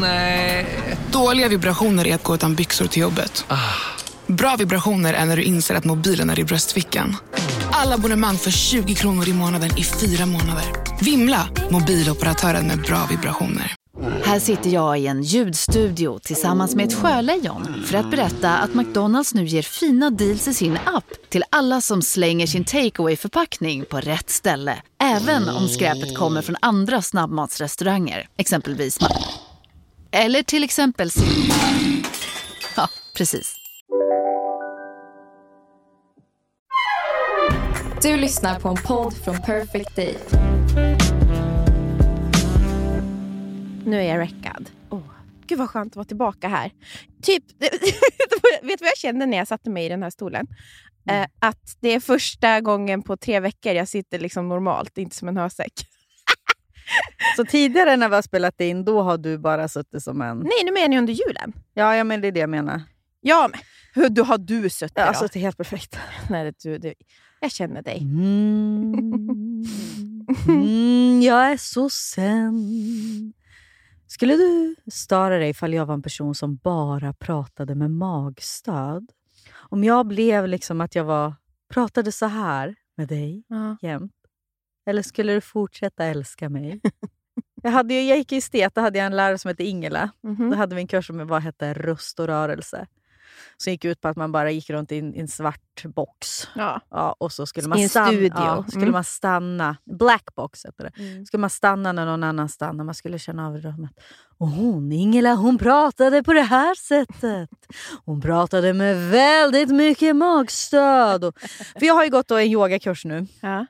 [0.00, 0.66] Nej.
[1.12, 3.46] Dåliga vibrationer är att gå utan byxor till jobbet.
[4.26, 7.16] Bra vibrationer är när du inser att mobilen är i bröstfickan.
[7.72, 10.64] Alla abonnemang för 20 kronor i månaden i fyra månader.
[11.00, 11.48] Vimla!
[11.70, 13.74] Mobiloperatören med bra vibrationer.
[14.24, 19.34] Här sitter jag i en ljudstudio tillsammans med ett sjölejon för att berätta att McDonalds
[19.34, 24.00] nu ger fina deals i sin app till alla som slänger sin takeaway förpackning på
[24.00, 24.82] rätt ställe.
[25.02, 28.98] Även om skräpet kommer från andra snabbmatsrestauranger, exempelvis
[30.16, 31.10] Eller till exempel
[32.76, 33.56] Ja, precis.
[38.02, 40.18] Du lyssnar på en podd från Perfect Day.
[43.84, 44.70] Nu är jag räckad.
[44.90, 45.02] Oh.
[45.46, 46.72] Gud vad skönt att vara tillbaka här.
[47.22, 47.44] Typ,
[48.62, 50.46] vet du vad jag kände när jag satte mig i den här stolen?
[51.10, 55.28] Eh, att det är första gången på tre veckor jag sitter liksom normalt, inte som
[55.28, 55.72] en hösäck.
[57.36, 60.38] Så tidigare när vi har spelat in, då har du bara suttit som en...
[60.38, 61.52] Nej, nu menar jag under julen.
[61.74, 62.82] Ja, ja men det är det jag menar.
[63.20, 63.60] Ja, men
[63.94, 65.18] hur då har du suttit Jag har då?
[65.18, 65.98] suttit helt perfekt.
[66.30, 66.94] Nej, det, du, det,
[67.40, 67.98] jag känner dig.
[68.02, 68.94] Mm.
[70.48, 73.32] Mm, jag är så sen.
[74.06, 79.10] Skulle du störa dig ifall jag var en person som bara pratade med magstöd?
[79.54, 81.34] Om jag blev liksom att jag var
[81.74, 83.76] pratade så här med dig Ja.
[83.82, 84.12] jämt?
[84.86, 86.80] Eller skulle du fortsätta älska mig?
[87.62, 90.10] jag, hade ju, jag gick i estet, då hade jag en lärare som hette Ingela.
[90.22, 90.50] Mhm.
[90.50, 92.86] Då hade vi en kurs som vad hette röst och rörelse.
[93.56, 96.48] Som gick ut på att man bara gick runt i en, i en svart box.
[96.54, 96.80] Ja.
[96.90, 98.32] Ja, och så skulle I man, en stanna, studio.
[98.36, 98.92] ja, skulle Mm.
[98.92, 99.76] man stanna.
[99.84, 101.02] Black box heter det.
[101.02, 101.26] Mm.
[101.26, 102.84] Skulle man stanna när någon annan stannade.
[102.84, 103.90] Man skulle känna av i rummet.
[104.38, 107.50] Och hon, Ingela, hon pratade på det här sättet.
[108.04, 111.24] Hon pratade med väldigt mycket magstöd.
[111.24, 111.38] Och,
[111.78, 113.26] för jag har ju gått en yogakurs nu.
[113.40, 113.66] Ja.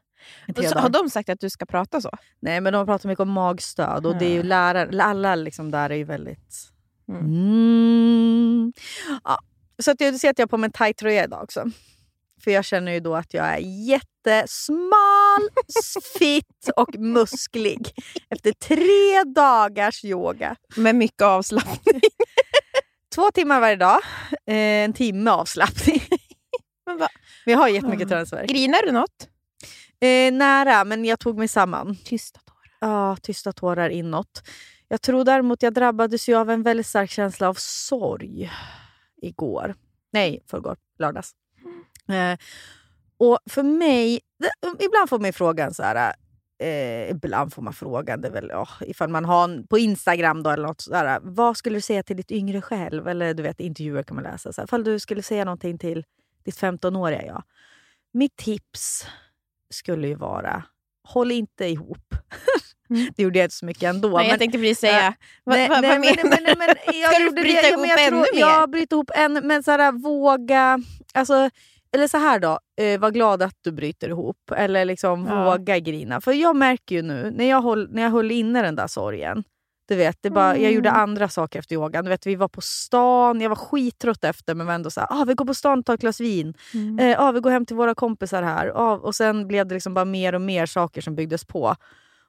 [0.71, 2.11] Så, har de sagt att du ska prata så?
[2.41, 4.07] Nej, men de pratar mycket om magstöd.
[4.07, 4.43] Och det är ju Ja.
[4.43, 6.71] lärare, alla liksom där är ju väldigt...
[7.09, 7.25] Mm.
[7.25, 8.73] Mm.
[9.25, 9.39] Ja.
[9.83, 11.65] Så att jag ser att jag har på mig en tight tröja idag också.
[12.45, 14.91] För jag känner ju då att jag är jättesmal,
[16.19, 17.93] fitt och musklig.
[18.31, 20.57] Efter tre dagars yoga.
[20.77, 22.01] Med mycket avslappning.
[23.15, 24.01] Två timmar varje dag.
[24.47, 26.03] Eh, en timme avslappning.
[26.87, 27.09] Men va?
[27.45, 28.49] Men jag har jättemycket träningsvärk.
[28.49, 29.29] Grinar du något?
[30.05, 31.97] Eh, nära, men jag tog mig samman.
[32.05, 32.91] Tysta tårar.
[32.91, 34.43] Ja, tysta tårar inåt.
[34.89, 38.51] Jag tror däremot jag drabbades ju av en väldigt stark känsla av sorg
[39.23, 39.75] igår.
[40.13, 40.77] Nej, förrgår.
[40.99, 41.33] Lördags.
[42.09, 42.39] Eh,
[43.19, 44.21] och för mig...
[44.39, 46.15] det- Ibland får man frågan så här...
[46.59, 50.43] Eh, ibland får man frågan, det är väl, ja, ifall man har en, på Instagram
[50.43, 51.19] då, eller något sådär.
[51.23, 53.09] Vad skulle du säga till ditt yngre själv?
[53.09, 54.53] Eller du vet, intervjuer kan man läsa.
[54.53, 56.05] Så här, ifall du skulle säga någonting till
[56.45, 57.43] ditt 15-åriga jag.
[58.13, 59.07] Mitt tips
[59.75, 60.63] skulle ju vara,
[61.09, 62.15] håll inte ihop.
[62.91, 63.07] Mm.
[63.17, 64.09] det gjorde jag inte så mycket ändå.
[64.09, 65.13] Nej, jag men- tänkte precis säga, Äh,
[65.45, 67.69] vad, Nej, vad, nej, vad men- menar men- men- men jag Ska du bryta det,
[67.69, 68.41] ihop jag ännu mer?
[68.41, 70.79] Ja, bryta ihop ännu Men så här, våga...
[71.15, 71.51] Alltså,
[71.93, 74.51] eller så här då, eh, var glad att du bryter ihop.
[74.57, 75.45] Eller liksom Ja.
[75.45, 76.21] våga grina.
[76.21, 79.45] För jag märker ju nu, när jag, håll, när jag höll inne den där sorgen.
[79.89, 81.01] Du vet, det bara, Jag gjorde Mm.
[81.01, 82.05] andra saker efter yogan.
[82.05, 85.09] Du vet, vi var på stan, jag var skittrött efter men var ändå så här,
[85.11, 86.55] ah, vi går på stan och tar ett glas vin.
[86.75, 86.99] Mm.
[86.99, 88.73] Eh, ah, vi går hem till våra kompisar här.
[88.75, 91.77] Ah, och sen blev det liksom bara mer och mer saker som byggdes på.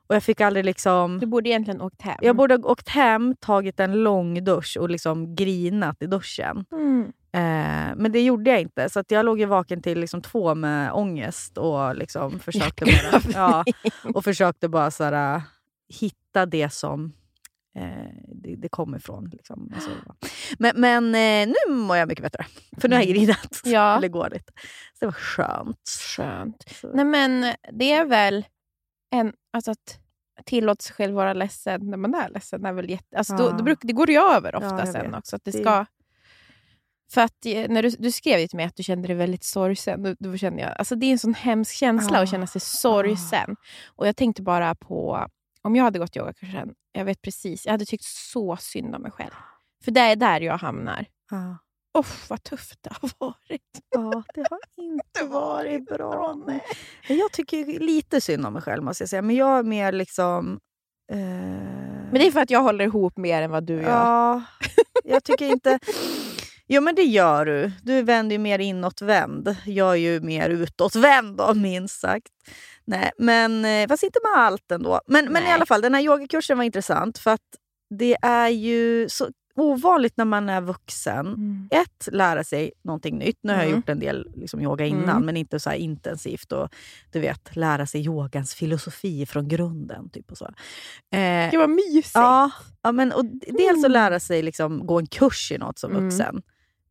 [0.08, 1.20] Och jag fick aldrig liksom...
[1.20, 2.18] Du borde egentligen åkt hem.
[2.22, 6.66] Jag borde ha åkt hem, tagit en lång dusch och liksom grinat i duschen.
[6.72, 7.02] Mm.
[7.32, 8.90] Eh, men det gjorde jag inte.
[8.90, 13.64] Så jag låg ju vaken till liksom två med ångest och liksom försökte bara, ja,
[14.14, 15.42] och försökte bara så här, äh,
[16.00, 17.14] hitta det som
[18.44, 19.30] det, det kom ifrån.
[19.31, 19.72] Liksom.
[20.59, 22.46] Men men eh, nu mår jag mycket bättre.
[22.78, 23.62] För nu har jag grinat.
[23.63, 23.97] Ja.
[23.97, 24.53] Eller går lite.
[24.94, 25.90] Så det var skönt.
[26.16, 26.63] Skönt.
[26.81, 26.91] Så.
[26.94, 28.46] Nej, men det är väl
[29.12, 30.00] en, alltså att
[30.46, 32.66] tillåta sig själv vara ledsen när man är ledsen.
[32.66, 33.52] Är väl jätte, alltså då, Ja.
[33.52, 35.19] då bruk, det går ju över ofta Ja, sen vet.
[35.19, 35.36] också.
[35.36, 35.86] Att det Det- ska,
[37.13, 39.44] för att eh, när du, du skrev ju till mig att du kände dig väldigt
[39.44, 40.03] sorgsen.
[40.03, 42.22] Då, då kände jag, alltså det är en sån hemsk känsla Ah.
[42.24, 43.56] att känna sig sorgsen.
[43.96, 45.28] Och jag tänkte bara på,
[45.66, 49.12] om jag hade gått yogakursen, jag vet precis, jag hade tyckt så synd om mig
[49.12, 49.31] själv.
[49.84, 51.06] För det är där jag hamnar.
[51.31, 51.57] Ja.
[52.00, 53.62] Uff, vad tufft det har varit.
[53.89, 56.36] ja, det har inte varit bra.
[56.45, 56.60] Men
[57.07, 59.22] Jag tycker lite synd om mig själv måste jag säga.
[59.22, 60.60] Men jag är mer liksom...
[61.12, 61.18] Eh...
[61.18, 63.89] Men det är för att jag håller ihop mer än vad du gör.
[63.89, 64.44] Ja,
[65.04, 65.80] jag tycker inte...
[66.68, 67.72] Jo men det gör du.
[67.84, 69.56] Du vänder ju mer inåtvänd.
[69.66, 72.31] Jag är ju mer utåtvänd då, minst sagt.
[72.88, 75.02] Nej, men, eh, fast inte med allt ändå.
[75.08, 77.42] Men, men i alla fall, den här yogakursen var intressant för att
[77.90, 79.28] det är ju så
[79.58, 81.28] ovanligt när man är vuxen.
[81.28, 81.68] Mm.
[81.72, 83.40] Ett, lära sig någonting nytt.
[83.44, 83.76] Nu har jag Mm.
[83.80, 85.26] gjort en del liksom, yoga innan, Mm.
[85.26, 86.52] men inte så intensivt.
[86.52, 86.70] Och,
[87.12, 90.10] du vet, lära sig yogans filosofi från grunden.
[90.10, 90.46] Typ och så.
[91.16, 92.12] Eh, Gud vad mysigt.
[92.14, 92.52] ja,
[92.82, 93.92] ja, men, och dels att Mm.
[93.92, 96.04] lära sig liksom, gå en kurs i något som Mm.
[96.04, 96.42] vuxen.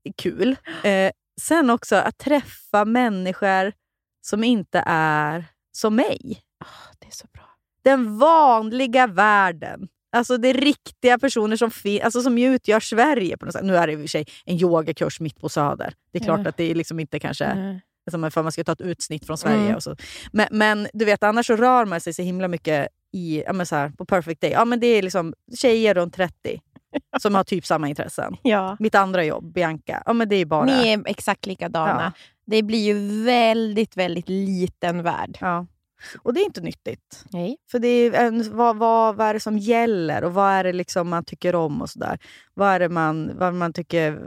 [0.02, 0.56] Det är kul.
[0.84, 1.10] Eh,
[1.40, 3.72] sen också att träffa människor
[4.20, 5.44] som inte är
[5.76, 6.38] som mig.
[6.98, 7.42] Det är så bra.
[7.84, 9.88] Den vanliga världen.
[10.16, 11.70] Alltså det är riktiga personer som,
[12.04, 13.36] alltså som utgör Sverige.
[13.36, 13.64] på något sätt.
[13.64, 15.94] Nu är det i och för sig en yogakurs mitt på Söder.
[16.12, 16.48] Det är klart Ja.
[16.48, 17.80] att det är liksom inte kanske Nej.
[18.10, 19.64] som ifall man ska ta ett utsnitt från Sverige.
[19.64, 19.74] Mm.
[19.76, 19.96] Och så.
[20.32, 23.76] Men, men du vet, annars så rör man sig så himla mycket i, ja, så
[23.76, 24.50] här, på Perfect Day.
[24.50, 26.60] Ja, men det är liksom tjejer runt 30
[27.20, 28.36] som har typ samma intressen.
[28.42, 28.76] Ja.
[28.80, 30.64] Mitt andra jobb, Bianca, ja, men det är bara...
[30.64, 32.12] Ni är exakt likadana.
[32.46, 35.38] Det blir ju väldigt, väldigt liten värld.
[35.40, 35.66] Ja.
[36.22, 37.24] Och det är inte nyttigt.
[37.30, 37.56] Nej.
[37.70, 40.72] För det är en, vad, vad, vad är det som gäller och vad är det
[40.72, 42.18] liksom man tycker om och sådär.
[42.54, 44.20] Vad är det man, vad man tycker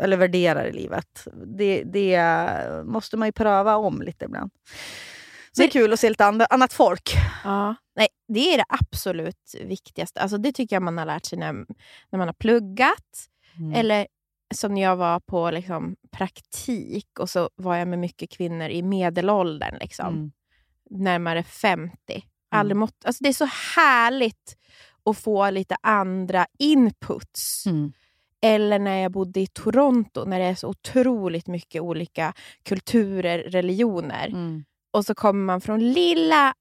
[0.00, 1.28] eller värderar i livet.
[1.46, 2.22] Det, det
[2.84, 4.50] måste man ju pröva om lite ibland.
[5.52, 7.10] Så det är kul att se lite and, annat folk.
[7.44, 7.74] Ja.
[7.96, 10.20] Nej, det är det absolut viktigaste.
[10.20, 11.52] Alltså, det tycker jag man har lärt sig när,
[12.10, 13.28] när man har pluggat.
[13.58, 13.72] Mm.
[13.74, 14.06] Eller
[14.54, 18.82] som när jag var på liksom, praktik och så var jag med mycket kvinnor i
[18.82, 19.78] medelåldern.
[19.80, 20.06] Liksom.
[20.06, 20.32] Mm.
[20.90, 21.96] Närmare 50.
[22.50, 24.56] Aldrig mått, alltså, det är så härligt
[25.04, 27.66] att få lite andra inputs.
[27.66, 27.92] Mm.
[28.42, 32.32] Eller när jag bodde i Toronto, när det är så otroligt mycket olika
[32.62, 34.28] kulturer, religioner.
[34.28, 34.64] Mm.
[34.90, 36.54] Och så kommer man från lilla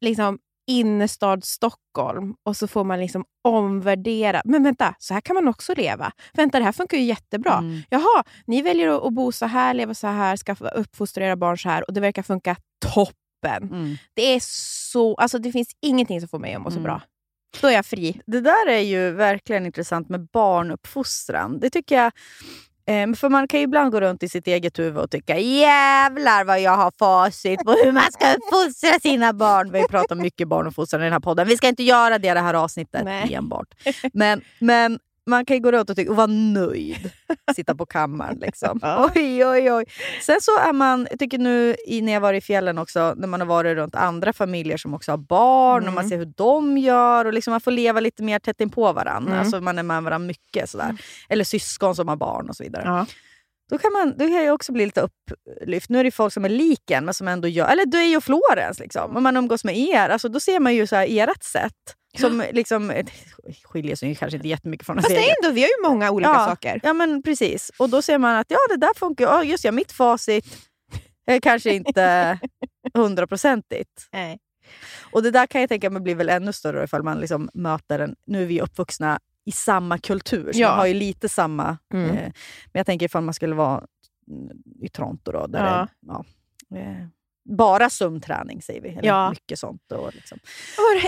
[0.00, 0.38] liksom,
[0.68, 4.42] innerstad Stockholm och så får man liksom omvärdera.
[4.44, 6.12] Men vänta, så här kan man också leva.
[6.32, 7.58] Vänta, det här funkar ju jättebra.
[7.58, 7.82] Mm.
[7.90, 11.68] Jaha, ni väljer att, bo så här, leva så här, skaffa, uppfostra era barn så
[11.68, 12.56] här och det verkar funka
[12.94, 13.62] toppen.
[13.62, 13.96] Mm.
[14.14, 14.40] Det är
[14.92, 16.84] så, alltså det finns ingenting som får mig att må så Mm.
[16.84, 17.02] bra.
[17.60, 18.20] Då är jag fri.
[18.26, 21.60] Det där är ju verkligen intressant med barnuppfostran.
[21.60, 22.12] Det tycker jag...
[22.88, 26.44] Eh, för man kan ju ibland gå runt i sitt eget huvud och tycka jävlar
[26.44, 29.72] vad jag har facit på hur man ska uppfostra sina barn.
[29.72, 31.48] Vi har ju pratat mycket barnuppfostran i den här podden.
[31.48, 33.34] Vi ska inte göra det i det här avsnittet Nej.
[33.34, 33.68] enbart.
[34.12, 34.98] Men, men
[35.28, 37.10] man kan ju gå runt och, tycka, och vara nöjd.
[37.56, 38.78] Sitta på kammaren liksom.
[38.82, 39.10] Ja.
[39.14, 39.84] Oj, oj, oj.
[40.22, 43.28] Sen så är man, jag tycker nu i- när jag varit i fjällen också, när
[43.28, 46.08] man har varit runt andra familjer som också har barn och man Mm.
[46.10, 49.30] ser hur de gör och liksom man får leva lite mer tätt in på varandra.
[49.32, 49.40] Mm.
[49.40, 50.70] Alltså man är med varandra mycket.
[50.70, 50.96] Sådär.
[51.28, 52.82] Eller syskon som har barn och så vidare.
[52.86, 53.06] Ja.
[53.70, 55.88] Då kan, man, då kan jag också bli lite upplyft.
[55.90, 57.68] Nu är det folk som är lik en, men som ändå gör...
[57.68, 59.16] Eller du är ju Florens, liksom.
[59.16, 60.08] om man umgås med er.
[60.08, 61.72] Alltså, då ser man ju så här, ert sätt.
[62.16, 63.04] Som liksom, det
[63.64, 66.30] skiljer sig kanske inte jättemycket från Fast det är ändå, vi har ju många olika
[66.30, 66.46] Ja.
[66.46, 66.80] saker.
[66.82, 67.70] Ja men precis.
[67.78, 69.24] Och då ser man att ja, det där funkar.
[69.24, 70.68] Ja, just ja, mitt facit
[71.26, 72.38] är kanske inte
[72.94, 74.08] hundraprocentigt.
[74.12, 74.38] Nej.
[75.12, 77.98] Och det där kan jag tänka mig blir väl ännu större ifall man liksom möter
[77.98, 78.16] en...
[78.26, 80.68] Nu är vi uppvuxna i samma kultur, så Ja.
[80.68, 81.78] man har ju lite samma...
[81.94, 82.10] Mm.
[82.10, 82.16] Eh,
[82.66, 83.84] men jag tänker ifall man skulle vara
[84.82, 85.88] i Toronto då, där Ja.
[86.00, 86.08] det
[86.70, 87.06] ja, eh,
[87.56, 88.88] bara sömnträning säger vi.
[88.88, 89.30] Eller Ja.
[89.30, 89.92] mycket sånt.
[89.92, 90.38] Och liksom.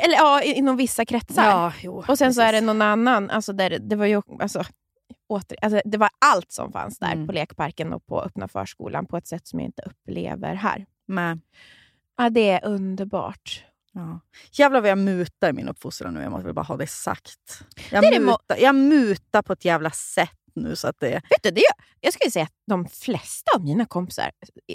[0.03, 1.45] Eller ja, inom vissa kretsar.
[1.45, 2.67] Ja, jo, Och sen så är det precis.
[2.67, 4.65] någon annan, alltså där, det var ju alltså,
[5.29, 7.27] åter, alltså, det var allt som fanns där Mm.
[7.27, 10.87] på lekparken och på öppna förskolan på ett sätt som jag inte upplever här.
[11.09, 11.41] Men,
[12.17, 13.65] Ja, det är underbart.
[13.93, 14.21] ja.
[14.53, 16.23] Jävlar vad jag mutar i min uppfostran nu.
[16.23, 17.63] Jag måste väl bara ha det sagt.
[17.91, 21.11] Jag, Det mutar, jag mutar på ett jävla sätt nu så att det...
[21.11, 24.31] Vet du, det är, jag skulle säga att de flesta av mina kompisar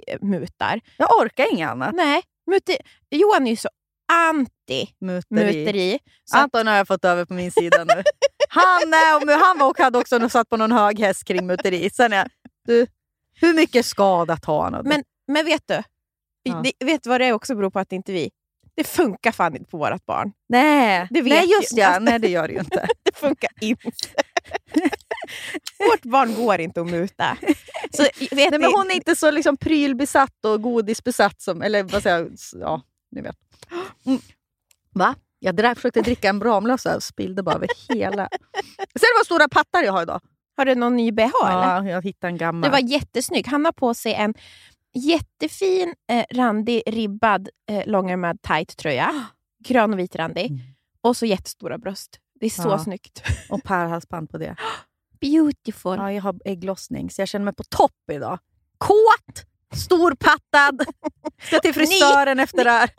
[0.07, 0.81] eh, mutar.
[0.97, 1.95] Jag orkar inget annat.
[1.95, 2.21] Nej,
[2.51, 2.77] muti,
[3.09, 3.69] Johan är ju så
[4.13, 5.25] anti Muteri.
[5.29, 5.99] muteri.
[6.25, 7.93] Så att, Anton har jag fått över på min sida nu.
[8.49, 11.89] Han, är, och han var och hade också satt på någon hög häst kring muteri.
[11.89, 12.27] Sen är
[12.67, 12.87] du,
[13.41, 14.75] hur mycket skadat har han?
[14.75, 14.89] av det?
[14.89, 15.83] Men- men vet du,
[16.43, 16.61] Ja.
[16.63, 18.31] det, vet du vad det också beror på att inte vi...
[18.75, 20.31] Det funkar fan inte på vårt barn.
[20.49, 21.55] nej, det vet nej, ju.
[21.55, 21.87] just ja.
[21.87, 22.87] Alltså- Nej, det gör det ju inte.
[23.03, 23.91] Det funkar inte.
[25.91, 27.37] Vårt barn går inte att muta.
[27.91, 31.61] Så, Nej, men hon är inte så liksom prylbesatt och godisbesatt som...
[31.61, 32.31] Eller vad säger jag?
[32.53, 33.35] Ja, ni vet.
[34.05, 34.19] Mm.
[34.93, 35.15] Va?
[35.39, 38.29] Jag drack, försökte dricka en Ramlösa och spillde bara över hela...
[38.77, 40.21] Ser du vad stora pattar jag har idag?
[40.57, 41.75] Har du någon ny bh eller?
[41.75, 42.61] Ja, jag hittade en gammal.
[42.61, 43.47] Det var jättesnygg.
[43.47, 44.33] Han har på sig en
[44.93, 49.25] jättefin, eh, randig, ribbad, eh, långärmad tight tröja.
[49.63, 50.45] Grön och vit randig.
[50.45, 50.61] Mm.
[51.01, 52.19] Och så jättestora bröst.
[52.39, 52.79] Det är så Ja.
[52.79, 53.23] snyggt.
[53.49, 54.55] Och pärlhalsband på det.
[55.21, 55.97] Beautiful.
[55.97, 58.39] Ja, jag har ägglossning så jag känner mig på topp idag.
[58.77, 59.45] Kåt,
[59.87, 60.85] storpattad,
[61.47, 62.89] ska till frisören efter det här.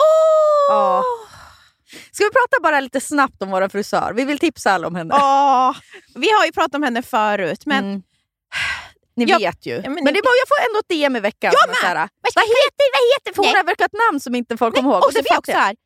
[0.68, 1.02] Ja.
[2.12, 4.12] Ska vi prata bara lite snabbt om vår frisör?
[4.16, 5.14] Vi vill tipsa alla om henne.
[5.14, 5.76] Åh,
[6.14, 8.02] vi har ju pratat om henne förut, men Mm.
[9.18, 9.82] Ni Jag- vet ju.
[9.82, 11.52] men men ni- det var, jag får ändå ett DM i veckan.
[11.54, 12.08] Jag är med!
[12.32, 13.56] så vad heter, vad heter för hon Nej.
[13.56, 14.98] har verkligen ett namn som inte folk kommer ihåg.
[14.98, 15.58] och Och det Sofia fattar också jag.
[15.58, 15.76] här.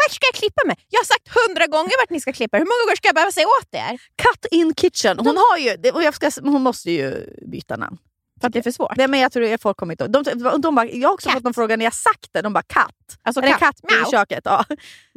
[0.00, 0.76] Vart ska jag klippa mig?
[0.88, 2.60] Jag har sagt hundra gånger vart ni ska klippa er.
[2.60, 3.98] Hur många gånger ska jag behöva säga åt er?
[4.22, 5.18] Cut in kitchen.
[5.18, 7.98] Hon, har ju, och jag ska, hon måste ju byta namn.
[8.40, 8.96] För att det är för svårt.
[8.96, 10.12] Nej, men jag tror att folk kommer inte ihåg.
[10.12, 11.38] de, de, de bara, Jag har också Katt.
[11.38, 12.42] fått en fråga när jag sagt det.
[12.42, 13.18] De bara katt.
[13.22, 14.08] Alltså katt Miau.
[14.08, 14.40] i köket?
[14.44, 14.64] Ja.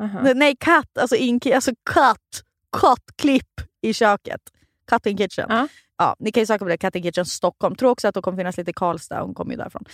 [0.01, 0.19] Aha.
[0.35, 0.97] Nej, katt.
[0.97, 2.43] Alltså, in, alltså katt.
[2.81, 4.41] Kattklipp i köket.
[4.89, 5.45] Cut in kitchen.
[5.49, 5.67] Ja.
[5.97, 6.77] Ja, ni kan ju söka på det.
[6.77, 7.75] Cut in kitchen Stockholm.
[7.75, 9.21] Tror också att det kommer finnas lite i Karlstad.
[9.21, 9.85] Hon kommer ju därifrån.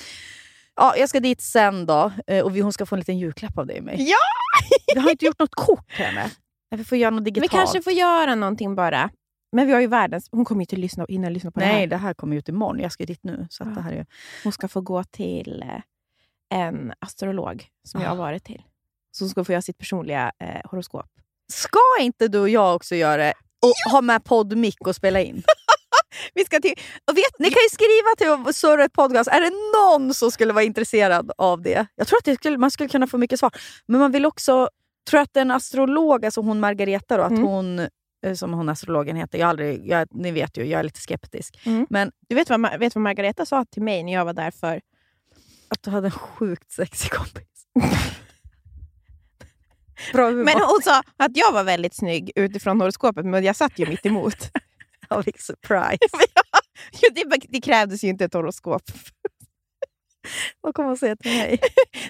[0.78, 3.58] Ja, jag ska dit sen då eh, och vi, hon ska få en liten julklapp
[3.58, 3.96] av dig och mig.
[4.10, 4.16] Ja!
[4.96, 6.32] Vi har inte gjort något kort till henne.
[6.76, 7.52] Vi får göra något Vi digitalt.
[7.52, 9.10] kanske får göra någonting bara.
[9.52, 10.30] Men vi har ju världens...
[10.32, 11.88] Hon kommer ju inte lyssna, hinna lyssna på det Nej, här.
[11.88, 12.80] det här kommer ut imorgon.
[12.80, 13.48] Jag ska dit nu.
[13.50, 13.70] Så Ja.
[13.70, 14.06] det här är...
[14.44, 18.20] Hon ska få gå till eh, en astrolog som jag har Ah.
[18.20, 18.62] varit till.
[19.12, 21.06] Så hon ska få göra sitt personliga eh, horoskop.
[21.54, 23.34] Ska inte du och jag också göra det?
[23.62, 25.36] Och ha med poddmick och spela in?
[26.34, 26.74] Vi ska till...
[27.12, 29.30] Och vet, Ni kan ju skriva till Surret Podcast.
[29.30, 31.88] Är det någon som skulle vara intresserad av det?
[31.96, 33.52] Jag tror att det skulle, man skulle kunna få mycket svar.
[33.86, 34.70] Men man vill också...
[35.10, 37.44] tror att en astrolog, alltså hon Margareta, då, att Mm.
[37.44, 37.80] hon,
[38.26, 41.60] eh, som hon astrologen heter, jag aldrig, jag, ni vet ju, jag är lite skeptisk.
[41.66, 41.88] Mm.
[41.90, 44.82] Men du vet vad, vet vad Margareta sa till mig när jag var där för...
[45.70, 47.44] att du hade en sjukt sexig kompis.
[50.14, 50.44] Bra humor.
[50.44, 54.06] Men hon sa att jag var väldigt snygg utifrån horoskopet, men jag satt ju mitt
[54.06, 54.38] emot.
[55.10, 55.98] Ja, vilken surprise.
[57.16, 58.82] Det, det krävdes ju inte ett horoskop.
[60.62, 61.60] Vad kommer hon säga till mig?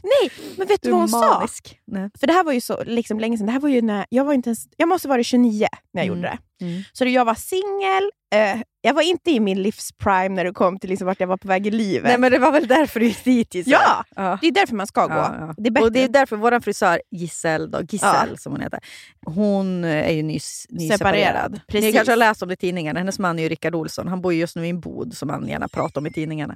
[0.04, 1.38] Nej, men vet du Du vad hon sa?
[1.38, 1.80] manisk.
[1.88, 2.10] Nej.
[2.20, 3.46] För det här var ju så liksom, länge sedan.
[3.46, 6.08] Det här var ju när, jag, var inte ens, jag måste vara 29 när jag
[6.08, 6.18] Mm.
[6.18, 6.66] gjorde det.
[6.66, 6.84] Mm.
[6.94, 8.12] Så jag var singel.
[8.36, 11.38] Eh, jag var inte i min livsprime när det kom till liksom vart jag var
[11.38, 12.04] på väg i livet.
[12.04, 14.04] Nej, men det var väl därför du gick dit gissar Ja!
[14.16, 14.38] ja.
[14.42, 15.14] Det är därför man ska gå.
[15.14, 15.54] Ja, ja.
[15.58, 18.80] Det och det är därför vår frisör Giselle, då, Giselle som hon heter,
[19.26, 20.98] hon är ju nys, nyseparerad.
[20.98, 21.96] Separerad, Ni precis.
[21.96, 23.00] kanske har läst om det i tidningarna.
[23.00, 24.08] Hennes man är ju Rickard Olsson.
[24.08, 26.56] Han bor ju just nu i en bod som han gärna pratar om i tidningarna.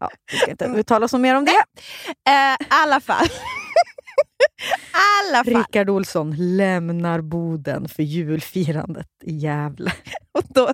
[0.00, 1.62] Ja, vi ska inte uttala så mer om det.
[2.30, 3.26] Eh, alla fall.
[4.92, 5.54] alla fall.
[5.54, 9.92] Rickard Olsson lämnar boden för julfirandet i Gävle.
[10.32, 10.72] Och då,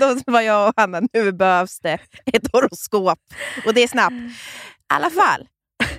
[0.00, 3.18] då var jag och Hanna, nu behövs det ett horoskop.
[3.66, 4.12] Och det är snabbt.
[4.14, 4.30] I
[4.86, 5.48] alla fall.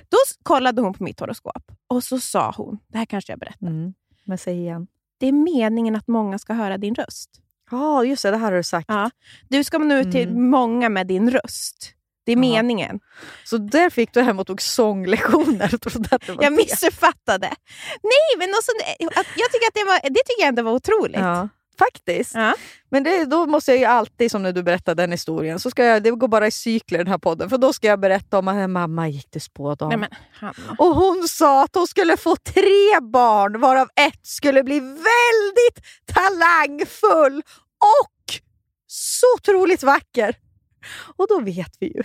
[0.08, 3.66] Då kollade hon på mitt horoskop och så sa hon, det här kanske jag berättar.
[3.66, 3.94] Mm.
[4.24, 4.86] Men säg igen.
[5.18, 7.30] Det är meningen att många ska höra din röst.
[7.70, 8.30] Ja, just det.
[8.30, 8.84] Det här har du sagt.
[8.88, 9.10] Ja.
[9.48, 10.50] Du ska nå ut till Mm.
[10.50, 11.93] många med din röst.
[12.24, 12.40] Det är Ja.
[12.40, 13.00] meningen.
[13.44, 17.46] Så där fick du hem och tog sånglektioner trodde att det var Jag missuppfattade.
[18.02, 18.72] Nej, men också,
[19.20, 21.20] att jag tycker att det, var, det tycker jag ändå var otroligt.
[21.20, 22.34] Ja, faktiskt.
[22.34, 22.54] Ja.
[22.90, 25.84] Men det, då måste jag ju alltid, som när du berättade den historien, så ska
[25.84, 27.50] jag, det går bara i cykler den här podden.
[27.50, 30.06] För då ska jag berätta om att mamma gick till spådam.
[30.78, 37.42] Och hon sa att hon skulle få tre barn varav ett skulle bli väldigt talangfull
[37.78, 38.34] och
[38.86, 40.36] så otroligt vacker.
[41.16, 42.02] Och då vet vi ju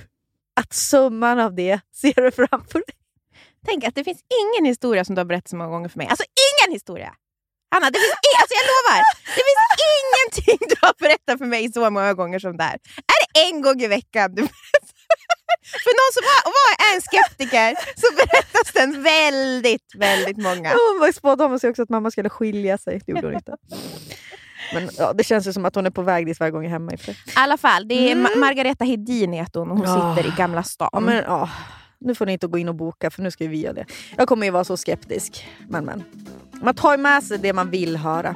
[0.62, 2.96] att summan av det ser du framför dig.
[3.66, 6.08] Tänk att det finns ingen historia som du har berättat så många gånger för mig.
[6.08, 7.14] Alltså ingen historia!
[7.72, 9.04] Hanna, det finns i- alltså jag lovar!
[9.26, 12.74] Det finns ingenting du har berättat för mig så många gånger som det här.
[13.14, 14.90] Är det en gång i veckan du berättar?
[15.84, 20.70] För någon som var, var en skeptiker så berättas den väldigt, väldigt många.
[20.70, 23.02] Hon var spådamen sa också att mamma skulle skilja sig.
[23.06, 23.56] Det gjorde hon inte.
[24.74, 26.70] Men ja, det känns ju som att hon är på väg dit varje gång jag
[26.70, 26.92] är hemma.
[26.94, 26.98] i
[27.36, 28.26] alla fall, det är Mm.
[28.32, 30.16] Ma- Margareta Hedin heter hon och hon Ja.
[30.16, 30.90] sitter i Gamla stan.
[30.92, 31.50] Ja, men, ja,
[32.00, 33.86] nu får ni inte gå in och boka för nu ska vi göra det.
[34.18, 35.48] Jag kommer ju vara så skeptisk.
[35.70, 36.04] Men, men.
[36.64, 38.36] Man tar ju med sig det man vill höra.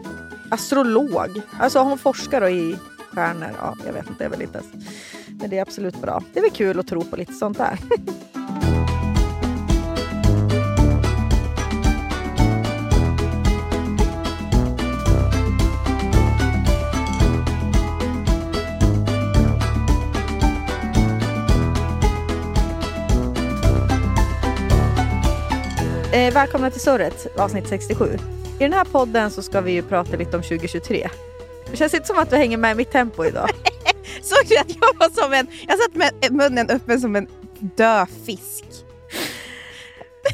[0.52, 1.42] Astrolog.
[1.60, 2.76] Alltså hon forskar då i
[3.14, 3.50] stjärnor.
[3.60, 4.62] Ja, jag vet inte, det är väl inte.
[5.28, 6.24] Men det är absolut bra.
[6.34, 7.80] Det är väl kul att tro på lite sånt där.
[26.14, 28.18] Eh, välkomna till Surret, avsnitt 67.
[28.60, 31.10] I den här podden så ska vi ju prata lite om 2023.
[31.72, 33.50] Det känns inte som att du hänger med i mitt tempo idag.
[34.22, 35.48] Såg du att jag var som en...
[35.68, 37.28] Jag satt med munnen öppen som en
[37.60, 38.66] död fisk.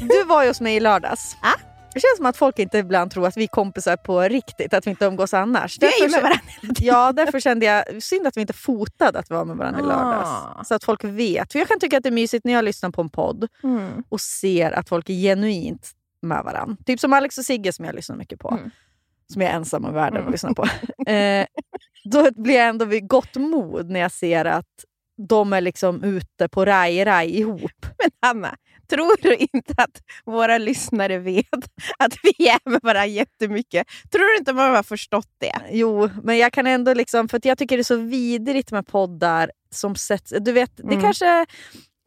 [0.00, 1.36] Du var ju hos mig i lördags.
[1.42, 1.69] Ja.
[1.94, 4.86] Det känns som att folk inte ibland tror att vi är kompisar på riktigt, att
[4.86, 5.78] vi inte umgås annars.
[5.80, 6.40] Vi är ju med varandra.
[6.78, 9.82] Ja, därför kände jag synd att vi inte fotade att vi var med varandra i
[9.82, 9.86] Ah.
[9.86, 10.68] lördags.
[10.68, 11.52] Så att folk vet.
[11.52, 14.04] För jag kan tycka att det är mysigt när jag lyssnar på en podd Mm.
[14.08, 15.90] och ser att folk är genuint
[16.22, 16.76] med varandra.
[16.86, 18.48] Typ som Alex och Sigge som jag lyssnar mycket på.
[18.50, 18.70] Mm.
[19.32, 20.26] Som jag är ensam i världen Mm.
[20.28, 20.62] att lyssna på.
[21.10, 21.46] eh,
[22.04, 24.66] då blir jag ändå vid gott mod när jag ser att
[25.28, 27.86] de är liksom ute på raj-raj ihop.
[27.98, 28.56] Men Hanna,
[28.90, 31.46] tror du inte att våra lyssnare vet
[31.98, 33.86] att vi är med varandra jättemycket?
[34.12, 35.60] Tror du inte man har förstått det?
[35.70, 39.50] Jo, men jag kan ändå liksom, för jag tycker det är så vidrigt med poddar
[39.70, 40.32] som sätts...
[40.40, 41.00] Du vet, det Mm.
[41.00, 41.46] kanske är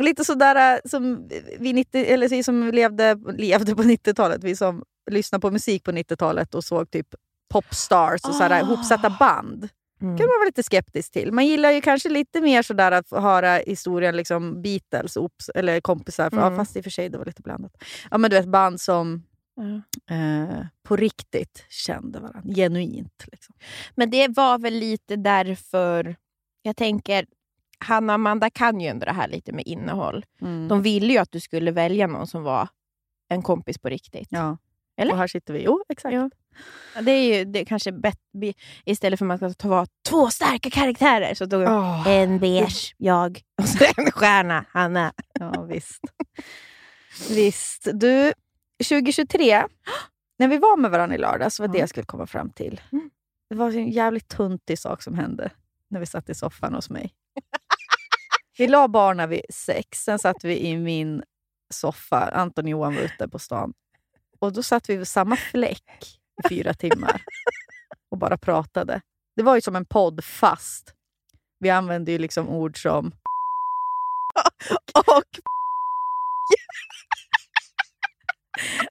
[0.04, 4.84] lite sådär äh, som vi, 90, eller vi som levde, levde på 90-talet, vi som
[5.12, 7.08] lyssnade på musik på 90-talet och såg typ
[7.54, 8.60] popstars och sådär, Ah.
[8.60, 9.70] ihopsatta band.
[10.04, 10.18] Mm.
[10.18, 11.32] kan man vara lite skeptisk till.
[11.32, 16.30] Man gillar ju kanske lite mer sådär att höra historien liksom Beatles, ops, eller kompisar,
[16.30, 16.54] för, Mm.
[16.54, 17.72] ja, fast i och för sig det var lite blandat.
[18.12, 19.24] Ja, men du vet band som
[19.56, 20.16] Ja.
[20.16, 23.26] eh, på riktigt kände varandra, genuint.
[23.32, 23.56] Liksom.
[23.96, 26.16] Men det var väl lite därför,
[26.62, 27.26] jag tänker,
[27.80, 30.26] Hanna och Amanda kan ju ändå det här lite med innehåll.
[30.42, 30.68] Mm.
[30.68, 32.68] De ville ju att du skulle välja någon som var
[33.30, 34.28] en kompis på riktigt.
[34.32, 34.58] Ja.
[34.98, 35.12] Eller?
[35.12, 35.64] Och här sitter vi.
[35.64, 36.14] Jo, exakt.
[36.14, 36.30] Ja.
[37.02, 38.54] Det är ju det är kanske bättre,
[38.86, 43.42] istället för att man ska ta två starka karaktärer, så tog Åh, en beige, jag,
[43.62, 45.14] och så en stjärna, Hanna.
[45.40, 46.00] ja, visst.
[47.30, 47.88] visst.
[47.94, 48.34] Du,
[48.90, 49.64] 2023,
[50.40, 51.82] när vi var med varandra i lördags, var det Ja.
[51.82, 52.82] jag skulle komma fram till.
[52.92, 53.10] Mm.
[53.50, 55.50] Det var en jävligt tuntig sak som hände
[55.90, 57.14] när vi satt i soffan hos mig.
[58.58, 61.24] Vi la barnen vid sex, sen satt vi i min
[61.74, 62.30] soffa.
[62.30, 63.74] Anton och Johan var ute på stan.
[64.44, 67.22] Och Då satt vi vid samma fläck i fyra timmar
[68.12, 69.02] och bara pratade.
[69.36, 70.94] Det var ju som en podd, fast
[71.60, 73.12] vi använde ju liksom ord som...
[74.94, 75.24] Och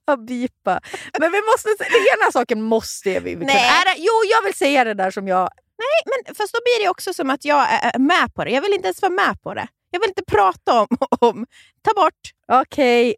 [0.04, 0.80] Ja, bipa.
[1.18, 3.47] Men vi måste, den ena saken måste vi kunna...
[3.47, 3.85] Nej.
[3.87, 5.49] Är jo, jag vill säga det där som jag...
[6.04, 8.50] Men fast då blir det också som att jag är med på det.
[8.50, 9.68] Jag vill inte ens vara med på det.
[9.90, 10.88] Jag vill inte prata om...
[11.21, 11.47] om
[11.82, 12.21] ta bort.
[12.52, 13.14] Okej,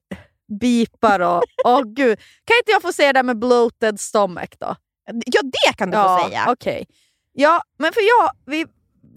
[0.60, 1.42] bipa då.
[1.64, 2.18] Åh gud.
[2.18, 4.76] Kan inte jag få säga det där med bloated stomach då?
[5.26, 6.44] Ja, det kan du få säga.
[6.48, 6.86] Okej.
[7.32, 8.66] Ja, men för jag, vi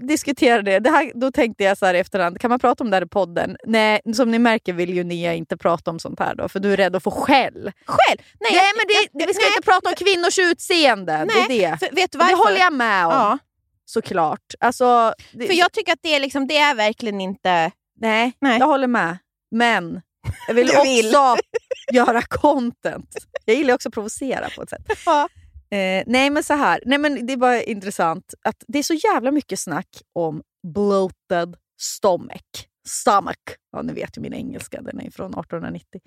[0.07, 0.79] diskuterade det.
[0.79, 3.03] det här, då tänkte jag så här i efterhand, kan man prata om det här
[3.03, 3.57] i podden?
[3.65, 6.73] Nej, som ni märker vill ju Nia inte prata om sånt här då, för du
[6.73, 7.71] är rädd att få skäll.
[7.85, 8.17] Själv?
[8.39, 11.25] Nej, Nej, men det, jag- vi ska nej, inte prata om kvinnors utseende.
[11.25, 11.77] Nej, det är det.
[11.77, 12.31] För, vet du varför?
[12.33, 13.37] det håller jag med om, Ja,
[13.85, 14.53] såklart.
[14.59, 17.71] Alltså, det, för jag tycker att det är, liksom, det är verkligen inte...
[17.99, 18.59] nej, Nej.
[18.59, 19.17] jag håller med.
[19.51, 20.01] Men
[20.47, 21.15] jag vill Du vill.
[21.15, 21.37] också
[21.93, 23.15] göra content.
[23.45, 24.81] Jag gillar också att provocera på ett sätt.
[25.05, 25.29] Ja.
[25.69, 28.93] Eh, nej men så här, nej, men det är bara intressant att det är så
[28.93, 32.65] jävla mycket snack om bloated stomach.
[32.87, 33.35] Stomach.
[33.71, 36.01] Ja, ni vet ju min engelska, den är från 1890.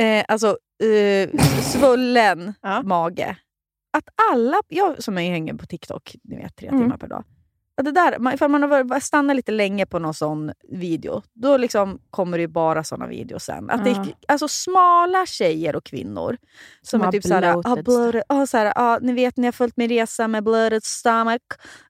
[0.00, 2.82] Eh, alltså eh, svullen Ja.
[2.82, 3.36] mage.
[3.96, 6.80] Att alla, jag som är hänger på TikTok, ni vet tre Mm.
[6.80, 7.24] timmar per dag.
[7.82, 12.38] Det där, ifall man har stannat lite länge på någon sån video, då liksom kommer
[12.38, 13.70] det ju bara såna videos sen.
[13.70, 14.00] Att det Ja.
[14.02, 16.36] är, alltså smala tjejer och kvinnor
[16.82, 19.76] som, Som är typ såhär, ah, bloated ah, såhär, ah, ni vet ni har följt
[19.76, 21.40] min resa med bloated stomach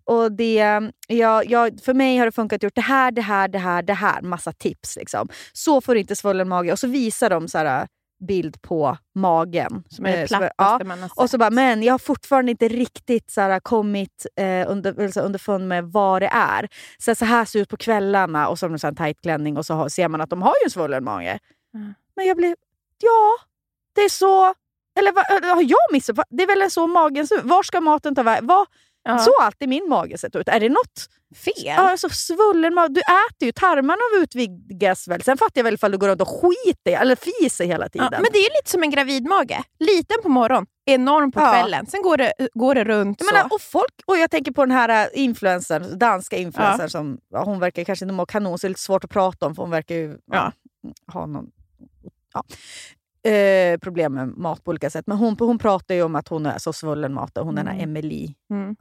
[0.04, 3.48] och det, jag, jag, för mig har det funkat att gjort det här, det här,
[3.48, 4.22] det här, det här.
[4.22, 5.28] Massa tips liksom.
[5.52, 6.72] Så får du inte svullen mage.
[6.72, 7.86] Och så visar de så här
[8.28, 9.84] bild på magen.
[9.88, 10.88] Som är det Eh, så bara, plattaste ja.
[10.88, 11.18] man har sett.
[11.18, 15.20] Och så bara, men jag har fortfarande inte riktigt så här, kommit eh, under, alltså,
[15.20, 16.68] underfund med vad det är.
[16.98, 19.56] Så, så här ser det ut på kvällarna och så har de en tight klänning
[19.56, 21.38] och så har, ser man att de har ju en svullen mage.
[21.74, 21.94] Mm.
[22.16, 22.54] Men jag blev,
[23.02, 23.36] ja,
[23.94, 24.54] det är så...
[24.98, 26.18] Eller vad, eller har jag missat?
[26.30, 27.42] Det är väl så magen ser?
[27.42, 28.46] Var ska maten ta vägen?
[28.46, 28.66] Vad-
[29.04, 29.18] ja.
[29.18, 30.48] Så har alltid min mage sett ut.
[30.48, 31.08] Är det något
[31.44, 31.52] fel.
[31.64, 32.88] Ja, alltså svullen mage.
[32.94, 35.22] Du äter ju, tarmarna utvidgas väl.
[35.22, 38.08] Sen fattar jag väl ifall du går runt och skiter eller fiser hela tiden.
[38.12, 39.60] Ja, men det är ju lite som en gravidmage.
[39.78, 41.52] Liten på morgonen, enorm på Ja.
[41.52, 41.86] kvällen.
[41.86, 43.34] Sen går det, går det runt jag, så.
[43.34, 47.60] menar, och folk, och jag tänker på den här äh, influencern, danska influencern som hon
[47.60, 49.70] verkar kanske inte må kanon, så det är lite svårt att prata om för hon
[49.70, 50.16] verkar ju
[51.12, 51.46] ha någon,
[52.34, 52.44] ja,
[53.32, 55.06] eh, problem med mat på olika sätt.
[55.06, 57.66] Men hon, hon pratar ju om att hon är så svullen mat, hon är den
[57.66, 57.88] här Mm.
[57.90, 58.34] Emily.
[58.50, 58.76] Mm.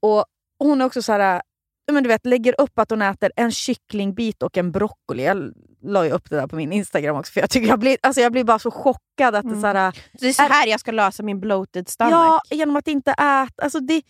[0.00, 0.24] Och
[0.60, 1.42] och hon är också så här,
[1.86, 5.24] ja, men du vet, lägger upp att hon äter en kycklingbit och en broccoli.
[5.24, 7.96] Jag la ju upp det där på min Instagram också, för jag, tycker jag, blir,
[8.02, 9.60] alltså jag blir bara så chockad att det Mm.
[9.60, 12.12] så här, Det är så här jag ska lösa min bloated stomach.
[12.12, 13.62] Ja, genom att inte äta.
[13.62, 14.02] Alltså det,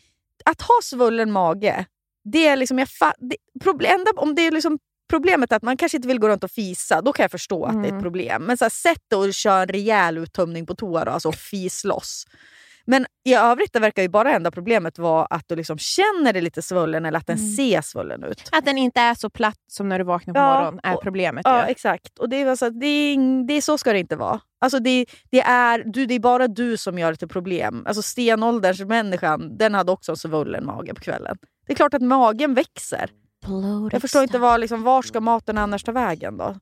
[0.44, 1.87] att ha svullen mage,
[2.24, 2.79] det är liksom...
[2.79, 4.79] Jag fa, det, problem, om det är liksom
[5.11, 7.64] problemet är att man kanske inte vill gå runt och fisa, då kan jag förstå
[7.64, 7.96] att det är Mm.
[7.96, 8.42] ett problem.
[8.44, 11.35] Men så här, sätt dig och kör en rejäl uttömning på toa då, alltså och
[11.35, 12.27] fis loss.
[12.85, 16.42] Men i övrigt det verkar ju bara enda problemet vara att du liksom känner dig
[16.42, 17.53] lite svullen eller att den Mm.
[17.57, 18.49] ser svullen ut.
[18.53, 21.03] Att den inte är så platt som när du vaknar på Ja, morgonen är och-
[21.03, 21.42] problemet.
[21.44, 21.70] Ja, ju.
[21.70, 22.18] exakt.
[22.18, 24.40] Och det är, alltså, det är, det är så ska det inte vara.
[24.61, 27.85] Alltså det, det, är, du, det är bara du som gör det till problem.
[27.87, 31.37] Alltså stenålderns människan, den hade också en svullen mage på kvällen.
[31.66, 33.11] Det är klart att magen växer.
[33.93, 36.55] Jag förstår inte var, liksom, var ska maten annars ta vägen då?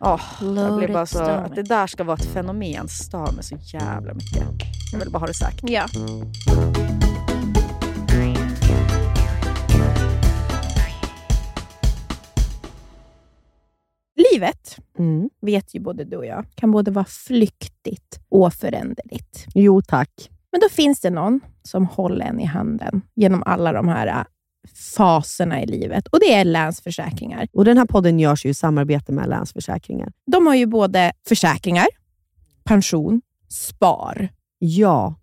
[0.00, 3.56] Åh, jag blir bara så, att det där ska vara ett fenomen stör mig så
[3.72, 4.44] jävla mycket.
[4.92, 5.60] Jag vill bara ha det sagt.
[5.62, 5.86] Ja.
[14.32, 14.78] Livet,
[15.40, 19.46] vet ju både du och jag, kan både vara flyktigt och föränderligt.
[19.54, 20.30] Jo tack.
[20.52, 24.24] Men då finns det någon som håller en i handen genom alla de här äh,
[24.96, 27.48] faserna i livet och det är Länsförsäkringar.
[27.52, 30.12] Och Den här podden görs ju i samarbete med Länsförsäkringar.
[30.26, 31.86] De har ju både försäkringar
[32.64, 34.28] pension, spar.
[34.58, 35.14] Ja,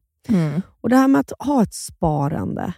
[0.81, 2.73] och det här med att ha ett sparande,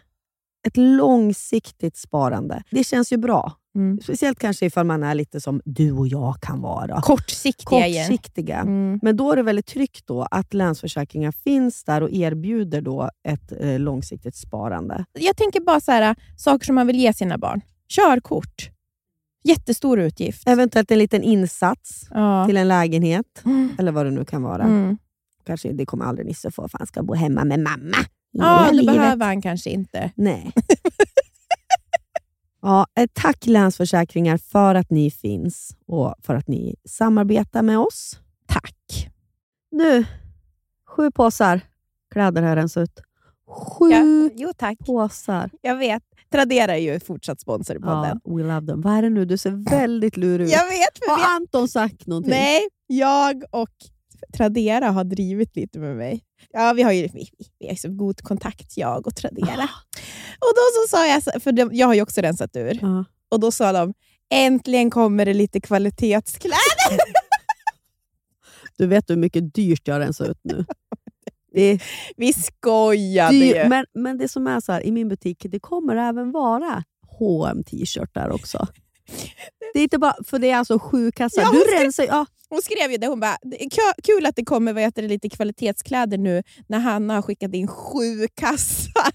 [0.67, 3.54] ett långsiktigt sparande, det känns ju bra.
[3.75, 3.99] Mm.
[4.03, 7.01] Speciellt kanske ifall man är lite som du och jag kan vara.
[7.01, 7.79] Kortsiktiga.
[8.03, 8.57] Kortsiktiga.
[8.57, 8.99] Mm.
[9.01, 13.51] Men då är det väldigt tryggt då att Länsförsäkringar finns där och erbjuder då ett
[13.59, 15.05] eh, långsiktigt sparande.
[15.19, 17.62] Jag tänker bara så här, saker som man vill ge sina barn.
[17.89, 18.69] Körkort.
[19.43, 20.47] Jättestor utgift.
[20.47, 22.45] Eventuellt en liten insats Ja.
[22.47, 23.69] till en lägenhet, Mm.
[23.79, 24.63] eller vad det nu kan vara.
[24.63, 24.97] Mm.
[25.45, 27.97] Kanske Det kommer aldrig Nisse få, för han ska bo hemma med mamma.
[28.31, 30.12] Ja, det behöver han kanske inte.
[30.15, 30.51] Nej.
[32.63, 38.19] ja, eh, tack Länsförsäkringar för att ni finns och för att ni samarbetar med oss.
[38.47, 39.10] Tack.
[39.71, 40.06] Nu,
[40.89, 41.62] sju påsar
[42.13, 42.99] kläder har rensat ut.
[43.47, 44.78] Sju Ja, jo, tack.
[44.86, 45.49] påsar.
[45.62, 46.04] Jag vet.
[46.32, 48.38] Tradera är ju fortsatt sponsor i Ja, podden.
[48.38, 48.82] we love them.
[48.82, 49.26] Vad är det nu?
[49.26, 50.52] Du ser väldigt lurig ut.
[50.52, 52.32] Jag vet, Har Anton sagt någonting?
[52.32, 53.69] Nej, jag och
[54.38, 56.23] Tradera har drivit lite med mig.
[56.51, 57.29] Ja, vi har ju vi,
[57.60, 59.69] vi har så god kontakt, jag och Tradera.
[60.39, 63.06] Och då så sa jag, för de, jag har ju också rensat ur, Ja.
[63.29, 63.93] och då sa de
[64.34, 66.58] äntligen kommer det lite kvalitetskläder.
[68.77, 70.65] Du vet hur mycket dyrt jag har rensat ut nu.
[71.53, 71.79] Det
[72.17, 73.69] Vi skojade ju.
[73.69, 76.84] men, men det som är så här, i min butik, det kommer även vara
[77.19, 78.67] hm t-shirtar också.
[79.73, 81.41] Det är inte bara, för det är alltså sju kassar.
[81.41, 83.70] Ja, du rensar, ja, hon skrev ju det, hon bara, "Det är
[84.04, 87.68] kul att det kommer vad heter det, lite kvalitetskläder nu när Hanna har skickat in
[87.68, 89.12] sju kassar.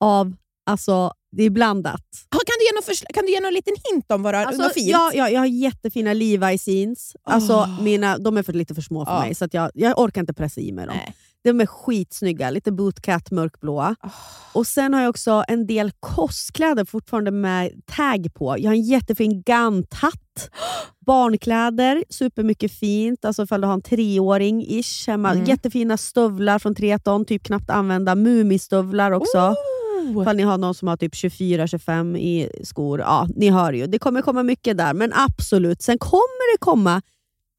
[0.00, 0.36] av,
[0.70, 2.00] alltså det är blandat.
[2.30, 4.44] Ja, Kan du ge någon, kan du ge någon liten hint om vad du har
[4.46, 4.88] Alltså, fint?
[4.88, 7.16] ja, ja, jag har jättefina Levi's jeans.
[7.24, 7.82] Alltså, Åh.
[7.82, 9.20] mina, de är för, lite för små för Ja.
[9.20, 10.96] mig, så jag, jag orkar inte pressa i mig dem.
[10.96, 11.14] Nej.
[11.44, 13.96] De är skitsnygga, lite bootcat mörkblåa.
[14.04, 14.10] Åh.
[14.52, 18.56] Och Sen har jag också en del kostkläder fortfarande med tag på.
[18.58, 20.50] Jag har en jättefin Gant-hatt.
[21.06, 23.24] Barnkläder, supermycket fint.
[23.24, 25.32] Alltså ifall du har en treåring-ish hemma.
[25.32, 25.44] Mm.
[25.44, 28.14] Jättefina stövlar från Treton, typ knappt använda.
[28.14, 29.54] Mumistövlar också.
[30.00, 30.22] Oh.
[30.22, 33.00] Ifall ni har någon som har typ 24-25 i skor.
[33.00, 33.86] Ja, ni hör ju.
[33.86, 35.82] Det kommer komma mycket där, men absolut.
[35.82, 37.02] Sen kommer det komma,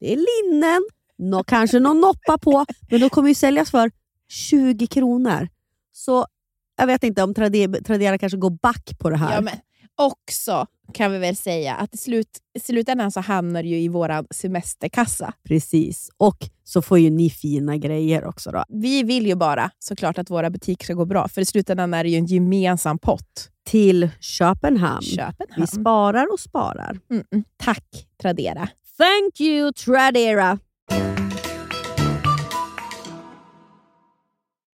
[0.00, 0.82] det är linnen,
[1.18, 3.90] nå, kanske någon noppa på, men de kommer ju säljas för
[4.28, 5.48] 20 kronor.
[5.92, 6.26] Så
[6.76, 9.34] jag vet inte om Trade- Tradera kanske går back på det här.
[9.34, 9.54] Ja, men
[9.98, 13.88] också kan vi väl säga att i, slut, i slutändan så hamnar det ju i
[13.88, 15.32] vår semesterkassa.
[15.48, 16.10] Precis.
[16.16, 18.50] Och så får ju ni fina grejer också.
[18.50, 18.64] då.
[18.68, 22.04] Vi vill ju bara såklart att våra butiker ska gå bra, för i slutändan är
[22.04, 23.48] det ju en gemensam pott.
[23.64, 25.02] Till Köpenhamn.
[25.02, 25.60] Köpenhamn.
[25.60, 26.98] Vi sparar och sparar.
[27.10, 27.44] Mm, mm.
[27.56, 28.68] Tack Tradera.
[28.98, 30.58] Thank you Tradera!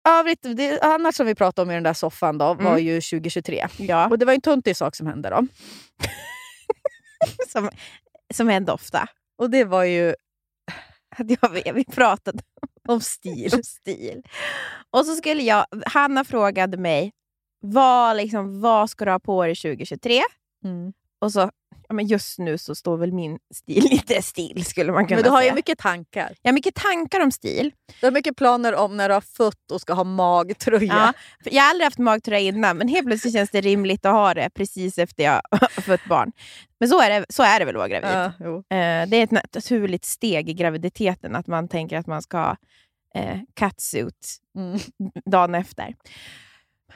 [0.08, 2.84] Övrigt, det, annars som vi pratade om i den där soffan då, var Mm.
[2.84, 3.66] ju 2023.
[3.78, 4.08] Ja.
[4.08, 5.46] Och det var en töntig sak som hände då.
[7.48, 7.70] Som,
[8.34, 9.08] som händer ofta.
[9.38, 10.14] Och det var ju
[11.16, 11.30] Att
[11.64, 12.42] jag, vi pratade
[12.88, 13.50] om stil.
[13.54, 14.22] om stil.
[14.90, 17.12] Och så skulle jag, Hanna frågade mig,
[17.60, 20.22] vad, liksom, vad ska du ha på dig 2023?
[20.64, 20.92] Mm.
[21.20, 21.50] Och så,
[21.88, 25.24] ja, men just nu så står väl min stil lite still skulle man kunna Men
[25.24, 25.50] du har säga.
[25.50, 26.34] ju mycket tankar.
[26.42, 27.72] Jag har mycket tankar om stil.
[28.00, 31.12] Du har mycket planer om när du har fött och ska ha magtröja.
[31.44, 34.34] Ja, jag har aldrig haft magtröja innan, men helt plötsligt känns det rimligt att ha
[34.34, 36.32] det precis efter jag har fött barn.
[36.80, 38.32] Men så är det, så är det väl att vara gravid.
[38.38, 38.76] Ja.
[38.76, 42.56] Eh, det är ett naturligt steg i graviditeten att man tänker att man ska ha
[43.14, 44.78] eh, catsuit Mm.
[45.30, 45.94] dagen efter.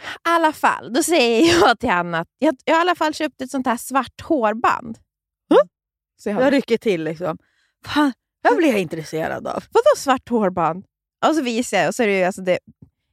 [0.05, 3.15] I alla fall, då säger jag till Hanna att jag, jag har i alla fall
[3.15, 4.99] köpt ett sånt här svart hårband.
[6.23, 7.39] Så jag, Jag rycker till liksom.
[7.87, 9.65] Fan, det blir jag intresserad av.
[9.71, 10.85] Vadå svart hårband?
[11.27, 12.59] Och så visar jag och så är det, ju alltså det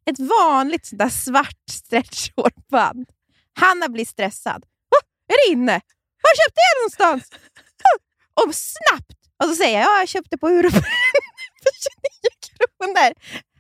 [0.06, 3.10] ett vanligt sånt där svart stretchhårband.
[3.60, 4.66] Hanna blir stressad.
[4.96, 5.74] "Åh, är det inne?
[6.22, 7.30] Var köpte jag någonstans?
[8.36, 9.20] Åh, och snabbt!
[9.44, 10.82] Och så säger jag ja, jag köpte på Europren
[11.64, 13.14] för 29 kronor.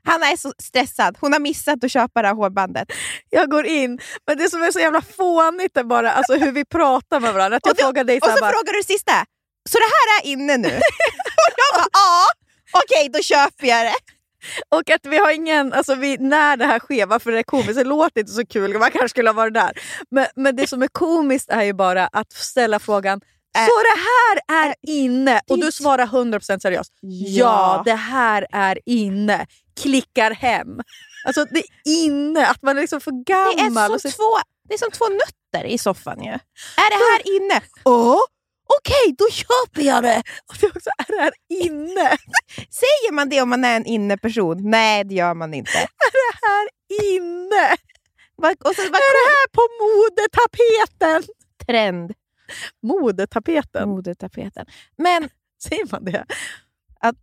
[0.06, 1.18] Hanna är så stressad.
[1.22, 2.88] Hon har missat att köpa det här hårbandet.
[3.30, 6.66] Jag går in, men det som är så jävla fånigt är bara alltså, hur vi
[6.66, 7.58] pratar med varandra.
[7.58, 9.26] Att jag Och du- frågar dig så Och så bara, frågar du sista.
[9.70, 10.68] Så det här är inne nu?
[11.48, 12.26] och jag bara ja,
[12.84, 13.96] okej då köper jag det.
[14.70, 17.76] Och att vi har ingen, alltså vi, när det här sker, varför det är komiskt,
[17.76, 19.72] det låter inte så kul, man kanske skulle ha varit där.
[20.12, 23.22] Men, men det som är komiskt är ju bara att ställa frågan,
[23.56, 25.42] så det här är inne?
[25.50, 26.94] Och du svarar 100% seriöst.
[27.28, 29.48] Ja, det här är inne.
[29.82, 30.68] Klickar hem.
[31.26, 34.00] Alltså det är inne, att man är liksom för Det är, gammal.
[34.00, 34.38] som så, två,
[34.68, 36.30] det är som två nötter i soffan ju.
[36.32, 37.62] Är det här inne?
[37.84, 38.20] Ja,
[38.80, 40.24] okej då köper jag det.
[40.50, 42.10] och det är också, är det här inne?
[42.56, 44.70] Säger man det om man är en inneperson?
[44.70, 45.72] Nej, det gör man inte.
[46.12, 46.68] Det här
[47.12, 47.76] inne?
[48.38, 51.34] Och så, vad Är det här på modetapeten?
[51.68, 52.12] trend?
[52.84, 53.90] Modetapeten?
[53.90, 54.66] Modetapeten.
[54.98, 55.30] Men
[55.64, 56.26] Säger man det?
[57.00, 57.16] att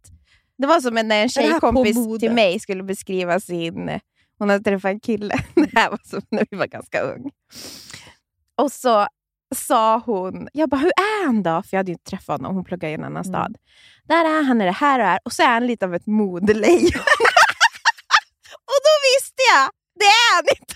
[0.58, 4.00] Det var som när en tjejkompis till mig skulle beskriva sin...
[4.38, 5.34] Hon hade träffat en kille.
[5.54, 7.30] Det här var som när vi var ganska ung.
[8.56, 9.06] Och så
[9.54, 11.62] sa hon, jag bara, hur är han då?
[11.62, 13.56] För jag hade ju inte träffat honom, hon pluggade i en annan stad.
[14.04, 15.20] Där är han, är det här och här.
[15.24, 17.00] Och så är han lite av ett modelejon.
[18.70, 20.74] och då visste jag, det är han inte.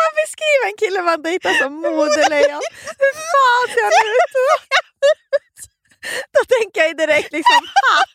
[0.00, 2.62] Man beskriver en kille man dejtar som modelejon,
[3.02, 4.48] hur fan ser han ut då?
[6.34, 8.10] Då tänker jag direkt liksom hatt.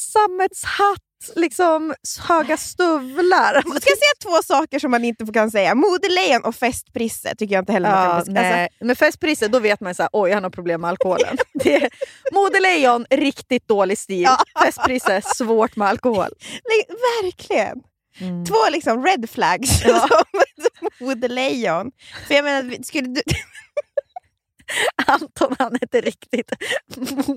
[0.00, 1.94] Sammetshatt, liksom
[2.28, 3.54] höga stövlar.
[3.54, 5.74] Jag ska säga två saker som man inte kan säga.
[5.74, 8.40] Modelejon och festprisse tycker jag inte heller man Ja, kan beskriva.
[8.40, 8.68] Alltså, nej.
[8.80, 11.38] Men festpriset, då vet man så här, oj han har problem med alkoholen.
[11.54, 11.90] Det
[12.32, 14.28] modelejon, riktigt dålig stil.
[14.64, 16.28] Festpriset, svårt med alkohol.
[16.40, 17.76] li- verkligen.
[18.20, 18.44] Mm.
[18.44, 21.92] Två liksom red flags som modelejon.
[22.26, 23.22] För jag menar, skulle du...
[25.06, 26.52] Anton han är inte riktigt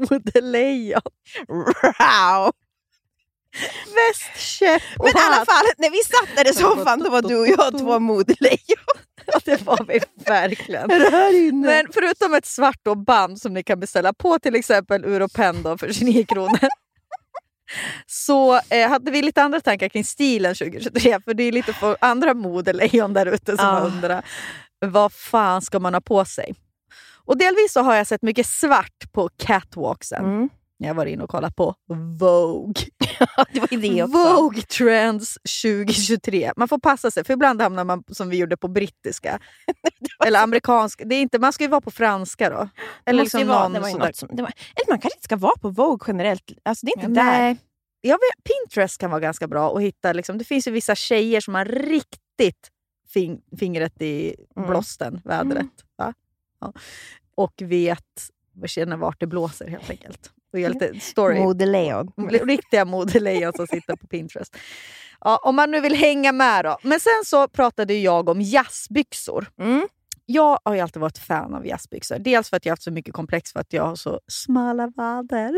[0.09, 1.01] modelejon.
[1.47, 2.51] Wow.
[3.95, 7.47] Västkäpp Men i alla fall, när vi satt där i soffan då var du och
[7.47, 8.85] jag två modelejon.
[9.25, 10.87] Ja, det var vi verkligen.
[11.61, 15.77] Men förutom ett svart då band som ni kan beställa på till exempel Europen då
[15.77, 16.67] för 29 kronor.
[18.05, 21.19] Så eh, hade vi lite andra tankar kring stilen 2023.
[21.25, 23.79] För det är lite för andra modelejon där ute som Ah.
[23.79, 24.25] undrar
[24.85, 26.55] vad fan ska man ha på sig?
[27.25, 30.25] Och delvis så har jag sett mycket svart på catwalksen.
[30.25, 30.49] Mm.
[30.77, 31.75] Jag varit inne och kollat på
[32.19, 32.73] Vogue.
[33.53, 34.17] det var det också.
[34.17, 36.53] Vogue Trends 2023.
[36.55, 39.39] Man får passa sig, för ibland hamnar man som vi gjorde på brittiska.
[40.25, 41.05] Eller amerikanska.
[41.05, 42.69] Det är inte, man ska ju vara på franska då.
[43.05, 46.05] Eller liksom vara, någon var som, var, eller man kanske inte ska vara på Vogue
[46.07, 46.51] generellt.
[46.63, 47.31] Alltså, det är inte där.
[47.39, 47.57] Nej.
[48.01, 50.13] Jag vet, Pinterest kan vara ganska bra att hitta.
[50.13, 52.71] Liksom, det finns ju vissa tjejer som har riktigt
[53.13, 54.69] fing, fingret i Mm.
[54.69, 55.65] blåsten, vädret.
[55.97, 56.13] Va?
[56.59, 56.73] Ja.
[57.35, 58.29] Och vet,
[58.65, 60.31] känner vart det blåser helt enkelt.
[60.53, 61.39] Och gör lite story.
[61.39, 62.11] Modelejon.
[62.29, 64.57] Riktiga modelejon som sitter på Pinterest.
[65.19, 66.77] Ja, om man nu vill hänga med då.
[66.83, 69.47] Men sen så pratade jag om jazzbyxor.
[69.59, 69.87] Mm.
[70.25, 72.19] Jag har ju alltid varit fan av jazzbyxor.
[72.19, 74.91] Dels för att jag har haft så mycket komplex för att jag har så smala
[74.95, 75.53] vader.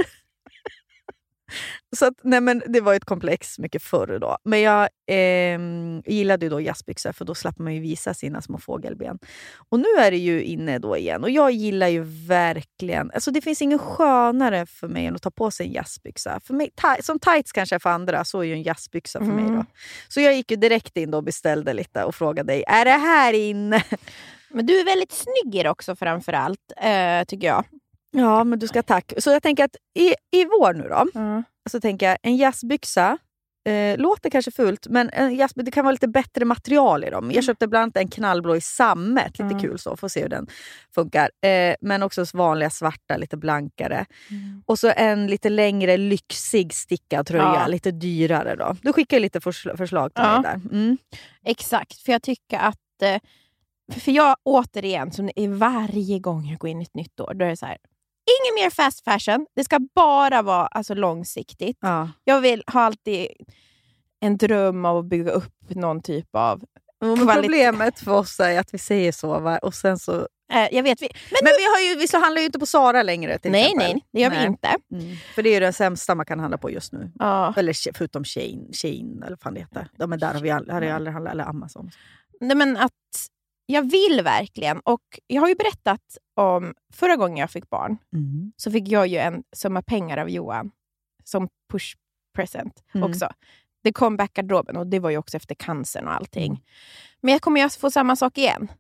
[1.95, 4.37] Så att, nej men det var ett komplex mycket förr då.
[4.43, 8.57] Men jag ehm, gillade ju då jazzbyxor för då slapp man ju visa sina små
[8.57, 9.19] fågelben.
[9.69, 13.11] Och nu är det ju inne då igen och jag gillar ju verkligen...
[13.11, 16.39] Alltså det finns ingen skönare för mig än att ta på sig en jazzbyxa.
[16.43, 19.45] För mig, ti- som tights kanske för andra, så är ju en jazzbyxa för mig.
[19.45, 19.55] Mm.
[19.55, 19.65] då.
[20.07, 22.91] Så jag gick ju direkt in då och beställde lite och frågade dig, är det
[22.91, 23.83] här inne?
[24.49, 27.65] Men du är väldigt snygg också framför allt, eh, tycker jag.
[28.15, 29.13] Ja, men du ska tack.
[29.17, 31.43] Så jag tänker att i, i vår nu då, Mm.
[31.69, 33.17] så tänker jag en jazzbyxa,
[33.69, 37.32] eh, låter kanske fult, men en jazz, det kan vara lite bättre material i dem.
[37.32, 39.60] Jag köpte bland annat en knallblå i sammet, lite Mm.
[39.60, 40.47] kul så, får se hur den
[40.95, 41.30] funkar.
[41.45, 44.06] Eh, men också vanliga svarta, lite blankare.
[44.65, 47.67] Och så en lite längre lyxig stickad tröja, Ja.
[47.67, 48.76] lite dyrare då.
[48.82, 50.41] Du skickar lite försl- förslag till Ja.
[50.41, 50.78] mig där.
[50.78, 50.97] Mm.
[51.45, 53.02] Exakt, för jag tycker att...
[53.02, 53.19] Eh,
[53.99, 57.45] för jag återigen, som i varje gång jag går in i ett nytt år, då
[57.45, 57.78] är det så här.
[58.25, 59.45] Ingen mer fast fashion.
[59.55, 61.77] Det ska bara vara alltså, långsiktigt.
[61.81, 62.09] Ja.
[62.23, 63.27] Jag vill ha alltid
[64.19, 66.63] en dröm av att bygga upp någon typ av...
[66.99, 67.41] Kvalitet.
[67.41, 69.57] Problemet för oss är att vi säger så, va?
[69.57, 72.39] och sen så Eh, jag vet, vi, men, Men vi, har ju, vi så handlar
[72.39, 73.93] ju inte på Sara längre till nej, exempel.
[73.93, 74.47] nej, det gör vi Nej.
[74.47, 74.67] inte.
[74.91, 75.15] Mm.
[75.36, 77.12] För det är ju den sämsta man kan handla på just nu.
[77.19, 77.53] Ja.
[77.57, 79.88] Eller förutom Shein, Shein eller vad fan det heter.
[79.97, 81.91] De är där har vi all, har aldrig handlat, eller Amazon.
[82.39, 82.91] Nej, men att
[83.65, 84.80] jag vill verkligen.
[84.80, 87.97] Och jag har ju berättat om förra gången jag fick barn.
[88.58, 90.71] så fick jag ju en summa pengar av Johan
[91.23, 91.95] som push
[92.36, 93.10] present Mm.
[93.10, 93.30] också.
[93.84, 96.52] Det kom back-garderoben och det var ju också efter cancern och allting.
[96.52, 96.62] Mm.
[97.21, 98.71] Men jag kommer ju få samma sak igen.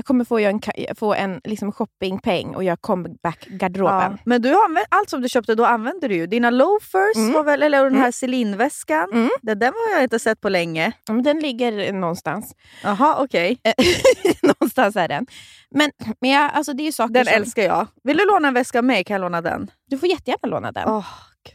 [0.00, 4.12] Jag kommer få, göra en, få en liksom shoppingpeng och jag comeback-garderoben.
[4.12, 4.18] Ja.
[4.24, 6.26] Men du har använt, allt som du köpte, då använder du ju.
[6.26, 7.44] Dina loafers, Mm.
[7.44, 8.12] väl, eller den här Mm.
[8.12, 9.08] Celine-väskan.
[9.12, 9.30] Mm.
[9.42, 10.92] Den, den har jag inte sett på länge.
[11.06, 12.54] Ja, men den ligger någonstans.
[12.82, 13.58] Jaha, okej.
[14.42, 15.26] någonstans är den.
[15.70, 17.34] Men, men jag, alltså det är saker Den som...
[17.34, 17.86] älskar jag.
[18.04, 19.70] Vill du låna en väska av mig kan jag låna den.
[19.86, 20.88] Du får jättegärna låna den.
[20.88, 21.06] Åh,
[21.44, 21.54] Gud.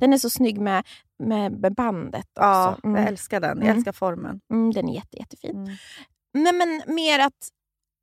[0.00, 0.84] Den är så snygg med,
[1.22, 2.40] med, bandet också.
[2.40, 2.96] Ja, Mm.
[3.00, 3.56] jag älskar den.
[3.58, 3.76] Jag Mm.
[3.76, 4.40] älskar formen.
[4.52, 5.76] Mm, den är jätte, jättefin.
[6.34, 7.32] Nej, men mer att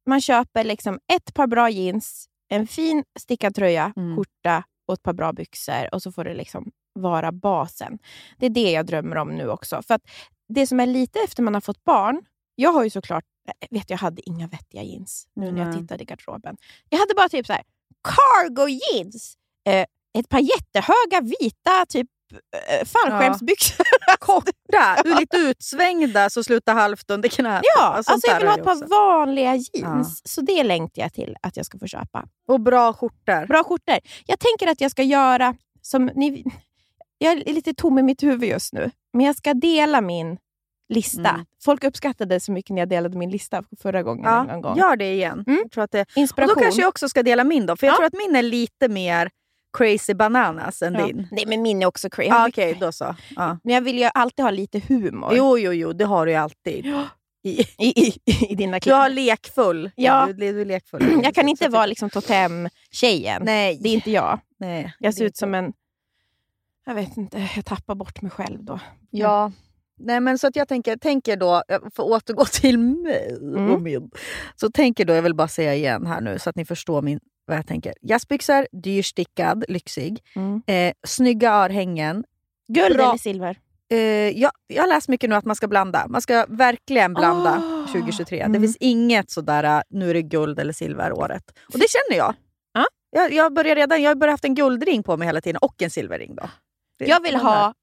[0.06, 4.16] man köper liksom ett par bra jeans, en fin stickad tröja, Mm.
[4.18, 8.00] skjorta och ett par bra byxor och så får det liksom vara basen.
[8.38, 9.82] Det är det jag drömmer om nu också.
[9.82, 10.02] För att
[10.48, 13.24] det som är lite efter man har fått barn, jag har ju såklart,
[13.70, 16.58] vet jag hade inga vettiga jeans nu när jag tittade i garderoben.
[16.90, 17.64] Jag hade bara typ så här
[18.04, 19.38] cargo jeans,
[19.68, 19.86] eh,
[20.20, 23.86] ett par jättehöga vita typ eh, fallskärmsbyxor.
[24.20, 27.62] Korta, du är lite utsvängda så slutar halvt under knät.
[27.78, 30.22] Ja, alltså jag vill ha ett par vanliga jeans.
[30.24, 30.30] Ja.
[30.30, 32.26] Så det längtar jag till att jag ska få köpa.
[32.48, 33.48] Och bra skjortor.
[33.48, 33.98] Bra skjortor.
[34.26, 36.44] Jag tänker att jag ska göra som ni...
[37.18, 40.38] Jag är lite tom i mitt huvud just nu, men jag ska dela min
[40.90, 41.30] lista.
[41.30, 41.46] Mm.
[41.64, 44.26] Folk uppskattade så mycket när jag delade min lista förra gången.
[44.26, 44.78] Ja, en gång.
[44.78, 45.44] gör det igen.
[45.48, 45.60] Mm.
[45.64, 46.56] Jag tror att det, och Inspiration.
[46.56, 47.98] då kanske jag också ska dela min då, för jag Ja.
[47.98, 49.30] tror att min är lite mer
[49.78, 51.06] crazy bananas än ja.
[51.08, 51.28] din.
[51.32, 52.30] Nej, men min är också crazy.
[52.30, 53.16] Ja, Okej, då så.
[53.36, 53.58] Ja.
[53.64, 56.38] Men jag vill ju alltid ha lite humor Jo, jo, jo, det har du ju
[56.38, 56.86] alltid.
[57.46, 58.14] I, i,
[58.50, 59.00] i, dina du kläder.
[59.00, 59.92] har lekfull.
[59.96, 60.26] Ja.
[60.28, 61.20] Du, du är lekfull.
[61.24, 63.42] Jag kan inte vara liksom totem-tjejen.
[63.46, 63.80] Nej.
[63.82, 64.40] Det är inte jag.
[64.60, 64.94] Nej.
[65.00, 65.74] Jag ser ut som en...
[66.86, 68.80] Jag vet inte, jag tappar bort mig själv då.
[69.10, 69.52] Ja.
[69.98, 73.72] Nej, men så att jag tänker, tänker då, för att återgå till mig Mm.
[73.72, 74.12] och min.
[74.56, 77.20] Så tänker då, jag vill bara säga igen här nu så att ni förstår min,
[77.46, 77.94] vad jag tänker.
[78.02, 80.20] Jazzbyxor, dyrstickad, lyxig.
[80.36, 80.62] Mm.
[80.68, 82.24] Eh, snygga örhängen.
[82.68, 83.04] Guld Bra.
[83.10, 83.58] eller silver?
[83.92, 83.98] Eh,
[84.40, 86.08] jag, jag har läst mycket nu att man ska blanda.
[86.08, 87.88] Man ska verkligen blanda Ah.
[87.92, 88.38] 2023.
[88.38, 88.62] Det Mm.
[88.62, 91.44] finns inget sådär, äh, nu är det guld eller silveråret.
[91.74, 92.36] Och det känner jag.
[92.74, 92.86] Ja.
[93.12, 95.82] Jag, jag börjar redan, jag har börjat haft en guldring på mig hela tiden och
[95.82, 96.36] en silverring.
[96.36, 96.50] Då.
[97.00, 97.74] Det- Jag vill ha...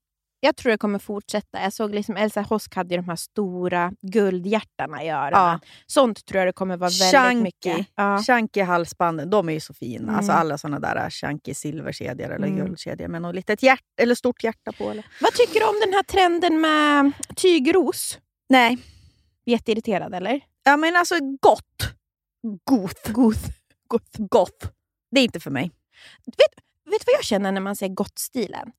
[0.43, 1.63] Jag tror det kommer fortsätta.
[1.63, 5.61] Jag såg liksom Elsa Hosk hade ju de här stora guldhjärtarna i öronen.
[5.87, 7.43] Sånt tror jag det kommer vara väldigt Chunky.
[7.43, 7.87] mycket.
[7.95, 8.23] Ja.
[8.23, 10.03] Chunky halsbanden, de är ju så fina.
[10.03, 10.15] Mm.
[10.15, 12.59] Alltså alla såna där äh, chunky silverkedjor eller Mm.
[12.59, 14.91] guldkedjor med något litet hjärt, eller stort hjärta på.
[14.91, 15.07] Eller?
[15.21, 18.19] Vad tycker du om den här trenden med tygros?
[18.49, 18.79] Nej,
[19.47, 20.41] Jätteirriterad eller?
[20.65, 21.95] ja, men alltså gott.
[22.65, 23.13] Goth.
[23.13, 23.49] Goth.
[23.89, 24.21] Goth.
[24.31, 24.67] Goth.
[25.11, 25.71] Det är inte för mig.
[26.91, 28.73] Vet du vad jag känner när man säger gott-stilen?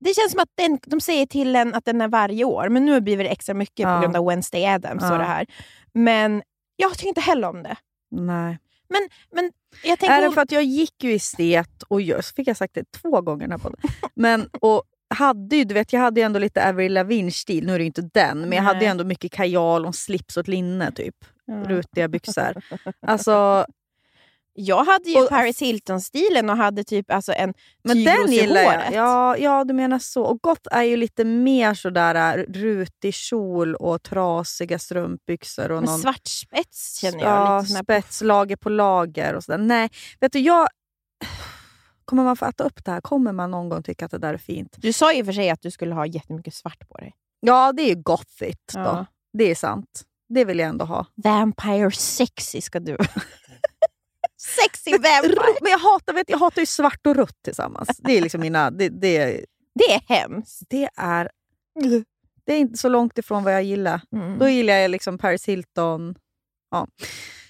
[0.00, 2.84] Det känns som att den, de säger till en att den är varje år, men
[2.84, 3.96] nu blir det extra mycket Ja.
[3.96, 5.18] på grund av Wednesday Addams och Ja.
[5.18, 5.46] det här.
[5.92, 6.42] Men
[6.76, 7.76] jag tycker inte heller om det.
[8.10, 8.58] Nej.
[9.34, 9.52] Men
[9.84, 10.16] jag tänker...
[10.16, 12.92] Är det för att jag gick ju i stet och just fick jag sagt det
[12.92, 13.60] två gånger den.
[14.14, 14.82] Men, och
[15.14, 17.86] hade ju, du vet, jag hade ju ändå lite Avril Lavigne-stil, nu är det ju
[17.86, 18.88] inte den, men jag hade ju Nej.
[18.90, 21.14] ändå mycket kajal och slips och ett linne typ.
[21.44, 21.54] Ja.
[21.54, 22.62] Rutiga byxor.
[23.06, 23.66] Alltså,
[24.60, 28.72] Jag hade ju Och- Paris Hilton-stilen och hade typ alltså en men den gillar jag.
[28.72, 28.94] håret.
[28.94, 30.22] Ja, ja, du menar så.
[30.22, 35.70] Och gott är ju lite mer sådär äh, rutig kjol och trasiga strumpbyxor.
[35.70, 37.28] Och Men någon, svart spets känner jag.
[37.30, 39.58] ja, lite spets, lager på lager och sådär.
[39.58, 39.90] Nej,
[40.20, 40.68] vet du, jag...
[42.04, 43.00] Kommer man få äta upp det här?
[43.00, 44.74] Kommer man någon gång tycka att det där är fint?
[44.78, 47.14] Du sa ju för sig att du skulle ha jättemycket svart på dig.
[47.40, 48.80] Ja, det är ju gothigt då.
[48.80, 49.06] Ja.
[49.32, 50.02] Det är sant.
[50.28, 51.06] Det vill jag ändå ha.
[51.14, 52.96] Vampire sexy ska du
[54.62, 55.34] Sexy vampire!
[55.62, 57.88] Men jag hatar, vet, jag hatar ju svart och rött tillsammans.
[57.98, 58.70] Det är liksom mina...
[58.70, 60.62] Det, det, Det är hemskt.
[60.70, 61.30] det är...
[62.46, 64.00] Det är inte så långt ifrån vad jag gillar.
[64.12, 64.38] Mm.
[64.38, 66.14] Då gillar jag liksom Paris Hilton.
[66.70, 66.86] Ja.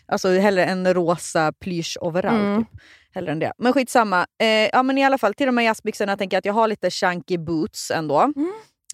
[0.06, 2.40] Alltså hellre en rosa plysch-overall.
[2.40, 2.64] Mm.
[2.64, 2.80] Typ.
[3.14, 3.52] Hellre än det.
[3.58, 4.26] Men skitsamma.
[4.42, 6.68] Eh, ja, men i alla fall, till de här jazzbyxorna tänker jag att jag har
[6.68, 8.20] lite chunky boots ändå.
[8.20, 8.52] Mm.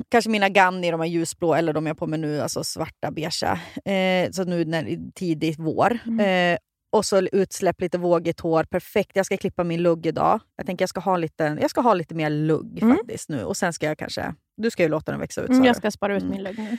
[0.08, 3.10] Kanske mina Ganni, de här ljusblå, eller de jag har på mig nu, alltså svarta,
[3.10, 3.60] beigea.
[3.84, 5.98] Eh, så nu när, tidigt vår.
[6.06, 6.20] Mm.
[6.20, 6.58] Eh,
[6.94, 8.64] och så utsläpp lite vågigt hår.
[8.64, 9.10] Perfekt.
[9.14, 10.40] Jag ska klippa min lugg idag.
[10.56, 12.96] Jag tänker jag ska ha lite, jag ska ha lite mer lugg Mm.
[12.96, 13.44] faktiskt nu.
[13.44, 14.34] Och sen ska jag kanske...
[14.56, 15.48] Du ska ju låta den växa ut.
[15.50, 16.30] Mm, jag ska spara ut Mm.
[16.34, 16.76] min lugg nu.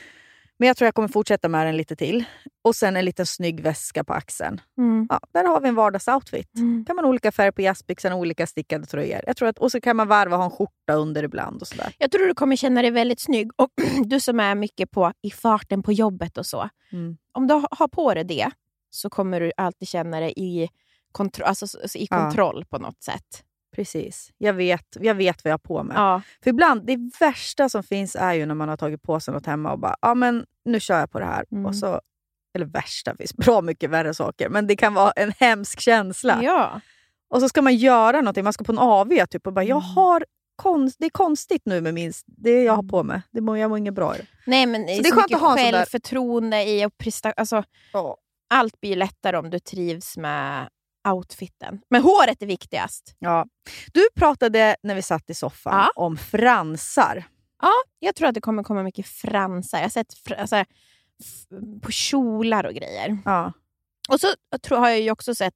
[0.58, 2.24] Men jag tror jag kommer fortsätta med den lite till.
[2.64, 4.62] Och sen en liten snygg väska på axeln.
[4.78, 5.08] Mm.
[5.10, 6.56] Ja, där har vi en vardagsoutfit.
[6.58, 6.86] Mm.
[6.86, 9.22] kan man olika färger på jazzbyxorna och olika stickade tröjor.
[9.28, 11.62] Jag tror att, och så kan man varva och ha en skjorta under ibland.
[11.62, 11.94] och sådär.
[11.98, 13.52] Jag tror du kommer känna dig väldigt snygg.
[13.56, 13.70] Och
[14.06, 16.70] du som är mycket på i farten på jobbet och så.
[16.92, 17.18] Mm.
[17.32, 18.50] Om du har på dig det
[18.96, 20.70] så kommer du alltid känna dig i,
[21.14, 22.18] kontro- alltså, s- i Ja.
[22.18, 23.44] kontroll på något sätt.
[23.76, 24.30] Precis.
[24.38, 25.98] Jag vet, jag vet vad jag har på mig.
[25.98, 26.22] Ja.
[26.44, 29.46] För ibland, det värsta som finns är ju när man har tagit på sig något
[29.46, 31.46] hemma och bara, ja men nu kör jag på det här.
[31.52, 31.66] Mm.
[31.66, 32.02] Och så,
[32.56, 34.50] eller värsta, det finns bra mycket värre saker.
[34.50, 36.40] Men det kan vara en hemsk känsla.
[36.44, 36.82] ja.
[37.30, 39.84] Och så ska man göra någonting, man ska på en AV typ och bara, jag
[39.84, 39.96] Mm.
[39.96, 43.22] har konst, det är konstigt nu med min, det jag har på mig.
[43.32, 44.26] Det mår, jag mår inget bra i det.
[44.46, 47.64] Nej, men det är, det är så skönt att ha självförtroende i att presta- alltså,
[47.94, 48.18] Ja.
[48.50, 50.70] Allt blir lättare om du trivs med
[51.08, 51.82] outfiten.
[51.90, 53.16] Men håret är viktigast.
[53.20, 53.46] Ja.
[53.94, 55.92] Du pratade när vi satt i soffan Ja.
[55.96, 57.24] om fransar.
[57.62, 59.78] Ja, jag tror att det kommer komma mycket fransar.
[59.78, 60.66] Jag har sett fr- alltså,
[61.82, 63.18] på kjolar och grejer.
[63.26, 63.54] Ja.
[64.10, 64.28] Och så
[64.64, 65.54] tror, har jag ju också sett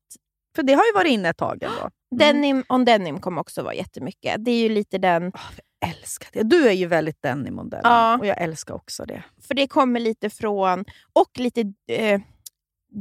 [0.55, 1.89] För det har ju varit inne ett tag ändå.
[2.15, 4.45] denim on denim kommer också vara jättemycket.
[4.45, 5.31] Det är ju lite den,
[5.79, 6.43] Jag älskar det.
[6.43, 8.17] Du är ju väldigt denim-modell Ja.
[8.19, 9.23] och jag älskar också det.
[9.47, 12.21] för det kommer lite från, och lite eh,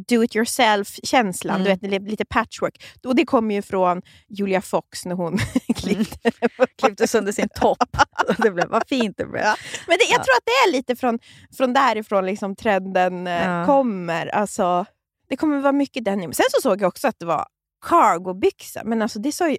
[0.09, 1.65] do it yourself-känslan, Mm.
[1.65, 2.85] du vet, li- lite patchwork.
[3.05, 5.39] Och det kommer ju från Julia Fox när hon
[5.77, 6.31] klippte.
[6.83, 7.97] Klippte sönder sin topp.
[8.39, 9.43] det blev, vad fint det blev.
[9.87, 10.25] Men det, jag Ja.
[10.25, 11.19] tror att det är lite från,
[11.57, 13.67] från därifrån liksom trenden eh, Ja.
[13.67, 14.27] kommer.
[14.27, 14.85] Alltså,
[15.29, 16.33] det kommer vara mycket denim.
[16.33, 17.47] Sen så såg jag också att det var
[17.87, 19.57] cargobyxor, men alltså det sa ju...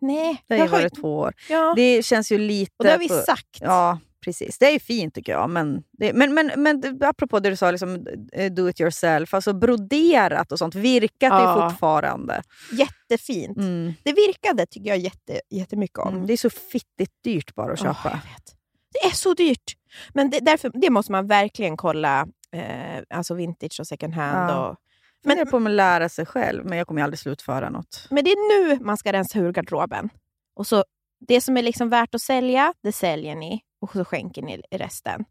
[0.00, 0.42] Nej.
[0.48, 1.34] Det har ju varit två år.
[1.48, 1.72] ja.
[1.76, 2.72] Det känns ju lite...
[2.78, 3.58] och det har vi på- sagt.
[3.60, 4.58] Ja, precis.
[4.58, 5.50] Det är fint tycker jag.
[5.50, 9.34] Men, det, men, men, men apropå det du sa, liksom, eh, do it yourself.
[9.34, 10.74] Alltså broderat och sånt.
[10.74, 11.64] Virkat är Ja.
[11.64, 12.42] ju fortfarande.
[12.72, 13.56] Jättefint.
[13.58, 13.92] Mm.
[14.02, 16.14] Det virkade tycker jag jätte, jättemycket om.
[16.14, 16.26] Mm.
[16.26, 18.10] Det är så fittigt dyrt bara att köpa.
[18.10, 18.56] vet.
[18.92, 19.72] Det är så dyrt.
[20.14, 22.26] Men det, därför, det måste man verkligen kolla.
[22.52, 24.50] Eh, alltså vintage och second hand.
[24.50, 24.68] Ja.
[24.68, 24.76] Och,
[25.24, 28.06] Men, jag på att lära sig själv, men jag kommer aldrig slutföra något.
[28.10, 30.08] men det är nu man ska rensa ur garderoben.
[30.56, 30.84] Och så,
[31.18, 33.60] det som är liksom värt att sälja, det säljer ni.
[33.80, 35.24] Och så skänker ni resten.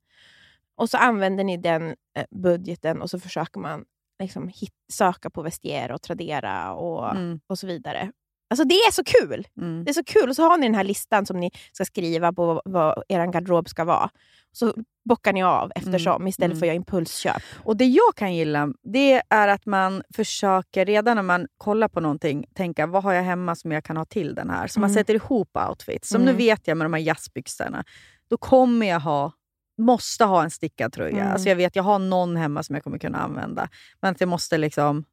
[0.78, 3.86] Och så använder ni den eh, budgeten och så försöker man
[4.20, 7.40] liksom hit, söka på Vestier och Tradera och, Mm.
[7.48, 8.12] och så vidare.
[8.56, 9.47] Alltså det är så kul!
[9.62, 9.84] Mm.
[9.84, 10.30] Det är så kul.
[10.30, 13.70] Och så har ni den här listan som ni ska skriva på vad, er garderob
[13.70, 14.10] ska vara.
[14.51, 14.74] Så
[15.10, 16.60] bockar ni av eftersom istället Mm.
[16.60, 17.41] för att göra impulsköp.
[17.64, 21.99] Och det jag kan gilla, det är att man försöker redan när man kollar på
[21.99, 24.68] någonting tänka vad har jag hemma som jag kan ha till den här.
[24.68, 24.93] Så man Mm.
[24.99, 26.10] sätter ihop outfits.
[26.10, 26.34] Som Mm.
[26.34, 27.84] nu vet jag med de här jazzbyxorna,
[28.30, 29.32] då kommer jag ha
[29.78, 31.18] måste ha en stickad tröja.
[31.22, 31.32] Mm.
[31.34, 33.70] Alltså jag vet jag har någon hemma som jag kommer kunna använda.
[34.01, 35.06] Men att jag måste liksom,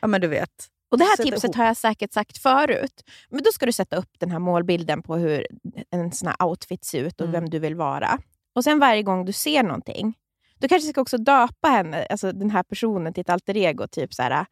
[0.00, 0.68] ja men du vet.
[0.92, 1.56] Och Det här Sätta tipset ihop.
[1.56, 3.02] har jag säkert sagt förut.
[3.30, 5.46] Men då ska du sätta upp den här målbilden på hur
[5.90, 7.32] en sån här outfit ser ut och Mm.
[7.40, 8.18] vem du vill vara.
[8.54, 10.14] Och sen varje gång du ser någonting,
[10.58, 13.86] du kanske ska också döpa henne, alltså den här personen till ett alter ego.
[13.88, 14.46] Typ så här,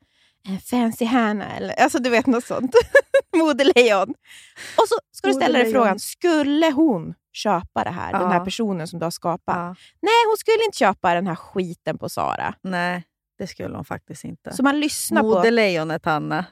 [0.48, 2.74] eh, Fancy Hanna eller alltså du vet något sånt.
[3.36, 4.08] Modelejon.
[4.76, 8.12] Och så ska du ställa dig frågan, skulle hon köpa det här?
[8.12, 8.44] Den här Ja.
[8.44, 9.56] personen som du har skapat.
[9.56, 9.66] Ja,
[10.02, 12.54] Nej, hon skulle inte köpa den här skiten på Sara.
[12.62, 13.04] nej,
[13.40, 14.52] det skulle hon faktiskt inte.
[14.52, 15.28] Så man lyssnar på...
[15.28, 16.44] Modelejonet Hanna,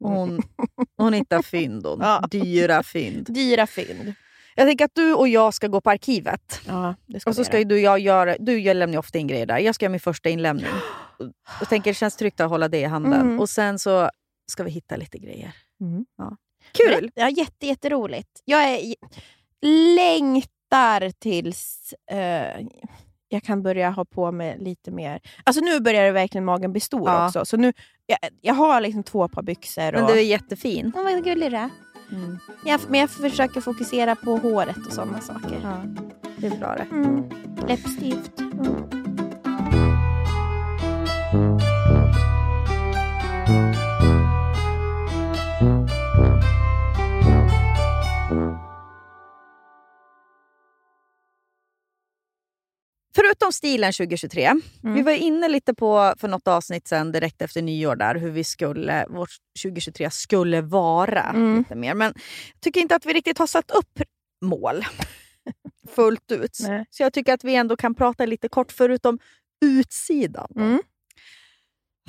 [0.00, 0.42] hon,
[0.96, 2.00] hon hittar fynd hon.
[2.00, 2.24] Ja.
[2.30, 3.26] Dyra fynd.
[3.28, 4.14] Dyra fynd.
[4.54, 6.60] Jag tänker att du och jag ska gå på arkivet.
[6.66, 9.26] Ja, det ska Och så ska du och jag göra, du jag lämnar ofta in
[9.26, 9.58] grejer där.
[9.58, 10.66] Jag ska göra min första inlämning.
[11.60, 13.20] Jag tänker det känns tryggt att hålla det i handen.
[13.20, 13.40] Mm.
[13.40, 14.10] Och sen så
[14.52, 15.52] ska vi hitta lite grejer.
[15.80, 16.06] Mm.
[16.18, 16.36] Ja.
[16.72, 17.10] Kul!
[17.14, 18.40] Ja, jätte, jätteroligt.
[18.44, 18.94] Jag är,
[19.96, 22.66] längtar tills eh,
[23.34, 25.20] jag kan börja ha på mig lite mer...
[25.44, 27.26] Alltså nu börjar det verkligen magen bli stor Ja.
[27.26, 27.44] också.
[27.44, 27.72] Så nu,
[28.06, 29.92] jag, jag har liksom två par byxor.
[29.92, 30.92] Men och, du är jättefin.
[30.96, 31.70] Åh, vad gullig du är.
[32.12, 32.38] Mm.
[32.64, 35.60] Jag, men jag försöker fokusera på håret och sådana saker.
[35.62, 35.82] Ja,
[36.36, 36.86] det är bra det.
[36.96, 37.24] Mm.
[37.68, 38.40] Läppstift.
[38.40, 39.13] Mm.
[53.14, 54.44] Förutom stilen 2023.
[54.44, 54.94] Mm.
[54.94, 58.44] Vi var inne lite på för något avsnitt sen direkt efter nyår där hur vi
[58.44, 59.30] skulle, vårt
[59.62, 61.22] 2023 skulle vara.
[61.22, 61.58] Mm.
[61.58, 61.94] lite mer.
[61.94, 62.12] Men
[62.52, 64.00] jag tycker inte att vi riktigt har satt upp
[64.44, 64.84] mål
[65.88, 66.58] fullt ut.
[66.60, 66.86] Nej.
[66.90, 69.18] Så jag tycker att vi ändå kan prata lite kort förutom
[69.64, 70.52] utsidan.
[70.56, 70.82] Mm.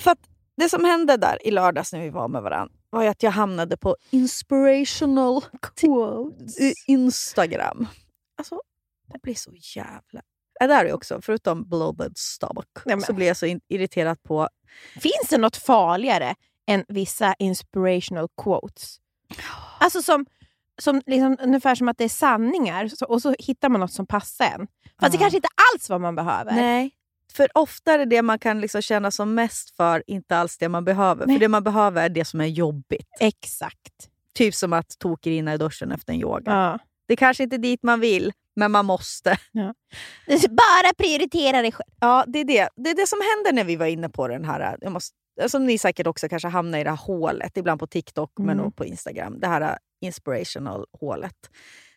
[0.01, 0.19] För att
[0.57, 3.31] det som hände där i lördags när vi var med varandra var ju att jag
[3.31, 5.41] hamnade på inspirational
[5.75, 6.57] Quotes.
[6.87, 7.87] Instagram.
[8.37, 8.61] Alltså,
[9.13, 10.21] det blir så jävla...
[10.59, 14.49] Där är jag också, förutom bloated stomach, Nej, så blir jag så irriterad på...
[14.93, 16.35] Finns det något farligare
[16.67, 18.97] än vissa inspirational quotes?
[19.79, 20.25] Alltså som,
[20.81, 24.07] som liksom, ungefär som att det är sanningar så, och så hittar man något som
[24.07, 24.67] passar en.
[24.99, 25.21] Fast det Ja.
[25.21, 26.51] kanske inte alls vad man behöver.
[26.51, 26.91] Nej.
[27.33, 30.69] För ofta är det det man kan liksom känna som mest för, inte alls det
[30.69, 31.25] man behöver.
[31.25, 31.35] Nej.
[31.35, 33.07] För det man behöver är det som är jobbigt.
[33.19, 34.09] Exakt.
[34.33, 36.51] Typ som att tokrinna i duschen efter en yoga.
[36.51, 36.79] Ja.
[37.07, 39.37] Det kanske inte är dit man vill, men man måste.
[40.49, 41.89] Bara prioritera dig själv.
[41.99, 42.69] Ja, det är det.
[42.75, 44.77] Det är det som händer när vi var inne på den här...
[44.81, 45.15] Jag måste,
[45.47, 48.65] som ni säkert också kanske hamnar i det här hålet, ibland på TikTok men Mm.
[48.65, 49.39] också på Instagram.
[49.39, 51.35] Det här inspirational hålet.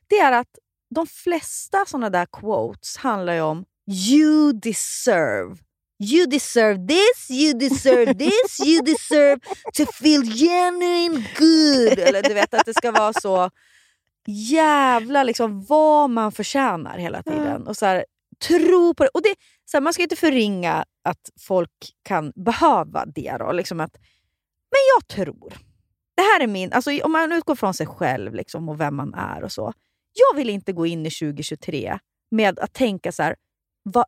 [0.08, 0.58] Det är att
[0.94, 3.64] de flesta såna där quotes handlar ju om
[4.08, 5.56] you deserve.
[6.02, 9.40] You deserve this, you deserve this, you deserve
[9.74, 11.98] to feel genuine good.
[12.08, 13.50] Eller du vet att det ska vara så
[14.26, 17.66] jävla liksom vad man förtjänar hela tiden.
[17.66, 18.04] Och så här,
[18.48, 19.08] tro på det.
[19.08, 23.36] Och det så här, man ska inte förringa att folk kan behöva det.
[23.38, 23.96] Då, liksom att,
[24.70, 25.52] men jag tror.
[26.16, 29.14] Det här är min, alltså om man utgår från sig själv liksom, och vem man
[29.14, 29.72] är och så.
[30.12, 31.98] Jag vill inte gå in i 2023
[32.30, 33.36] med att tänka så här,
[33.82, 34.04] vad,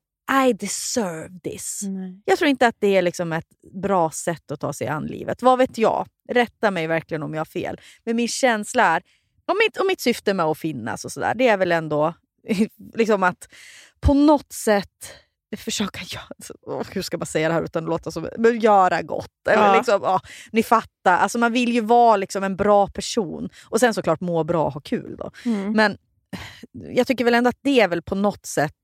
[0.47, 1.81] I deserve this.
[2.25, 5.43] Jag tror inte att det är liksom ett bra sätt att ta sig an livet.
[5.43, 6.07] Vad vet jag?
[6.29, 7.81] Rätta mig verkligen om jag har fel.
[8.05, 9.03] Men min känsla är,
[9.51, 12.15] och mitt, och mitt syfte med att finnas och sådär, det är väl ändå
[12.95, 13.49] liksom att
[14.01, 15.13] på något sätt
[15.57, 16.27] försöka göra,
[16.63, 19.27] åh, hur ska man säga det här utan att låta som, men göra gott.
[19.49, 19.77] Eller Ja.
[19.77, 20.21] liksom, ja,
[20.53, 23.49] ni fattar, alltså man vill ju vara liksom en bra person.
[23.65, 25.17] Och sen såklart må bra och ha kul.
[25.19, 25.31] Då.
[25.45, 25.73] Mm.
[25.73, 25.99] Men
[26.95, 28.75] jag tycker väl ändå att det är väl på något sätt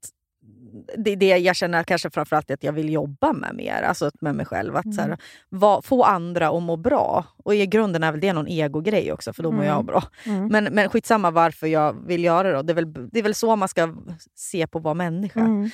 [0.97, 4.35] det är det jag känner kanske framförallt att jag vill jobba med mer, alltså med
[4.35, 4.77] mig själv.
[4.77, 5.11] Att så Mm.
[5.11, 5.19] här,
[5.49, 7.25] va, få andra att må bra.
[7.45, 9.75] Och i grunden är väl det någon egogrej också, för då mår Mm.
[9.75, 10.03] jag bra.
[10.27, 10.49] Mm.
[10.49, 12.55] Men, men skitsamma varför jag vill göra det.
[12.55, 12.63] Då.
[12.63, 13.95] Det, är väl, det är väl så man ska
[14.35, 15.41] se på att vara människa.
[15.41, 15.71] Mm.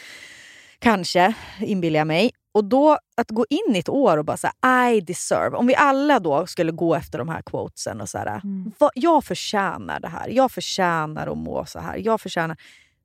[0.79, 2.31] Kanske, inbillar jag mig.
[2.55, 5.57] Och då att gå in i ett år och bara säga I deserve.
[5.57, 8.73] Om vi alla då skulle gå efter de här quotesen och säga Mm.
[8.95, 10.29] jag förtjänar det här.
[10.29, 11.97] Jag förtjänar att må så här.
[11.97, 12.57] Jag förtjänar...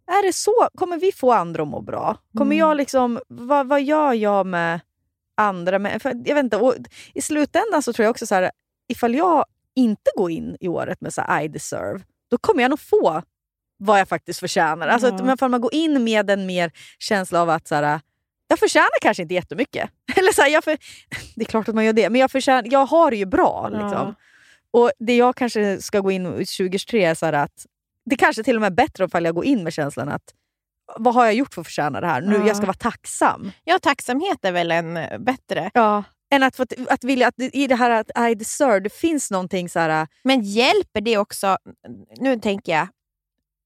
[0.08, 0.70] Är det så?
[0.76, 2.18] Kommer vi få andra att må bra?
[2.38, 2.68] Kommer Mm.
[2.68, 3.20] jag liksom...
[3.28, 4.80] Vad, vad gör jag med
[5.38, 5.80] andra?
[5.80, 6.58] Med, jag vet inte.
[6.58, 6.76] Och
[7.14, 8.51] I slutändan så tror jag också så här,
[8.88, 9.45] ifall jag
[9.76, 11.99] inte går in i året med så här, I deserve,
[12.32, 13.22] då kommer jag nog få
[13.80, 14.88] vad jag faktiskt förtjänar.
[14.88, 15.34] Alltså, Ja.
[15.34, 17.99] att, man går in med en mer känsla av att så här,
[18.47, 19.89] jag förtjänar kanske inte jättemycket.
[20.16, 20.78] Eller så här, jag för,
[21.36, 23.70] det är klart att man gör det, men jag, förtjänar, jag har det ju bra.
[23.74, 23.80] Ja.
[23.84, 24.16] Liksom.
[24.72, 27.66] Och Det jag kanske ska gå in i 2023 är så att
[28.10, 30.34] det kanske till och med är bättre ifall jag går in med känslan att
[30.97, 32.22] vad har jag gjort för att förtjäna det här?
[32.22, 32.47] Nu, Ja.
[32.47, 33.51] Jag ska vara tacksam.
[33.64, 35.72] Ja, tacksamhet är väl en eh, bättre.
[35.74, 36.03] Ja.
[36.32, 39.70] Än att, att, att vilja att i det här att I deserve, det finns någonting
[39.70, 40.08] så här...
[40.24, 41.58] Men hjälper det också,
[42.18, 42.88] nu tänker jag,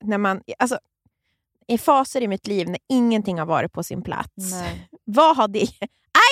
[0.04, 0.80] när man, alltså,
[1.72, 4.54] i faser i mitt liv när ingenting har varit på sin plats.
[5.06, 5.68] Vad har det...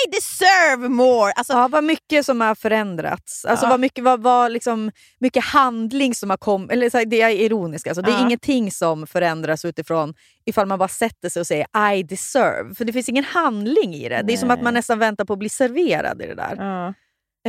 [0.06, 1.32] I deserve more!
[1.32, 3.44] Alltså, Ja, vad mycket som har förändrats.
[3.44, 3.70] Alltså Ja.
[3.70, 6.70] vad mycket, vad, vad liksom, mycket handling som har kommit.
[6.72, 7.88] Eller här, det är ironiskt.
[7.88, 8.26] Alltså, det är Ja.
[8.26, 10.14] ingenting som förändras utifrån
[10.44, 12.74] ifall man bara sätter sig och säger I deserve.
[12.74, 14.22] För det finns ingen handling i det.
[14.22, 14.54] Det är som Nej.
[14.56, 16.56] att man nästan väntar på att bli serverad i det där.
[16.58, 16.94] ja.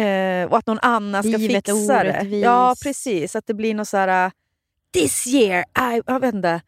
[0.02, 2.24] Eh, och att någon annan ska Livet fixa det.
[2.24, 3.36] Ja, precis.
[3.36, 4.32] Att det blir något så här...
[4.94, 5.60] This year,
[5.96, 6.62] I, jag vet inte.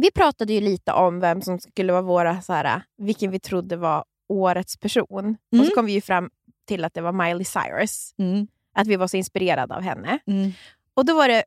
[0.00, 3.76] Vi pratade ju lite om vem som skulle vara våra, så här, vilken vi trodde
[3.76, 5.36] var årets person.
[5.52, 5.66] Och Mm.
[5.66, 6.30] så kom vi ju fram
[6.68, 8.14] till att det var Miley Cyrus.
[8.18, 8.46] Mm.
[8.74, 10.18] Att vi var så inspirerade av henne.
[10.26, 10.52] Mm.
[10.94, 11.44] Och då var det,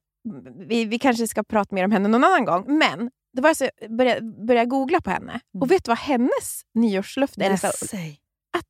[0.67, 3.57] vi, vi kanske ska prata mer om henne någon annan gång, men då var jag
[3.57, 5.39] så, började, började googla på henne.
[5.61, 7.49] Och vet du vad hennes nyårslöfte är?
[8.57, 8.67] Att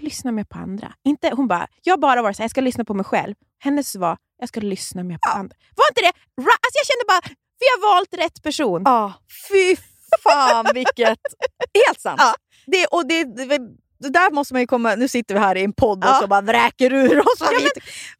[0.00, 0.94] lyssna mer på andra.
[1.04, 3.34] Inte, hon bara, jag bara varit så här, jag ska lyssna på mig själv.
[3.58, 5.56] Hennes var, jag ska lyssna mer på andra.
[5.76, 6.12] Var inte det?
[6.36, 8.82] Alltså jag kände bara, vi har valt rätt person.
[8.84, 9.12] Ja,
[9.50, 9.76] fy
[10.22, 11.18] fan vilket...
[11.86, 12.20] Helt sant.
[12.20, 12.34] Ja.
[12.66, 13.58] Det, och det, det,
[13.98, 14.94] det där måste man ju komma...
[14.94, 16.18] Nu sitter vi här i en podd och Ja.
[16.20, 17.40] så bara vräker ur oss.
[17.40, 17.48] Ja,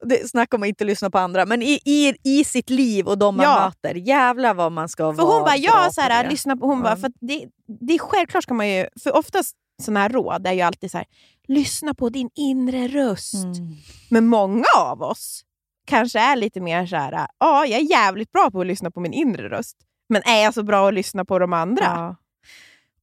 [0.06, 1.46] det, snacka om att inte lyssna på andra.
[1.46, 3.64] Men i, i, i sitt liv och de man Ja.
[3.82, 6.30] möter, jävlar vad man ska För vara hon bara, ja, så här, det.
[6.30, 6.82] lyssna på, hon Ja.
[6.84, 7.46] bara, för det,
[7.80, 10.96] det är självklart ska man ju, för oftast sådana här råd är ju alltid så
[10.98, 11.06] här,
[11.48, 13.34] lyssna på din inre röst.
[13.34, 13.76] Mm.
[14.10, 15.42] Men många av oss
[15.86, 19.00] kanske är lite mer så här, ja, jag är jävligt bra på att lyssna på
[19.00, 19.76] min inre röst.
[20.08, 21.84] Men är jag så bra att lyssna på de andra?
[21.84, 22.16] Ja.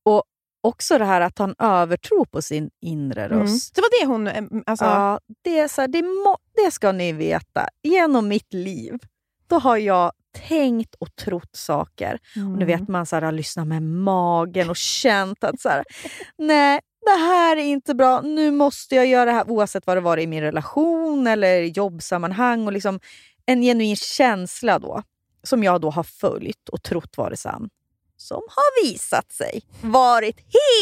[0.03, 0.23] Och
[0.61, 3.39] också det här att ha en övertro på sin inre Mm.
[3.39, 3.75] röst.
[3.75, 4.27] Det var det hon...
[4.27, 7.67] eh, Alltså, Ja, det, är så här, det, må, det ska ni veta.
[7.83, 8.99] Genom mitt liv
[9.47, 10.11] då har jag
[10.47, 12.19] tänkt och trott saker.
[12.35, 15.83] Och nu vet man så här, lyssnat med magen och känt att så här,
[16.37, 18.21] nej, det här är inte bra.
[18.21, 22.65] Nu måste jag göra det här oavsett vad det var i min relation eller jobbsammanhang.
[22.67, 22.99] Och liksom
[23.45, 25.03] en genuin känsla då
[25.43, 27.69] som jag då har följt och trott varit sann.
[28.17, 30.35] Som har visat sig varit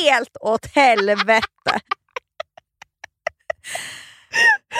[0.03, 1.79] helt åt helvete.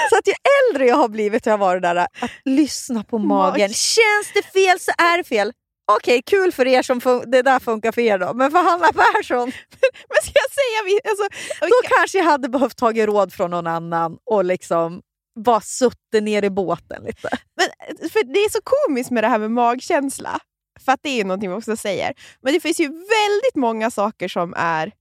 [0.10, 0.34] Så att ju
[0.70, 2.10] äldre jag har blivit har jag varit där att
[2.46, 3.70] lyssna på magen.
[3.70, 5.54] Mag- Känns det fel så är det fel.
[5.96, 8.34] Okej, kul för er som fun- det där funkar för er då.
[8.34, 9.52] Men för Hanna Persson,
[10.10, 11.00] Men ska jag säga...
[11.10, 11.28] Alltså,
[11.62, 15.02] då kanske jag hade behövt ta råd från någon annan och liksom
[15.40, 17.30] bara suttit ner i båten lite.
[17.58, 20.40] Men, för det är så komiskt med det här med magkänsla.
[20.86, 22.14] För att det är någonting vi också säger.
[22.42, 24.92] Men det finns ju väldigt många saker som är...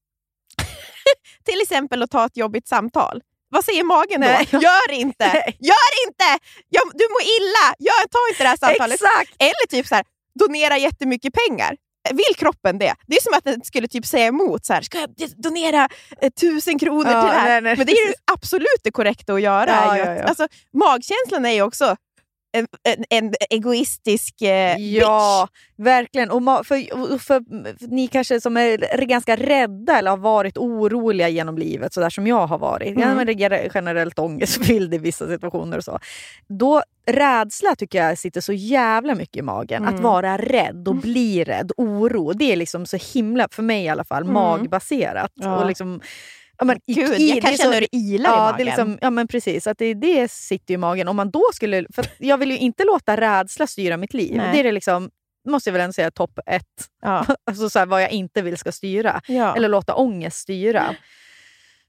[1.45, 3.23] Till exempel att ta ett jobbigt samtal.
[3.49, 4.27] Vad säger magen då?
[4.27, 4.49] Nej.
[4.51, 5.27] Gör inte!
[5.35, 5.57] Nej.
[5.61, 6.45] Gör inte!
[6.69, 7.75] Jag, du mår illa!
[7.79, 8.95] Gör, ta inte det här samtalet.
[8.95, 9.35] Exakt!
[9.39, 10.05] Eller typ så här,
[10.39, 11.77] donera jättemycket pengar.
[12.11, 12.95] Vill kroppen det?
[13.07, 14.65] Det är som att den skulle typ säga emot.
[14.65, 15.89] Så här, Ska jag donera
[16.21, 17.49] eh, tusen kronor Ja, till det här?
[17.49, 19.71] nej, nej, Men det är ju absolut det korrekta att göra.
[19.71, 20.25] Ja, ju att, ja.
[20.25, 21.97] Alltså, magkänslan är ju också
[22.53, 26.31] en, en, en egoistisk eh, Ja, verkligen.
[26.31, 27.43] Och ma- för, för,
[27.91, 32.27] ni kanske som är ganska rädda eller har varit oroliga genom livet, så där som
[32.27, 32.89] jag har varit.
[32.97, 33.09] Mm.
[33.09, 35.77] Ja, men det är generellt ångestfylld i vissa situationer.
[35.79, 35.99] och så.
[36.49, 39.83] Då, rädsla tycker jag sitter så jävla mycket i magen.
[39.83, 39.95] Mm.
[39.95, 42.33] Att vara rädd och bli rädd, oro.
[42.33, 44.35] Det är liksom så himla, för mig i alla fall, Mm.
[44.35, 45.33] magbaserat.
[45.35, 45.57] Ja.
[45.61, 46.01] Och liksom,
[46.61, 48.59] ja, men, i- Gud, i- jag det kan känna hur det ilar i Ja, magen.
[48.59, 49.67] det liksom, ja men precis.
[49.67, 51.09] Att det, det sitter i magen.
[51.09, 54.37] Om man då skulle, för jag vill ju inte låta rädsla styra mitt liv.
[54.37, 54.53] Nej.
[54.53, 55.11] Det är det liksom,
[55.49, 56.65] måste jag väl ändå säga topp ett.
[57.03, 57.27] ja.
[57.45, 59.21] Alltså så här, vad jag inte vill ska styra.
[59.27, 59.57] Ja.
[59.57, 60.95] Eller låta ångest styra.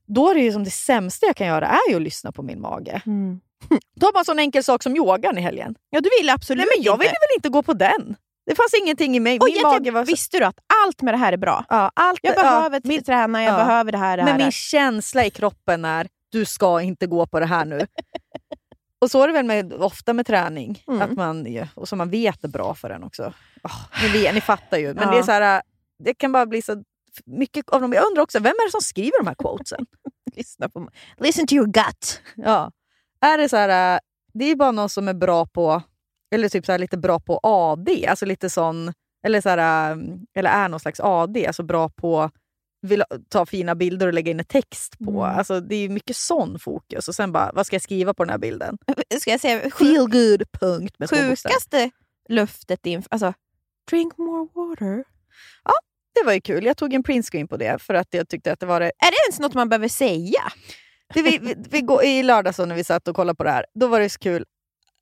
[0.06, 2.44] Då är det ju som det sämsta jag kan göra är ju att lyssna på
[2.44, 3.02] min mage.
[3.06, 3.40] Mm.
[4.00, 5.76] Ta bara en sån enkel sak som yogan i helgen.
[5.90, 8.16] ja, du vill absolut Nej, men jag ville väl inte gå på den.
[8.52, 9.40] Det fanns ingenting i mig.
[9.40, 10.12] Och Min mage var så...
[10.12, 11.66] Visste du att allt med det här är bra.
[11.70, 13.58] Ja, allt, Jag ja, behöver min, träna, jag ja.
[13.58, 14.18] behöver det här.
[14.18, 14.30] Det här.
[14.32, 17.88] Men min känsla i kroppen är du ska inte gå på det här nu.
[19.00, 20.84] och så är det väl med, ofta med träning.
[20.88, 21.02] Mm.
[21.02, 23.34] Att man, och så man vet är bra för en också.
[23.64, 24.94] Oh, ni, vet, ni fattar ju.
[24.94, 25.12] Men Ja.
[25.12, 25.62] det är så här,
[26.00, 26.84] det kan bara bli så
[27.26, 27.94] mycket av dem.
[27.94, 29.86] Jag undrar också, vem är det som skriver de här quotesen?
[30.36, 30.94] Lyssna på mig.
[31.18, 32.22] Listen to your gut.
[32.36, 32.72] ja.
[33.22, 34.00] Är det så här,
[34.34, 35.82] det är bara någon som är bra på,
[36.32, 38.94] eller typ så här, lite bra på AD, alltså lite sån,
[39.26, 39.98] eller, så här,
[40.36, 42.30] eller är någon slags AD, alltså bra på
[42.88, 45.24] vill ta fina bilder och lägga in en text på.
[45.24, 45.38] Mm.
[45.38, 47.08] Alltså, det är mycket sån fokus.
[47.08, 48.78] Och sen bara, vad ska jag skriva på den här bilden?
[49.20, 51.90] Ska jag säga Feel good, punkt med sjukaste
[52.30, 53.08] luftet inför...
[53.12, 53.34] Alltså,
[53.90, 55.04] drink more water.
[56.14, 56.66] Det var ju kul.
[56.66, 58.86] Jag tog en printscreen på det för att jag tyckte att det var det.
[58.86, 60.42] Är det ens något man behöver säga?
[61.14, 63.66] det vi, vi, vi går, I lördags när vi satt och kollade på det här,
[63.74, 64.46] då var det så kul,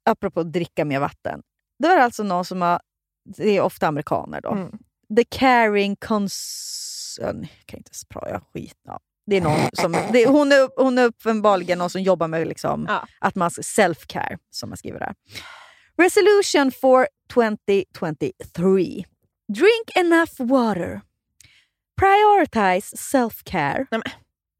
[0.06, 1.42] apropå dricka mer vatten.
[1.80, 2.80] Det var alltså någon som har,
[3.38, 4.72] det är ofta amerikaner då, Mm.
[5.16, 8.78] The Caring Concern, jag kan inte prata, skit.
[8.84, 9.00] Ja.
[9.26, 12.86] Det är någon som, det, hon, är, hon är uppenbarligen någon som jobbar med liksom,
[12.90, 13.08] Ja.
[13.20, 15.16] att man self-care, som man skriver där.
[15.98, 19.04] Resolution for 2023.
[19.54, 21.02] Drink enough water.
[22.00, 23.86] Prioritize self-care.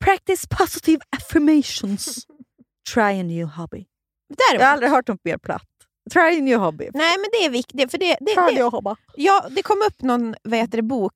[0.06, 2.28] Practice positive affirmations.
[2.94, 3.86] Try a new hobby.
[4.30, 5.66] Däremot, Jag har aldrig hört något mer platt.
[6.14, 6.90] Try a new hobby.
[6.94, 7.92] Nej, men det är viktigt.
[7.92, 8.90] För det, det, Try det, hobby.
[9.16, 11.14] ja, det kom upp någon vad heter det, bok,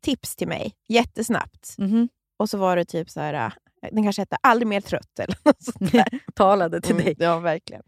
[0.00, 1.74] tips till mig, jättesnabbt.
[1.78, 2.08] Mhm.
[2.38, 3.52] Och så var det typ så här, äh,
[3.92, 6.20] den kanske hette Aldrig mer trött eller något sånt där.
[6.34, 7.14] Talade till Mm, dig.
[7.18, 7.82] Ja, verkligen.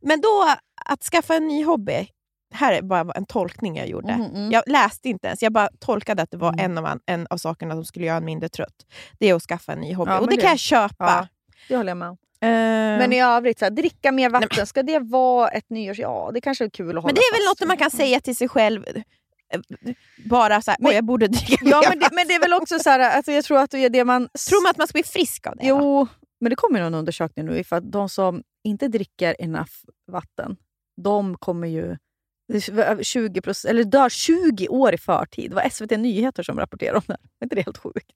[0.00, 2.08] Men då, att skaffa en ny hobby.
[2.54, 4.16] Här är bara en tolkning jag gjorde.
[4.16, 4.50] Mhm, mm.
[4.50, 6.64] Jag läste inte ens, jag bara tolkade att det var Mm.
[6.64, 8.86] en, av, en av sakerna som skulle göra en mindre trött.
[9.18, 10.10] Det är att skaffa en ny hobby.
[10.10, 10.94] Ja, och det, det- kan jag köpa.
[10.98, 11.26] Ja.
[11.68, 12.08] Det håller jag med
[12.42, 12.48] Eh,
[12.98, 15.98] Men i övrigt, så här, dricka mer vatten, ska det vara ett nyårs...
[15.98, 17.90] Ja, det kanske är kul att hålla men det är väl fast något man kan
[17.90, 18.84] säga till sig själv.
[18.86, 19.60] eh,
[20.24, 22.78] Bara så här, Men- jag borde dricka Ja, men det, men det är väl också
[22.78, 24.28] så här, alltså jag tror att det är det man...
[24.48, 25.72] Tror man att man ska bli frisk av det?
[25.72, 25.78] va?
[25.82, 26.06] Jo,
[26.40, 29.70] men det kommer någon undersökning nu för att de som inte dricker enough
[30.12, 30.56] vatten,
[31.02, 31.96] de kommer ju
[33.02, 35.50] 20 eller dör 20 år i förtid.
[35.50, 37.20] Det var SVT Nyheter som rapporterade om det här.
[37.40, 38.12] Är inte det helt sjukt?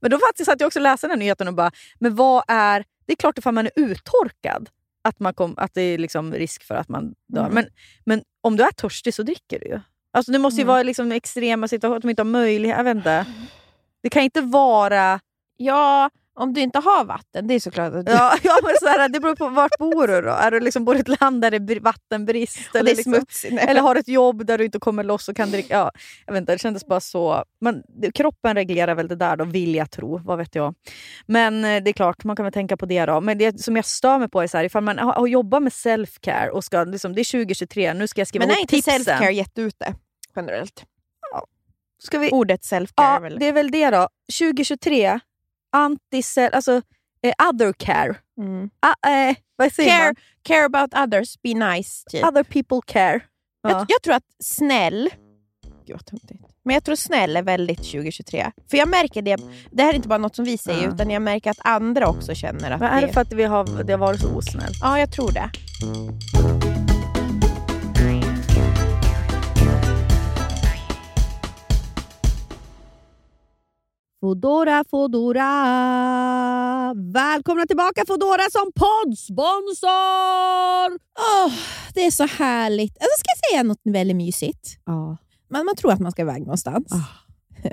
[0.00, 1.70] Men då faktiskt satt jag också och läste den här nyheten och bara,
[2.00, 2.84] men vad är...
[3.06, 4.68] Det är klart ifall man är uttorkad
[5.02, 7.40] att, man kom, att det är liksom risk för att man dör.
[7.42, 7.54] Mm.
[7.54, 7.66] Men,
[8.04, 9.80] men om du är törstig så dricker du ju.
[10.10, 10.72] Alltså det måste ju Mm.
[10.72, 12.76] vara liksom extrema situationer, att de inte har möjlighet.
[12.76, 13.26] Jag vet inte.
[14.02, 15.20] Det kan inte vara...
[15.56, 18.12] Ja, om du inte har vatten, det är såklart att du...
[18.12, 20.30] Ja, ja men så här, det beror på vart bor du då?
[20.30, 22.58] Är du liksom bor i ett land där det är br- vattenbrist?
[22.58, 25.36] och det Eller, är liksom, eller har ett jobb där du inte kommer loss och
[25.36, 25.74] kan dricka?
[25.74, 25.90] Ja,
[26.26, 27.44] jag vet inte, det kändes bara så...
[27.60, 30.18] Men det, kroppen reglerar väl det där då, vill jag tro.
[30.18, 30.74] Vad vet jag.
[31.26, 33.20] Men eh, det är klart, man kan väl tänka på det då.
[33.20, 35.62] Men det som jag stör mig på är så här, ifall man har, har jobbat
[35.62, 38.76] med self-care och ska, liksom, det är 2023, nu ska jag skriva Men är inte
[38.76, 39.94] self-care jätteute
[40.36, 40.84] generellt?
[41.98, 43.38] Ska vi, Ordet self-care ja, väl...
[43.38, 44.08] det är väl det då.
[44.38, 45.20] 2023,
[45.76, 46.22] anti
[46.52, 46.82] alltså
[47.22, 48.14] eh, other care.
[48.40, 48.70] Mm.
[48.80, 50.14] Ah, eh, vad säger Care, man?
[50.42, 52.04] care about others, be nice.
[52.10, 52.24] Typ.
[52.24, 53.20] Other people care.
[53.62, 53.70] Ja.
[53.70, 55.10] Jag, jag tror att snäll...
[55.86, 56.42] Gud vad töntigt.
[56.64, 58.50] Men jag tror snäll är väldigt 2023.
[58.70, 59.36] För jag märker det,
[59.70, 60.94] det här är inte bara något som vi säger, Ja.
[60.94, 63.06] utan jag märker att andra också känner att Men är det...
[63.06, 64.76] det för att vi har, det har varit så osnällt?
[64.80, 65.50] Ja, jag tror det.
[74.24, 75.50] Fodora, Fodora!
[77.12, 79.88] Välkomna tillbaka Fodora som poddsponsor!
[81.18, 81.52] Åh,
[81.94, 82.92] det är så härligt.
[82.92, 84.78] Alltså, ska jag säga något väldigt mysigt?
[84.84, 85.16] Ja.
[85.50, 87.04] Man, man tror att man ska iväg någonstans, Ah.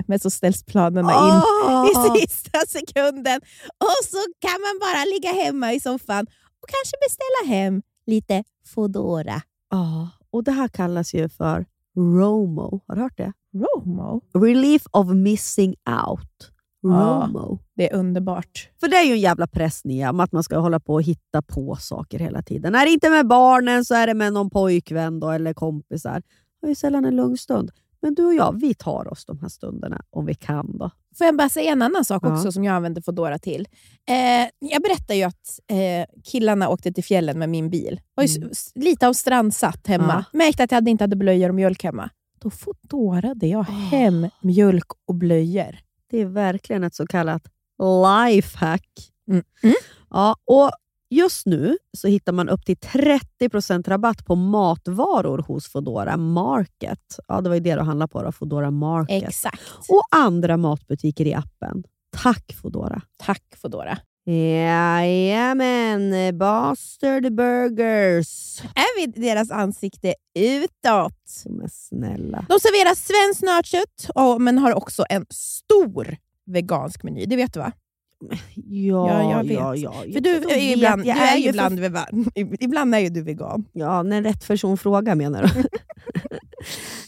[0.06, 1.86] men så ställs planerna in Ah.
[1.86, 3.40] i sista sekunden.
[3.78, 6.26] Och så kan man bara ligga hemma i soffan
[6.62, 8.44] och kanske beställa hem lite
[8.74, 9.42] Foodora.
[9.70, 12.80] Ja, och det här kallas ju för ROMO.
[12.88, 13.32] Har du hört det?
[13.54, 14.20] Romo?
[14.34, 15.74] Relief of missing
[16.08, 16.50] out.
[16.82, 16.88] Ja.
[17.32, 17.58] ROMO.
[17.76, 18.68] Det är underbart.
[18.80, 21.02] För det är ju en jävla press Nia, om att man ska hålla på och
[21.02, 22.74] hitta på saker hela tiden.
[22.74, 26.22] Är det inte med barnen så är det med någon pojkvän då, eller kompisar.
[26.60, 27.70] Det är ju sällan en lugn stund.
[28.02, 30.78] Men du och jag, vi tar oss de här stunderna om vi kan.
[30.78, 30.90] då.
[31.18, 32.34] Får jag bara säga en annan sak Ja.
[32.34, 33.68] också som jag använder Foodora till?
[34.08, 38.00] Eh, jag berättade ju att eh, killarna åkte till fjällen med min bil.
[38.14, 38.50] Var ju Mm.
[38.74, 40.24] lite av strandsatt hemma.
[40.32, 42.10] Märkte att jag inte hade blöjor och mjölk hemma.
[42.42, 45.78] Då Foodorade jag hem mjölk och blöjor.
[46.10, 47.42] Det är verkligen ett så kallat
[47.78, 48.88] lifehack.
[49.28, 49.44] Mm.
[49.62, 49.74] Mm.
[50.10, 50.70] Ja, och
[51.10, 57.18] just nu så hittar man upp till 30% rabatt på matvaror hos Foodora Market.
[57.28, 59.28] Ja, det var ju det du handlade på, då, Foodora Market.
[59.28, 59.62] Exakt.
[59.88, 61.84] Och andra matbutiker i appen.
[62.22, 63.02] Tack Foodora!
[63.18, 63.98] Tack Foodora.
[64.24, 68.60] Jajamän, Bastard Burgers.
[68.60, 71.12] Är vi deras ansikte utåt?
[71.46, 72.46] Är snälla.
[72.48, 74.10] De serverar svenskt nötkött,
[74.40, 76.16] men har också en stor
[76.46, 77.26] vegansk meny.
[77.26, 77.72] Det vet du va?
[78.54, 79.52] Ja, Ja, jag vet.
[79.52, 79.92] ja, ja.
[80.12, 82.26] För du Jag är ju vet, ibland, jag du är ju ju ibland, vegan.
[82.60, 83.64] ibland är ju du vegan.
[83.72, 85.62] Ja, när rätt person frågar menar du?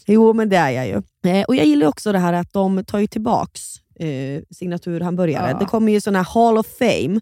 [0.13, 1.01] jo, men det är jag ju.
[1.31, 3.61] Eh, och Jag gillar också det här att de tar ju tillbaks
[3.99, 5.49] eh, signaturhamburgare.
[5.49, 5.57] Ja.
[5.59, 7.19] Det kommer ju såna här Hall of Fame.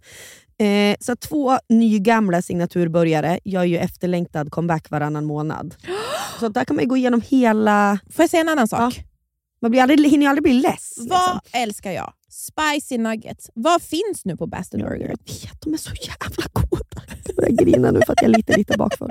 [0.58, 5.76] Eh, så två nygamla signaturburgare gör ju efterlängtad comeback varannan månad.
[6.40, 8.00] Så där kan man gå igenom hela...
[8.12, 9.04] Får jag säga en annan sak?
[9.62, 10.94] Man blir aldrig, hinner ju aldrig bli less.
[10.98, 11.62] Vad liksom.
[11.62, 12.14] älskar jag?
[12.30, 13.50] Spicy nuggets.
[13.54, 15.02] Vad finns nu på Bastard Burger?
[15.02, 17.04] Jag vet, de är så jävla goda.
[17.26, 19.10] Jag börjar grina nu för att jag är lite, lite bakfull.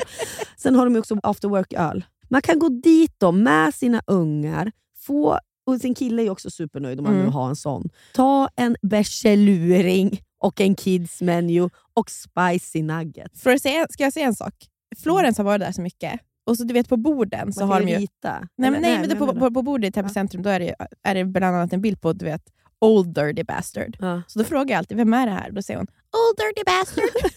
[0.56, 2.04] Sen har de också after work-öl.
[2.28, 4.72] Man kan gå dit då med sina ungar,
[5.06, 7.26] få, och sin kille är också supernöjd om man Mm.
[7.26, 7.88] nu har en sån.
[8.14, 13.42] Ta en bärseluring och en kids menu och spicy nuggets.
[13.42, 14.54] För att säga, ska jag säga en sak?
[15.02, 16.20] Florens har varit där så mycket.
[16.46, 18.48] Och så du vet på borden så Man har de ju rita.
[18.56, 20.12] Nej, men, nej, men jag på, på, på bordet i Täby Ja.
[20.14, 22.42] centrum då är det, är det bland annat en bild på du vet,
[22.80, 23.96] Old Dirty Bastard.
[24.00, 24.22] Ja.
[24.26, 25.50] Så då frågar jag alltid, vem är det här?
[25.50, 27.04] Då säger hon, Old Dirty Bastard.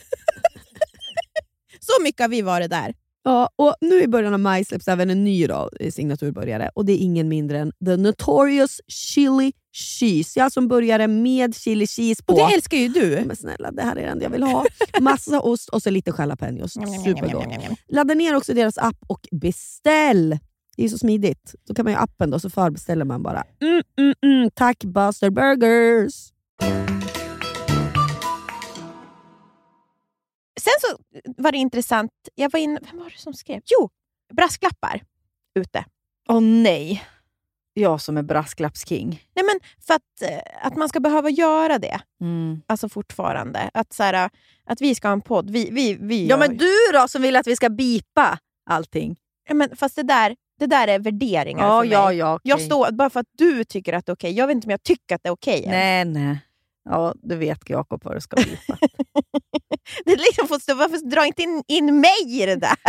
[1.80, 2.94] så mycket har vi varit där.
[3.28, 6.86] Ja, och nu i början av maj släpps även en ny då, eh, signaturbörjare och
[6.86, 10.40] det är ingen mindre än The Notorious Chili Cheese.
[10.40, 12.34] Jag som började med chili cheese på.
[12.34, 13.24] Och det älskar ju du.
[13.26, 14.66] Men snälla, det här är det enda jag vill ha.
[15.00, 16.74] Massa ost och så lite jalapenos.
[17.06, 17.48] Supergott.
[17.88, 20.40] Ladda ner också deras app och beställ.
[20.78, 21.56] Det är så smidigt.
[21.68, 23.44] Då kan man ju appen då, så förbeställer man bara.
[23.62, 24.50] Mm, mm, mm.
[24.54, 26.32] Tack Buster Burgers!
[30.62, 30.98] Sen så
[31.38, 33.62] var det intressant, jag var inne, vem var det som skrev?
[33.66, 33.90] Jo,
[34.34, 35.02] brasklappar
[35.60, 35.86] ute.
[36.30, 37.04] Åh nej.
[37.74, 39.22] Jag som är brasklappsking.
[39.36, 42.62] Nej, men för att, eh, att man ska behöva göra det, Mm.
[42.68, 43.70] alltså fortfarande.
[43.74, 44.30] Att, så här,
[44.66, 45.50] att vi ska ha en podd.
[45.50, 48.40] Vi, vi, vi Ja men du då som vill att vi ska bipa
[48.70, 49.16] allting.
[49.48, 51.94] Ja, men, fast det där, det där är värderingar Ja, för mig.
[51.94, 52.36] ja, ja.
[52.36, 52.50] okej.
[52.50, 54.32] Jag står, bara för att du tycker att det är okej.
[54.32, 55.64] Jag vet inte om jag tycker att det är okej.
[55.66, 55.70] än.
[55.72, 56.40] Nej, nej.
[56.86, 58.78] Ja, du vet Jakob vad du ska bipa.
[60.06, 62.76] Det är liksom får stå, varför dra inte in, in mig i det där?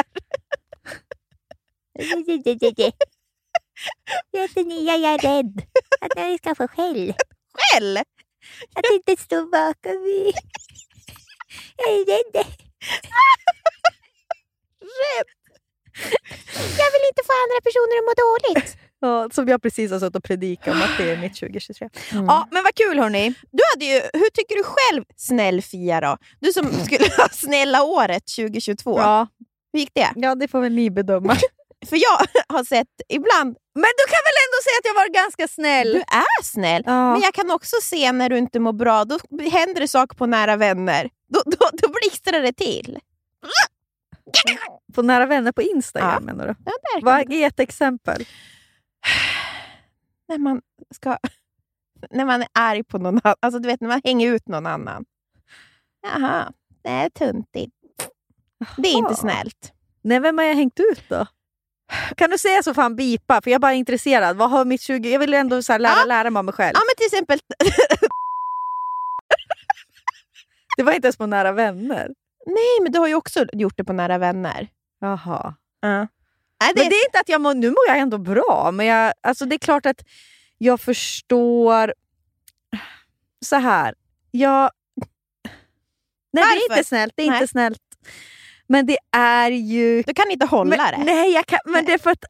[4.33, 5.63] Vet ni, jag är rädd
[6.01, 7.15] att jag ska få skäll.
[7.55, 7.97] Skäll!
[8.75, 10.33] Att inte stå bakom mig.
[11.77, 12.47] Jag är rädd.
[16.81, 18.77] Jag vill inte få andra personer att må dåligt.
[19.01, 21.89] ja, som jag precis har suttit och predikat om att det är mitt 2023.
[22.13, 22.25] Mm.
[22.27, 23.35] Ja, men vad kul hörni.
[23.53, 26.17] Du hade ju, hur tycker du själv, snäll Fia då?
[26.41, 28.99] Du som skulle ha snälla året 2022.
[29.01, 29.27] Ja,
[29.73, 30.13] Hur gick det?
[30.17, 31.37] ja, det får väl ni bedöma.
[31.87, 32.27] För jag
[32.57, 35.93] har sett ibland, Men du kan väl ändå säga att jag var ganska snäll?
[35.93, 37.13] du är snäll, Ja.
[37.13, 39.19] men jag kan också se när du inte mår bra, då
[39.51, 41.11] händer det saker på nära vänner.
[41.29, 42.99] Då, då, då blixtrar det till.
[44.95, 46.21] På nära vänner på Instagram Ja.
[46.21, 46.55] menar du?
[46.65, 48.25] Ja, där Vad är ett exempel?
[50.29, 50.63] när man
[50.95, 51.19] ska...
[52.11, 53.37] När man är arg på någon annan.
[53.41, 55.05] Alltså du vet när man hänger ut någon annan.
[56.03, 56.53] Jaha,
[56.83, 57.73] det är tuntigt.
[58.77, 59.73] Det är inte snällt.
[60.03, 61.27] Nej, vem har jag hängt ut då?
[62.17, 63.41] Kan du säga så fan bipa?
[63.43, 64.37] För jag är bara intresserad.
[64.37, 65.13] Vad har mitt 20...
[65.13, 66.05] Jag vill ändå så lära, Ja.
[66.07, 66.73] lära mig om mig själv.
[66.75, 67.39] Ja men till exempel,
[70.77, 72.11] Det var inte ens på nära vänner.
[72.47, 74.69] Nej men du har ju också gjort det på nära vänner.
[75.01, 75.55] Jaha.
[75.81, 75.89] Ja.
[76.61, 78.87] Nej, det, Men det är inte att jag mår, nu mår jag ändå bra, men
[78.87, 80.03] jag, alltså det är klart att
[80.59, 81.95] jag förstår...
[83.45, 83.95] Så här,
[84.31, 84.71] jag...
[85.01, 85.07] Nej,
[86.33, 86.73] det är Varför?
[86.79, 87.13] inte snällt.
[87.17, 87.37] Det är Nej.
[87.37, 87.79] inte snällt.
[88.67, 90.03] Men det är ju...
[90.03, 91.05] du kan inte hålla men, det.
[91.13, 92.25] Nej, jag kan, men det är för att...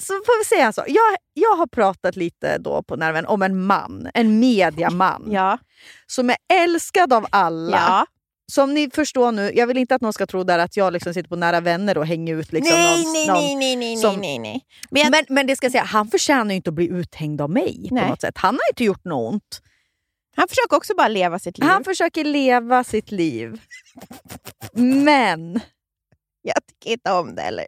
[0.00, 0.84] Så får vi säga så.
[0.86, 5.58] Jag, jag har pratat lite då på Nerven om en man, en mediaman, Ja.
[6.06, 7.76] som är älskad av alla.
[7.76, 8.06] ja.
[8.50, 11.14] Som ni förstår nu, jag vill inte att någon ska tro där att jag liksom
[11.14, 13.96] sitter på nära vänner och hänger ut liksom nej, någon, nej, någon nej, nej, nej,
[13.96, 14.60] som- nej, nej.
[14.90, 17.40] Men, jag, men, men det ska jag säga, han förtjänar ju inte att bli uthängd
[17.40, 18.02] av mig Nej.
[18.04, 18.38] på något sätt.
[18.38, 19.60] Han har inte gjort något ont.
[20.36, 21.68] han försöker också bara leva sitt liv.
[21.68, 23.60] Han försöker leva sitt liv.
[24.72, 25.60] Men...
[26.42, 27.42] Jag tycker inte om det.
[27.42, 27.66] Eller?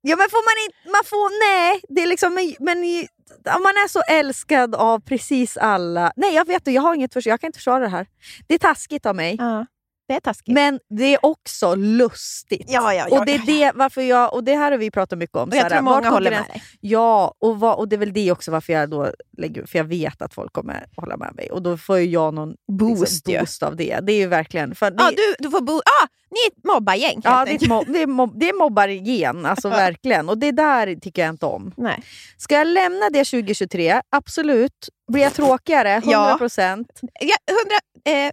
[0.00, 0.90] Ja men får man inte...
[0.90, 2.54] Man får, nej, det är liksom...
[2.60, 3.08] Men,
[3.44, 6.12] man är så älskad av precis alla...
[6.16, 7.30] Nej jag vet det, jag har inget försvar.
[7.30, 8.06] Jag kan inte försvara det här.
[8.46, 9.36] Det är taskigt av mig.
[9.38, 9.66] Ja,
[10.08, 10.54] det är taskigt.
[10.54, 12.64] Men det är också lustigt.
[12.68, 13.72] Ja, ja, ja, och det är ja, ja.
[13.72, 14.34] det varför jag...
[14.34, 15.48] Och det här har vi pratat mycket om.
[15.48, 16.62] och jag så tror många håller med dig.
[16.80, 19.84] Ja, och, vad, och det är väl det också varför jag då lägger För jag
[19.84, 21.50] vet att folk kommer hålla med mig.
[21.50, 24.00] Och då får jag någon Boost liksom, boost av det.
[24.02, 24.74] Det är ju verkligen...
[24.74, 25.76] För det, Ja, du, du får bo...
[25.76, 29.46] ah, ni är ett mobbargäng ja, det, är mob, det, är mob, det är mobbargen,
[29.46, 30.28] alltså verkligen.
[30.28, 31.72] Och det där tycker jag inte om.
[31.76, 32.02] Nej.
[32.36, 34.00] Ska jag lämna det 2023?
[34.10, 34.88] Absolut.
[35.12, 36.00] Blir jag tråkigare?
[36.00, 36.86] 100%?
[37.00, 37.08] Ja.
[37.20, 38.32] Ja, hundra, eh,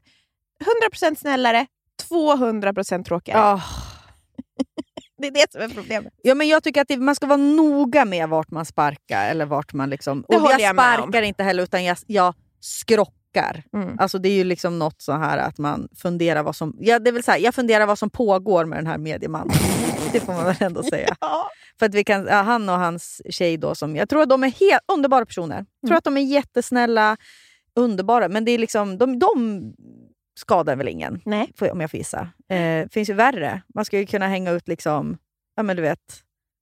[0.91, 1.65] 100% snällare,
[2.09, 3.39] 200% tråkigare.
[3.39, 3.61] Ja.
[5.17, 6.13] Det är det som är problemet.
[6.21, 9.29] Ja, men jag tycker att det, man ska vara noga med vart man sparkar.
[9.29, 13.63] Eller vart man liksom, Det och jag jag sparkar inte heller, utan jag, jag skrockar.
[13.73, 13.99] Mm.
[13.99, 16.75] Alltså det är ju liksom något så här att man funderar vad som...
[16.79, 19.55] Ja, det är så här, jag funderar vad som pågår med den här mediemannen.
[20.11, 21.15] det får man väl ändå säga.
[21.21, 21.49] Ja.
[21.79, 24.43] För att vi kan, ja, han och hans tjej då, som, jag tror att de
[24.43, 25.55] är helt underbara personer.
[25.55, 25.97] Jag tror Mm.
[25.97, 27.17] att de är jättesnälla,
[27.75, 29.61] underbara, men det är liksom, de, de
[30.39, 31.51] skadar väl ingen, Nej.
[31.57, 32.29] får- om jag får gissa.
[32.49, 33.61] Eh, finns ju värre.
[33.75, 35.17] Man skulle ju kunna hänga ut liksom,
[35.55, 35.99] ja, men du vet,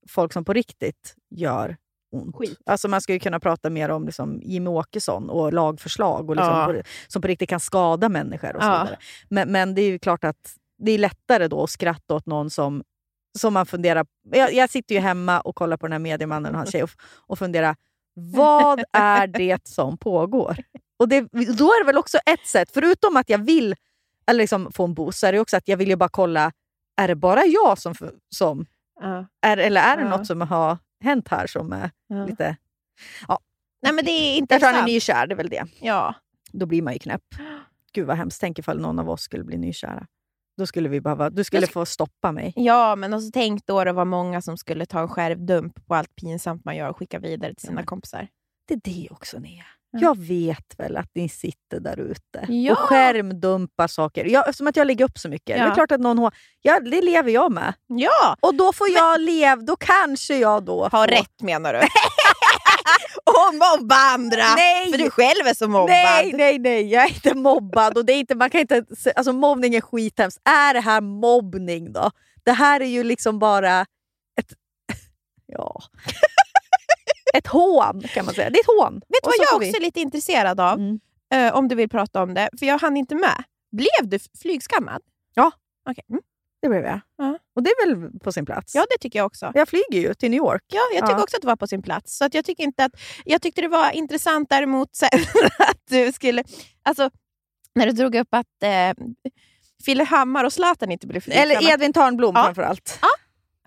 [0.09, 1.77] folk som på riktigt gör
[2.11, 2.35] ont.
[2.35, 2.57] Skit.
[2.65, 6.65] Alltså man skulle kunna prata mer om liksom Jimmy Åkesson och lagförslag och liksom Ja.
[6.65, 8.55] på, som på riktigt kan skada människor.
[8.55, 8.87] och så Ja.
[9.29, 12.49] Men, men det är ju klart att det är lättare då att skratta åt någon
[12.49, 12.83] som,
[13.39, 14.05] som man funderar...
[14.31, 16.89] Jag, jag sitter ju hemma och kollar på den här mediemannen och hans tjej och,
[17.27, 17.75] och funderar,
[18.15, 20.55] vad är det som pågår?
[21.03, 21.21] Och det,
[21.57, 23.75] då är det väl också ett sätt, förutom att jag vill
[24.27, 26.51] eller liksom få en boost, så är det också att jag vill ju bara kolla,
[26.97, 27.95] är det bara jag som...
[28.35, 28.65] som
[29.01, 29.25] Ja.
[29.41, 30.09] är, eller är det Ja.
[30.17, 32.25] något som har hänt här som är Ja.
[32.25, 32.57] lite...
[33.81, 35.65] Nej men det är inte Jag tror han är nykär, det är väl det.
[35.81, 36.15] Ja.
[36.51, 37.23] Då blir man ju knäpp.
[37.93, 40.07] Gud vad hemskt, tänk ifall någon av oss skulle bli nykära.
[40.57, 42.53] Då skulle vi behöva, du skulle sk- få stoppa mig.
[42.55, 46.15] ja, men också tänk då det var många som skulle ta en skärvdump på allt
[46.15, 47.85] pinsamt man gör och skicka vidare till sina Ja.
[47.85, 48.27] kompisar.
[48.67, 49.63] Det är det också Nea.
[49.93, 49.99] Ja.
[50.01, 52.71] Jag vet väl att ni sitter där ute Ja.
[52.71, 54.25] och skärmdumpar saker.
[54.25, 55.55] Jag, eftersom att jag lägger upp så mycket.
[55.57, 55.73] Det är Ja.
[55.73, 56.33] klart att någon har...
[56.61, 57.73] Ja, det lever jag med.
[57.87, 58.35] Ja!
[58.39, 61.07] Och då får jag leva, då kanske jag då Ha får...
[61.07, 61.79] rätt menar du?
[63.25, 64.55] och mobba andra!
[64.55, 64.91] Nej!
[64.91, 65.89] För du själv är så mobbad.
[65.89, 67.97] Nej, nej, nej, jag är inte mobbad.
[67.97, 68.85] Och det är inte, man kan inte,
[69.15, 70.41] alltså, mobbning är skithemskt.
[70.49, 72.11] Är det här mobbning då?
[72.45, 73.81] Det här är ju liksom bara
[74.39, 74.53] ett...
[75.45, 75.81] Ja.
[77.37, 78.49] Ett hån kan man säga.
[78.49, 78.93] Det är ett hån.
[78.93, 80.79] Vet du vad jag också är lite intresserad av?
[80.79, 80.99] Mm.
[81.33, 82.49] Eh, om du vill prata om det.
[82.59, 83.43] För jag hann inte med.
[83.71, 85.01] Blev du flygskammad?
[85.33, 85.51] Ja.
[85.89, 86.03] Okej.
[86.09, 86.21] Mm.
[86.61, 86.99] Det blev jag.
[87.17, 87.37] Ja.
[87.55, 88.75] Och det är väl på sin plats?
[88.75, 89.51] Ja, det tycker jag också.
[89.53, 90.63] Jag flyger ju till New York.
[90.67, 91.23] Ja, jag tycker Ja.
[91.23, 92.17] också att det var på sin plats.
[92.17, 92.91] Så att jag, tycker inte att,
[93.25, 95.09] jag tyckte det var intressant däremot sen
[95.59, 96.43] att du skulle...
[96.83, 97.09] Alltså,
[97.75, 99.05] när du drog upp att eh,
[99.85, 101.55] Fille Hammar och Zlatan inte blev flygskammade.
[101.57, 102.43] Eller Edvin Törnblom Ja.
[102.43, 102.99] framförallt.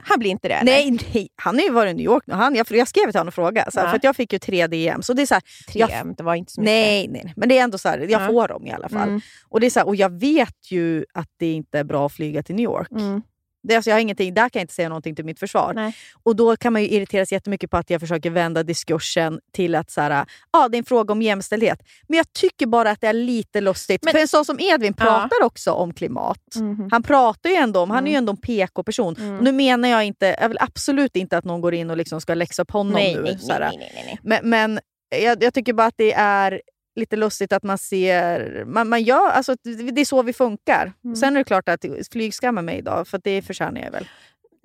[0.03, 0.55] Han blir inte det?
[0.55, 0.73] eller?
[0.73, 2.35] Nej, nej, han har ju varit i New York nu.
[2.35, 3.91] Han, jag, jag skrev till honom och frågade, så här, Ja.
[3.91, 5.03] för jag fick ju tre DM.
[5.03, 6.73] Så det är så här, Tre, jag- det var inte så mycket.
[6.73, 8.27] nej, nej, nej, men det är ändå så jag Ja.
[8.27, 9.09] får dem i alla fall.
[9.09, 12.07] Mm, Och, det är så här, och jag vet ju att det inte är bra
[12.07, 12.91] att flyga till New York.
[12.91, 13.23] mm.
[13.69, 15.73] Det, alltså, jag har ingenting, där kan jag inte säga någonting till mitt försvar.
[15.75, 15.97] Nej.
[16.23, 19.91] Och då kan man ju irriteras jättemycket på att jag försöker vända diskursen till att
[19.91, 21.79] så här, ah, det är en fråga om jämställdhet.
[22.09, 24.05] Men jag tycker bara att det är lite lustigt.
[24.05, 25.05] Men- För en sån som Edvin Ja.
[25.05, 26.39] pratar också om klimat.
[26.57, 26.89] Mhm.
[26.91, 28.19] Han pratar ju ändå om, han är ju Mm.
[28.23, 29.17] ändå en PK-person.
[29.19, 29.37] Mm.
[29.37, 32.35] Nu menar jag inte, jag vill absolut inte att någon går in och liksom ska
[32.35, 33.23] läxa upp honom Nej, nu.
[33.23, 33.39] nej,
[33.95, 34.19] nej.
[34.23, 34.81] Men, men
[35.23, 36.61] jag, jag tycker bara att det är
[36.97, 38.65] lite lustigt att man ser...
[38.65, 39.57] Man, man gör, alltså,
[39.93, 40.93] det är så vi funkar.
[41.05, 41.17] Mm.
[41.17, 44.09] Sen är det klart att flygskamma mig idag, för det förtjänar jag väl.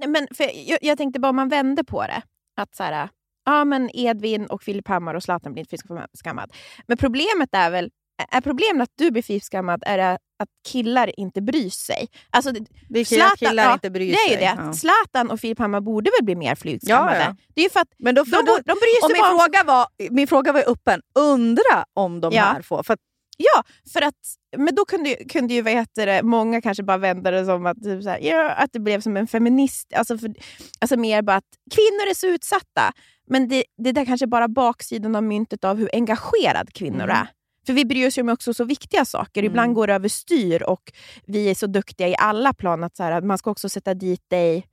[0.08, 2.22] Men för jag, jag tänkte bara om man vände på det.
[2.56, 3.10] Att så här,
[3.46, 6.54] ja men Edvin och Filip Hammar och Zlatan blir inte flygskammad.
[6.88, 7.92] Men problemet är väl,
[8.32, 12.07] är problemet att du blir flygskammad är det att killar inte bryr sig?
[12.30, 14.61] Alltså, det- är killar, Zlatan- killar ja, inte bryr det är det.
[14.63, 14.74] Ja.
[14.74, 17.17] Zlatan och Filip Hammar borde väl bli mer flygskammade?
[17.17, 17.36] Ja, ja.
[17.55, 19.13] Det är ju för att Men då, de, för då, bo- de bryr och sig
[19.13, 21.01] min, bara fråga var, min fråga var ju öppen.
[21.15, 22.43] Undra om de Ja.
[22.43, 22.84] här får...
[22.84, 22.99] För att,
[23.38, 23.63] Ja,
[23.93, 24.15] för att,
[24.57, 28.03] men då kunde, kunde ju vad det, många kanske bara vända det som att, typ
[28.03, 29.93] så här, ja, att det blev som en feminist.
[29.95, 30.34] Alltså, för,
[30.80, 32.91] alltså mer bara att kvinnor är så utsatta.
[33.28, 37.09] Men det, det där kanske bara baksidan av myntet av hur engagerad kvinnor Mm.
[37.15, 37.28] är.
[37.66, 39.41] För vi bryr oss ju om också så viktiga saker.
[39.41, 39.51] Mm.
[39.51, 40.91] Ibland går det överstyr och
[41.26, 43.93] vi är så duktiga i alla plan att så här, att man ska också sätta
[43.93, 44.68] dit dig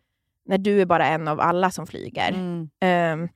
[0.47, 2.29] när du är bara en av alla som flyger.
[2.29, 2.69] mm.
[2.81, 3.29] Ehm,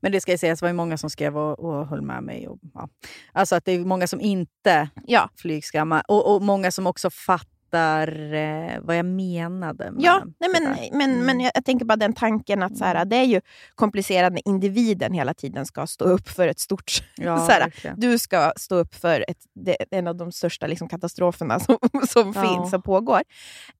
[0.00, 2.22] Men det ska jag säga, det var ju många som skrev och, och höll med
[2.22, 2.48] mig.
[2.48, 2.88] Och, ja.
[3.32, 7.57] Alltså att det är många som inte ja, flygskamma och, och många som också fattar
[7.74, 9.90] eh, vad jag menade.
[9.90, 11.26] Med Ja, nej, men, men, Mm.
[11.26, 13.40] men jag, jag tänker bara den tanken att så här, det är ju
[13.74, 16.92] komplicerat när individen hela tiden ska stå upp för ett stort...
[17.16, 20.88] ja, så här, du ska stå upp för ett, det, en av de största liksom,
[20.88, 22.42] katastroferna som, som Ja.
[22.42, 23.22] finns och pågår.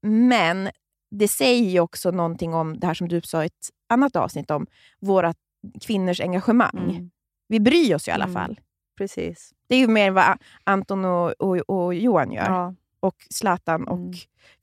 [0.02, 0.70] Men
[1.10, 3.52] det säger ju också någonting om det här som du sa i ett
[3.88, 4.66] annat avsnitt om
[5.00, 5.34] våra
[5.80, 6.90] kvinnors engagemang.
[6.90, 7.10] Mm.
[7.48, 8.34] Vi bryr oss ju i alla Mm.
[8.34, 8.60] fall.
[8.98, 9.50] Precis.
[9.68, 12.44] Det är ju mer vad Anton och, och, och Johan gör.
[12.44, 12.74] Ja.
[13.00, 14.12] Och Zlatan och Mm.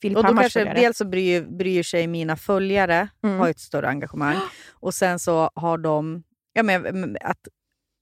[0.02, 3.40] Filip Och då kanske dels så bryr, bryr sig mina följare, Mm.
[3.40, 4.36] har ett större engagemang.
[4.72, 6.24] Och sen så har de...
[6.54, 7.48] Ja, men, mm, att,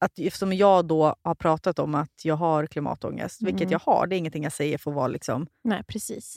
[0.06, 3.72] att eftersom jag då har pratat om att jag har klimatångest, vilket Mm.
[3.72, 6.36] jag har, det är ingenting jag säger får vara liksom Nej, precis.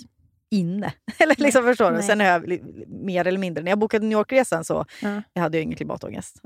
[0.51, 0.93] inne.
[1.19, 1.97] eller liksom, förstår du?
[1.97, 2.07] Nej.
[2.07, 3.65] Sen är jag mer eller mindre...
[3.65, 5.23] När jag bokade New York-resan så Ja.
[5.33, 6.43] jag hade jag ingen klimatångest.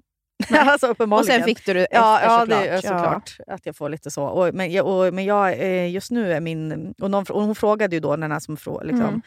[0.51, 1.39] alltså, Och uppenbarligen.
[1.41, 2.83] sen fick du det Ja, efter ja såklart.
[2.83, 4.25] det såklart att jag får lite så.
[4.25, 6.95] Och, men jag, och, men jag, eh, just nu är min...
[7.03, 9.23] Och, någon, och hon frågade ju då, den här som frågade, liksom, Mm.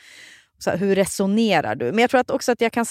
[0.58, 1.86] så här, hur resonerar du?
[1.86, 2.86] Men jag tror att också att jag kan...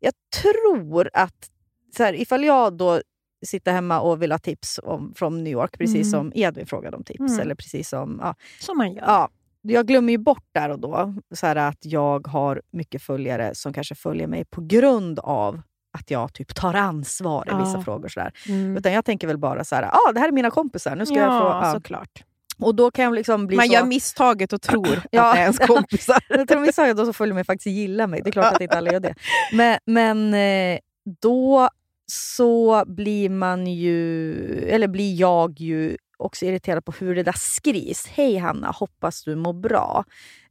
[0.00, 0.12] Jag
[0.42, 1.50] tror att
[1.96, 3.00] så här, ifall jag då
[3.46, 6.10] sitter hemma och vill ha tips om, från New York, precis Mm.
[6.10, 7.40] som Edvin frågade om tips, Mm.
[7.40, 8.18] eller precis som...
[8.22, 9.02] Ja, Som man gör.
[9.06, 9.28] ja,
[9.62, 13.72] jag glömmer ju bort där och då så här, att jag har mycket följare som
[13.72, 15.60] kanske följer mig på grund av
[15.98, 17.82] att jag typ tar ansvar i vissa Ja.
[17.84, 18.08] frågor.
[18.08, 18.32] Så där.
[18.48, 18.76] Mm.
[18.76, 20.96] Utan jag tänker väl bara så här, ah, det här är mina kompisar.
[20.96, 21.72] Nu ska jag få, ja, ja.
[21.72, 22.24] såklart.
[22.58, 23.72] Och då kan jag liksom bli Man så...
[23.72, 25.28] gör misstaget och tror Ja.
[25.28, 26.18] att det är ens kompisar.
[26.28, 28.20] jag tror vissa då som följer mig faktiskt gillar mig.
[28.22, 29.14] Det är klart att inte alla gör det.
[29.52, 30.78] Men, men eh,
[31.20, 31.68] då
[32.06, 34.34] så blir man ju,
[34.68, 38.06] eller blir jag ju också irriterad på hur det där skrivs.
[38.06, 40.04] Hej Hanna, hoppas du mår bra.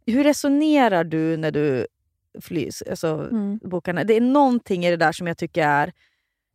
[0.05, 1.87] Hur resonerar du när du
[2.41, 3.59] flys, alltså, Mm.
[3.63, 4.03] bokarna?
[4.03, 5.93] Det är någonting i det där som jag tycker är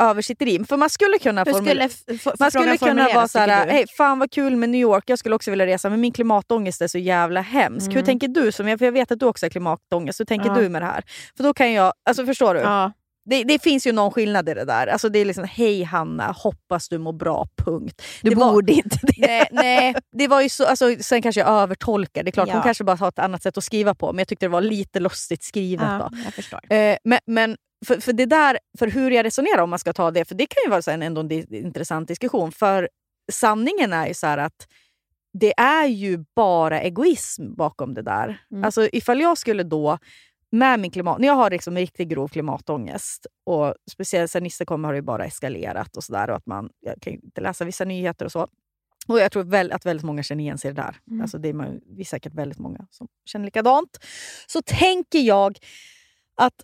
[0.02, 0.64] översitteri.
[0.68, 1.88] För man skulle kunna Hur formulera...
[1.88, 3.72] skulle Man skulle kunna vara så här, tycker du?
[3.72, 6.82] hej fan vad kul med New York, jag skulle också vilja resa men min klimatångest
[6.82, 7.86] är så jävla hemsk.
[7.88, 8.04] Hur Mm.
[8.06, 8.52] tänker du?
[8.52, 10.54] Som jag, för jag vet att du också har klimatångest, hur tänker Ja.
[10.54, 11.04] du med det här?
[11.36, 12.60] För då kan jag, alltså förstår du?
[12.60, 12.92] Ja.
[13.24, 14.86] Det, det finns ju någon skillnad i det där.
[14.86, 18.02] Alltså det är liksom, hej Hanna, hoppas du mår bra, punkt.
[18.22, 19.14] Du Det var- borde inte det.
[19.26, 22.22] Nej, nej, det var ju så, alltså, sen kanske jag övertolkar.
[22.22, 22.54] Det är klart, Ja.
[22.54, 24.60] hon kanske bara har ett annat sätt att skriva på, men jag tyckte det var
[24.60, 25.86] lite lustigt skrivet.
[25.88, 26.18] Ja, då.
[26.24, 26.72] jag förstår.
[26.72, 27.56] Eh, men men
[27.86, 30.46] för, för det där, för hur jag resonerar om man ska ta det, för det
[30.46, 32.52] kan ju vara så här en ändå en intressant diskussion.
[32.52, 32.88] För
[33.32, 34.66] sanningen är ju så att
[35.38, 38.40] det är ju bara egoism bakom det där.
[38.52, 38.64] Mm.
[38.64, 39.98] Alltså ifall jag skulle då
[40.52, 41.18] med min klimat...
[41.18, 45.24] När jag har liksom riktigt grov klimatångest och speciellt sen Nisse kom har det bara
[45.24, 46.40] eskalerat och sådär.
[46.80, 48.48] Jag kan inte läsa vissa nyheter och så.
[49.08, 50.96] Och jag tror väl att väldigt många känner igen sig i det där.
[51.10, 51.20] Mm.
[51.20, 53.98] Alltså det är, man, vi är säkert väldigt många som känner likadant.
[54.46, 55.58] Så tänker jag
[56.36, 56.54] att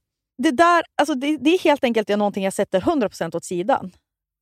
[0.43, 3.93] det där, alltså det, det är helt enkelt någonting jag sätter 100% åt sidan.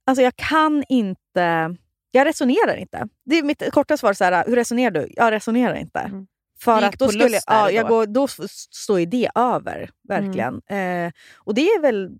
[0.06, 1.76] Alltså jag kan inte...
[2.10, 3.08] Jag resonerar inte.
[3.24, 4.12] Det är mitt korta svar.
[4.12, 5.08] Så här, hur resonerar du?
[5.16, 5.98] Jag resonerar inte.
[5.98, 6.26] Mm.
[6.60, 7.88] För att då skulle ja, jag då.
[7.88, 8.28] går, då
[8.70, 9.90] står ju det över.
[10.08, 10.60] Verkligen.
[10.66, 11.06] Mm.
[11.06, 12.10] Eh, och det är väl...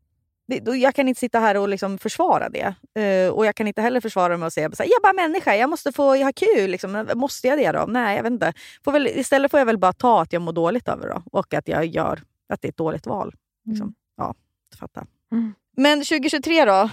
[0.48, 2.74] Det, då, jag kan inte sitta här och liksom försvara det.
[3.00, 5.12] Eh, och jag kan inte heller försvara det med att säga att jag är bara
[5.28, 6.70] människa, jag måste få ha kul.
[6.70, 7.08] Liksom.
[7.14, 7.84] Måste jag det då?
[7.88, 8.52] Nej, jag vet inte.
[8.84, 11.22] Får väl, istället får jag väl bara ta att jag mår dåligt över det då,
[11.32, 13.34] och att jag gör att det är ett dåligt val.
[13.64, 13.94] Liksom.
[14.16, 14.34] Ja,
[14.78, 15.06] fatta.
[15.32, 15.54] Mm.
[15.76, 16.90] Men 2023 då?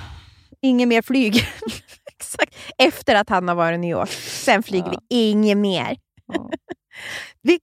[0.62, 1.36] Inget mer flyg.
[2.18, 2.56] Exakt.
[2.78, 4.10] Efter att han har varit i New York.
[4.28, 5.00] Sen flyger Ja.
[5.10, 5.98] vi inget mer.
[6.26, 6.50] Ja.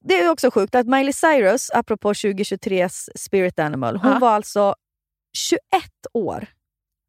[0.01, 4.18] Det är också sjukt att Miley Cyrus, apropå 2023s Spirit Animal, hon Ja.
[4.18, 4.74] var alltså
[5.37, 5.61] 21
[6.12, 6.47] år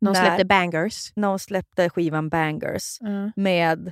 [0.02, 1.12] när, släppte bangers.
[1.16, 3.32] när hon släppte skivan Bangers Mm.
[3.36, 3.92] med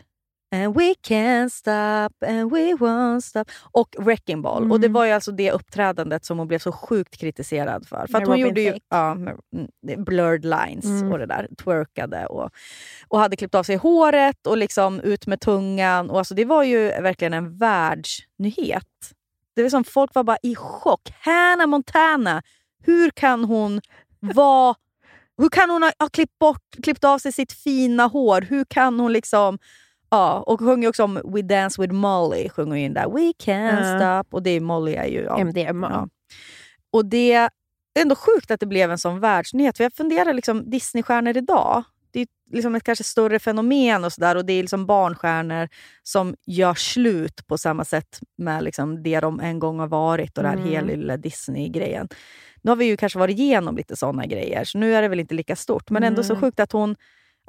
[0.52, 4.62] And we can't stop and we won't stop och Wrecking Ball.
[4.62, 4.72] Mm.
[4.72, 8.08] Och Det var ju alltså det uppträdandet som hon blev så sjukt kritiserad för.
[8.08, 9.38] För Med att hon Robin gjorde ju ja, mm,
[10.04, 11.12] blurred lines Mm.
[11.12, 11.48] och det där.
[11.64, 12.50] Twerkade och,
[13.08, 16.10] och hade klippt av sig håret och liksom ut med tungan.
[16.10, 18.86] Och alltså det var ju verkligen en världsnyhet.
[19.56, 21.02] Det var som folk var bara i chock.
[21.20, 22.42] Hannah Montana,
[22.84, 23.82] hur kan hon
[24.20, 24.76] vara...
[25.38, 28.42] Hur kan hon ha, ha klippt, bort, klippt av sig sitt fina hår?
[28.42, 29.60] Hur kan hon liksom...
[30.10, 32.50] Ja, och sjunger också om We Dance With Molly.
[32.50, 33.10] Sjunger in där.
[33.10, 34.00] We can't Ja.
[34.24, 34.36] stop.
[34.38, 35.22] Och det är Molly är ju...
[35.24, 35.90] Ja, MDMA.
[35.92, 36.08] Ja.
[36.92, 37.50] Och det är
[38.00, 39.78] ändå sjukt att det blev en sån världsnyhet.
[39.78, 44.36] För jag funderar, liksom, Disneystjärnor idag, det är liksom ett kanske större fenomen och sådär.
[44.36, 45.68] Och det är liksom barnstjärnor
[46.04, 50.44] som gör slut på samma sätt med liksom det de en gång har varit och
[50.44, 50.70] det här Mm.
[50.70, 52.08] hela lilla Disney-grejen.
[52.62, 55.20] Nu har vi ju kanske varit igenom lite såna grejer, så nu är det väl
[55.20, 55.90] inte lika stort.
[55.90, 56.42] Men ändå så Mm.
[56.42, 56.96] sjukt att hon...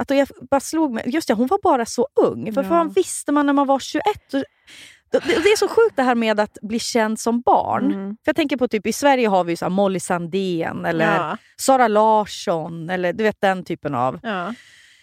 [0.00, 2.52] Att jag bara slog mig, just det, hon var bara så ung.
[2.54, 2.68] För Ja.
[2.68, 4.04] fan visste man när man var 21?
[4.34, 4.42] Och-
[5.12, 7.84] det, är så sjukt det här med att bli känd som barn.
[7.92, 8.08] Mm.
[8.08, 11.36] För jag tänker på typ i Sverige har vi så Molly Sandén eller Ja.
[11.56, 14.54] Sara Larsson eller du vet den typen av Ja.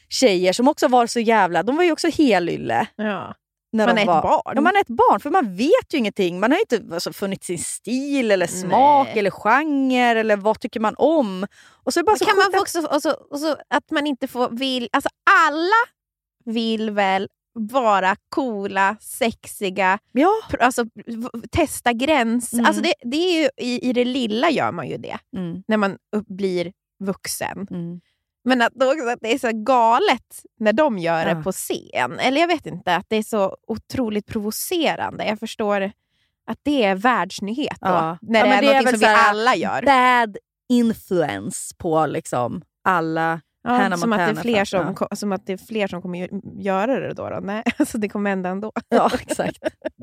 [0.09, 1.63] tjejer som också var så jävla...
[1.63, 2.87] De var ju också helylle.
[2.95, 3.35] Ja.
[3.71, 4.53] När Man är ett var, barn.
[4.55, 6.39] Ja, man är ett barn, för man vet ju ingenting.
[6.39, 9.19] Man har inte alltså, funnit sin stil eller smak Nej.
[9.19, 11.47] eller genre eller vad tycker man om.
[11.83, 14.27] Och så bara så kan man att- också, och så, och så att man inte
[14.27, 15.09] får vill, alltså
[15.47, 15.85] alla
[16.45, 17.27] vill väl
[17.59, 20.29] vara coola, sexiga, Ja.
[20.59, 20.85] alltså,
[21.51, 22.53] testa gräns.
[22.53, 22.65] Mm.
[22.65, 25.77] Alltså det, det är ju, i, I det lilla gör man ju det, Mm, när
[25.77, 25.97] man
[26.27, 26.71] blir
[27.03, 27.67] vuxen.
[27.71, 28.01] mm.
[28.47, 31.33] Men att, också att det är så galet när de gör Ja.
[31.33, 32.19] det på scen.
[32.19, 35.25] Eller jag vet inte, att det är så otroligt provocerande.
[35.25, 35.91] Jag förstår
[36.47, 37.87] att det är världsnyhet då.
[37.87, 38.17] Ja.
[38.21, 39.81] När det men är det är något som vi alla gör.
[39.81, 40.37] Bad
[40.69, 43.41] influence på liksom alla...
[43.63, 45.15] Ja, som, att det är fler som, ja.
[45.15, 47.29] som att det är fler som kommer gö- göra det då.
[47.29, 47.39] då.
[47.43, 48.71] Nej, alltså det kommer hända ändå.
[48.89, 49.57] Ja, exakt.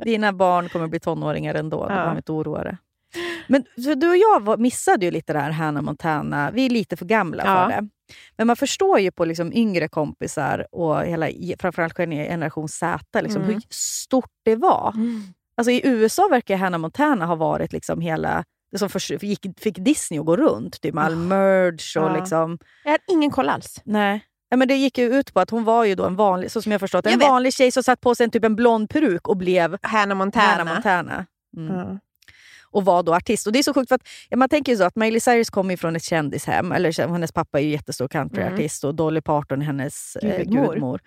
[0.04, 1.76] Dina barn kommer bli tonåringar ändå.
[1.86, 1.96] Du Ja.
[1.98, 2.76] behöver inte oroa dig.
[3.48, 3.64] Men
[3.96, 6.50] du och jag var, missade ju lite det här Hannah Montana.
[6.50, 7.54] Vi är lite för gamla Ja.
[7.64, 7.88] för det.
[8.36, 11.28] Men man förstår ju på liksom yngre kompisar och hela,
[11.58, 13.54] framförallt generation Z liksom, Mm.
[13.54, 14.94] hur stort det var.
[15.56, 18.44] Alltså I USA verkar Hannah Montana ha varit liksom hela...
[18.72, 22.16] Det som förs- gick, fick Disney att gå runt, typ all merch och Ja.
[22.16, 22.58] liksom...
[22.84, 23.80] Jag hade ingen koll alls.
[23.84, 24.20] Nej.
[24.48, 26.62] Ja, men det gick ju ut på att hon var ju då en vanlig, så
[26.62, 27.28] som jag förstått, Jag en vet.
[27.28, 30.46] vanlig tjej som satt på sig en, typ en blond peruk och blev Hannah Montana.
[30.46, 31.26] Hannah Montana.
[31.56, 31.76] Mm.
[31.76, 31.98] Ja.
[32.74, 33.46] Och var då artist.
[33.46, 35.50] Och det är så sjukt för att ja, man tänker ju så att Miley Cyrus
[35.50, 36.72] kommer ju från ett kändishem.
[36.72, 40.72] Eller hennes pappa är ju jättestor countryartist och Dolly Parton hennes eh, Gudmor.
[40.72, 41.00] gudmor.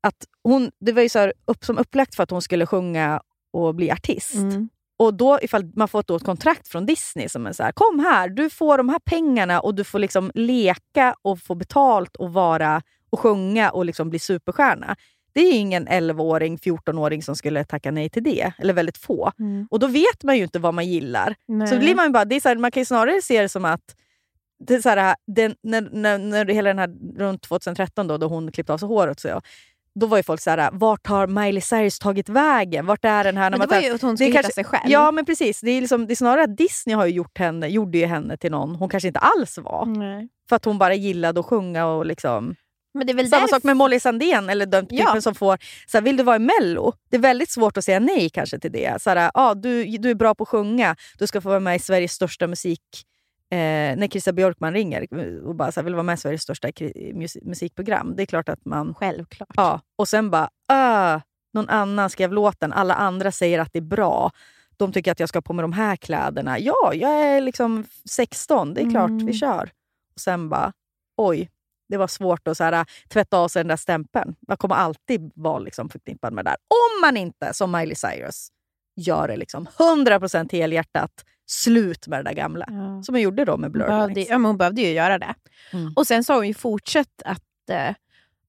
[0.00, 3.20] Att hon, det var ju så här upp, som upplagt för att hon skulle sjunga
[3.52, 4.34] och bli artist.
[4.34, 4.68] Mm.
[4.96, 8.28] Och då ifall man får ett kontrakt från Disney som är så här, kom här,
[8.28, 12.82] du får de här pengarna och du får liksom leka och få betalt och vara
[13.10, 14.96] och sjunga och liksom bli superstjärna.
[15.34, 18.52] Det är ingen 11-åring, 14-åring som skulle tacka nej till det.
[18.58, 19.32] Eller väldigt få.
[19.38, 19.68] Mm.
[19.70, 21.34] Och då vet man ju inte vad man gillar.
[21.48, 21.68] Nej.
[21.68, 23.64] Så blir man, bara, det är så här, man kan ju snarare se det som
[23.64, 23.96] att
[24.66, 28.26] det är så här, den, när, när, när hela den här, runt 2013 då, då
[28.26, 29.42] hon klippte av sig håret, så jag,
[29.94, 32.86] då var ju folk så här, vart har Miley Cyrus tagit vägen?
[32.86, 33.50] Vart är den här?
[33.50, 34.90] När Men det man var ju att hon skulle hitta kanske- sig själv.
[34.92, 37.68] Ja men precis, det är, liksom, det är snarare att Disney har ju gjort henne,
[37.68, 39.86] gjorde ju henne till någon hon kanske inte alls var.
[39.86, 40.28] Nej.
[40.48, 42.54] För att hon bara gillade att sjunga och liksom...
[43.30, 45.20] Samma sak med Molly Sandén, eller den typen Ja.
[45.20, 45.58] som får...
[45.86, 46.92] Så här, vill du vara i Mello?
[47.10, 49.02] Det är väldigt svårt att säga nej kanske till det.
[49.02, 51.76] Så här, ah, du, du är bra på att sjunga, du ska få vara med
[51.76, 52.80] i Sveriges största musik...
[53.50, 53.56] Eh,
[53.96, 55.06] när Christer Björkman ringer
[55.46, 56.68] och bara så här, vill vara med i Sveriges största
[57.42, 58.12] musikprogram.
[58.16, 58.94] Det är klart att man...
[58.94, 59.48] Självklart.
[59.56, 61.20] Ja, och sen bara, ah,
[61.54, 64.30] någon annan skrev låten, alla andra säger att det är bra.
[64.76, 66.58] De tycker att jag ska ha på mig de här kläderna.
[66.58, 69.26] Ja, jag är liksom 16, det är klart, Mm.
[69.26, 69.70] vi kör.
[70.14, 70.72] Och sen bara,
[71.16, 71.50] oj,
[71.88, 74.34] det var svårt att så här, tvätta av sig den där stämpeln.
[74.48, 76.56] Man kommer alltid vara liksom förknippad med det där.
[76.68, 78.48] Om man inte, som Miley Cyrus,
[78.96, 81.10] gör det liksom 100% helhjärtat
[81.46, 82.64] slut med det där gamla.
[82.68, 83.02] Ja.
[83.02, 85.34] Som hon gjorde då med Blurred behövde, ja, men hon behövde ju göra det.
[85.72, 85.92] Mm.
[85.96, 87.94] Och sen så har hon ju fortsatt att eh,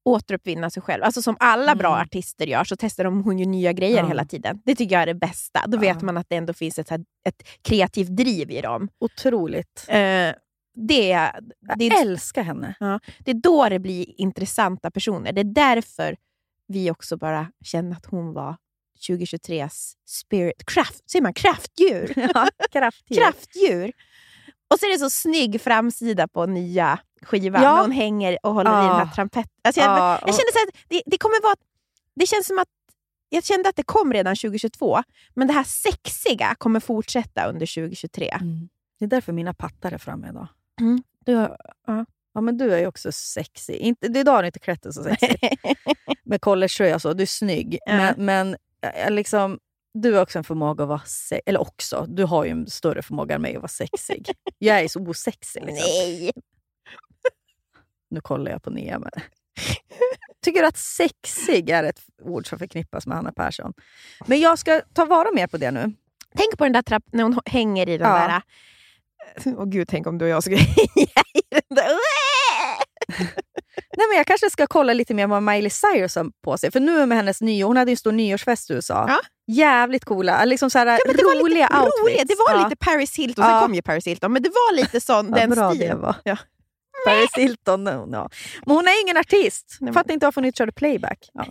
[0.05, 1.03] återuppvinna sig själv.
[1.03, 2.01] Alltså som alla bra Mm.
[2.01, 4.07] artister gör så testar de- hon ju nya grejer Ja.
[4.07, 4.61] hela tiden.
[4.65, 5.63] Det tycker jag är det bästa.
[5.67, 5.81] Då Ja.
[5.81, 8.89] vet man att det ändå finns ett, ett kreativt driv i dem.
[8.99, 9.85] Otroligt.
[9.87, 9.97] Eh,
[10.75, 11.39] det, är-
[11.77, 12.75] det, Jag älskar henne.
[13.19, 15.31] det är då det blir intressanta personer.
[15.31, 16.15] Det är därför
[16.67, 18.55] vi också bara känner att hon var
[19.07, 22.13] 2023s spirit craft, säger man kraftdjur?
[22.33, 23.17] Ja, kraftdjur.
[23.21, 23.91] kraftdjur.
[24.67, 27.63] Och så är det så snygg framsida på nya skivan.
[27.63, 27.75] Ja.
[27.75, 29.11] När hon hänger och håller i den här Ja.
[29.15, 29.51] trampetten.
[29.63, 31.55] Alltså jag, Ja, jag kände så att det, det kommer vara...
[32.15, 32.67] Det känns som att
[33.29, 35.03] jag kände att det kom redan 2022,
[35.33, 38.29] men det här sexiga kommer fortsätta under 2023.
[38.29, 38.69] Mm.
[38.99, 40.47] Det är därför mina pattar är framme idag.
[41.25, 41.47] Du,
[42.35, 43.73] Ja, men du är ju också sexy.
[43.73, 45.37] Inte, idag har du inte klätt dig så sexy.
[46.23, 47.13] Med collegetröja så.
[47.13, 47.79] Du är snygg.
[47.85, 47.95] Ja.
[47.95, 49.59] Men, men eh, liksom,
[49.93, 51.41] du har också en förmåga att vara sexig.
[51.45, 54.29] Eller också, du har ju en större förmåga än mig att vara sexig.
[54.57, 55.65] Jag är så osexig.
[55.65, 55.87] Liksom.
[55.87, 56.31] nej!
[58.09, 58.99] Nu kollar jag på Nia.
[58.99, 59.11] Men...
[60.41, 63.73] Tycker du att sexig är ett ord som förknippas med Hanna Persson?
[64.25, 65.93] Men jag ska ta vara mer på det nu.
[66.35, 68.27] Tänk på den där trappan när hon hänger i den Ja.
[68.27, 68.41] där...
[69.57, 71.85] Åh gud, tänk om du och jag skulle hänga i den där...
[73.97, 76.71] Nej, men jag kanske ska kolla lite mer vad Miley Cyrus har på sig.
[76.71, 79.05] För nu med hennes nyår, hon hade ju en stor nyårsfest i USA.
[79.07, 79.19] Ja.
[79.55, 81.13] Jävligt coola, liksom så här, Ja, var
[81.43, 82.01] roliga lite, outfits.
[82.03, 82.23] roliga.
[82.25, 82.63] Det var ja.
[82.63, 83.61] lite Paris Hilton, sen Ja.
[83.61, 85.89] kom ju Paris Hilton, men det var lite sån, den bra stilen.
[85.97, 86.15] det var.
[87.05, 87.11] Ja.
[87.11, 87.85] Paris Hilton.
[87.85, 88.29] Ja.
[88.65, 89.77] Men hon är ingen artist.
[89.81, 91.29] Nej, Fattar inte varför hon inte körde playback.
[91.33, 91.45] Ja.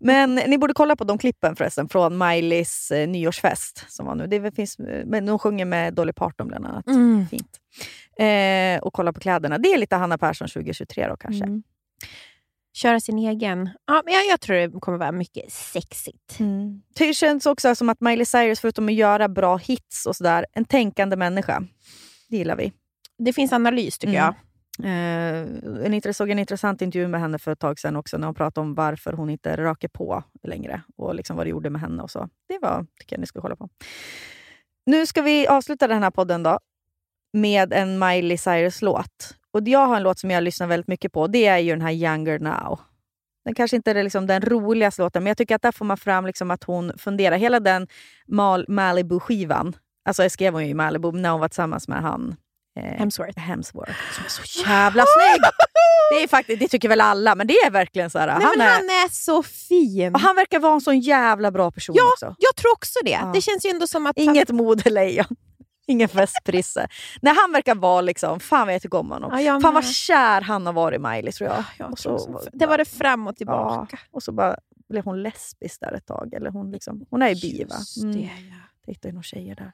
[0.00, 3.84] Men ni borde kolla på de klippen förresten från Mileys eh, nyårsfest.
[3.88, 4.26] Som var nu.
[4.26, 6.86] Det finns, eh, men hon sjunger med Dolly Parton bland annat.
[6.86, 7.26] Mm.
[7.30, 7.58] Fint.
[8.18, 9.58] Eh, och kolla på kläderna.
[9.58, 11.44] Det är lite Hanna Persson 2023 då kanske.
[11.44, 11.62] Mm.
[12.72, 13.70] Köra sin egen.
[13.86, 16.40] Ja, men jag, jag tror det kommer vara mycket sexigt.
[16.40, 16.82] Mm.
[16.98, 20.64] Det känns också som att Miley Cyrus, förutom att göra bra hits och sådär, en
[20.64, 21.62] tänkande människa.
[22.28, 22.72] Det gillar vi.
[23.18, 24.24] Det finns analys tycker Mm.
[24.24, 24.34] jag.
[24.84, 28.66] Eh, såg en intressant intervju med henne för ett tag sedan också när hon pratade
[28.66, 32.02] om varför hon inte röker på längre och liksom vad det gjorde med henne.
[32.02, 32.28] och så.
[32.48, 33.68] Det var, tycker jag ni ska kolla på.
[34.86, 36.58] Nu ska vi avsluta den här podden då
[37.32, 39.36] med en Miley Cyrus-låt.
[39.52, 41.26] Och Jag har en låt som jag lyssnar väldigt mycket på.
[41.26, 42.80] Det är ju den här Younger Now.
[43.44, 45.96] Den kanske inte är liksom den roligaste låten, men jag tycker att där får man
[45.96, 47.36] fram liksom att hon funderar.
[47.36, 47.88] Hela den
[48.26, 52.36] Mal- Malibu-skivan, alltså jag skrev hon ju i Malibu när hon var tillsammans med han
[52.76, 53.38] eh, Hemsworth.
[53.38, 55.40] Hemsworth som är så jävla snygg!
[56.12, 58.26] Det, är faktiskt, det tycker väl alla, men det är verkligen så här.
[58.26, 60.14] Nej, han, är, han är så fin.
[60.14, 62.34] och han verkar vara en sån jävla bra person Ja, också.
[62.38, 63.10] Jag tror också det.
[63.10, 63.30] Ja.
[63.34, 64.18] Det känns ju ändå som att...
[64.18, 65.26] Inget modelejon.
[65.86, 66.88] Ingen festprisse.
[67.22, 69.40] Nej, han verkar vara liksom, fan vad jag tycker om honom.
[69.44, 71.64] Ja, fan vad kär han har varit i Miley tror jag.
[71.78, 72.48] Jag tror så- så.
[72.52, 73.86] Det var det fram och tillbaka.
[74.02, 74.56] Ja, och så bara
[74.88, 76.34] blev hon lesbisk där ett tag.
[76.34, 77.74] Eller hon, liksom, hon är ju bi va?
[77.78, 78.16] Just Mm.
[78.16, 78.20] det,
[78.50, 78.54] ja.
[78.86, 79.72] Jag hittade några tjejer där.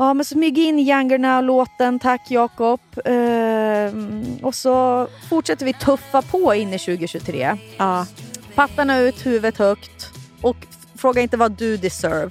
[0.00, 1.98] Ja, men så mygg in Younger.
[1.98, 2.80] Tack Jakob.
[3.04, 7.56] Ehm, och så fortsätter vi tuffa på in i 2023.
[7.76, 8.06] Ja.
[8.54, 10.10] Pattarna ut, huvudet högt.
[10.42, 10.56] Och
[10.94, 12.30] fråga inte vad du deserve.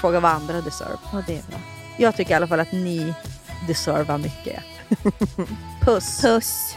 [0.00, 0.98] Fråga vad andra deserve.
[1.12, 1.58] Och det är bra.
[1.98, 3.14] Jag tycker i alla fall att ni
[3.66, 4.62] deservar mycket.
[5.84, 6.20] Puss.
[6.22, 6.76] Puss.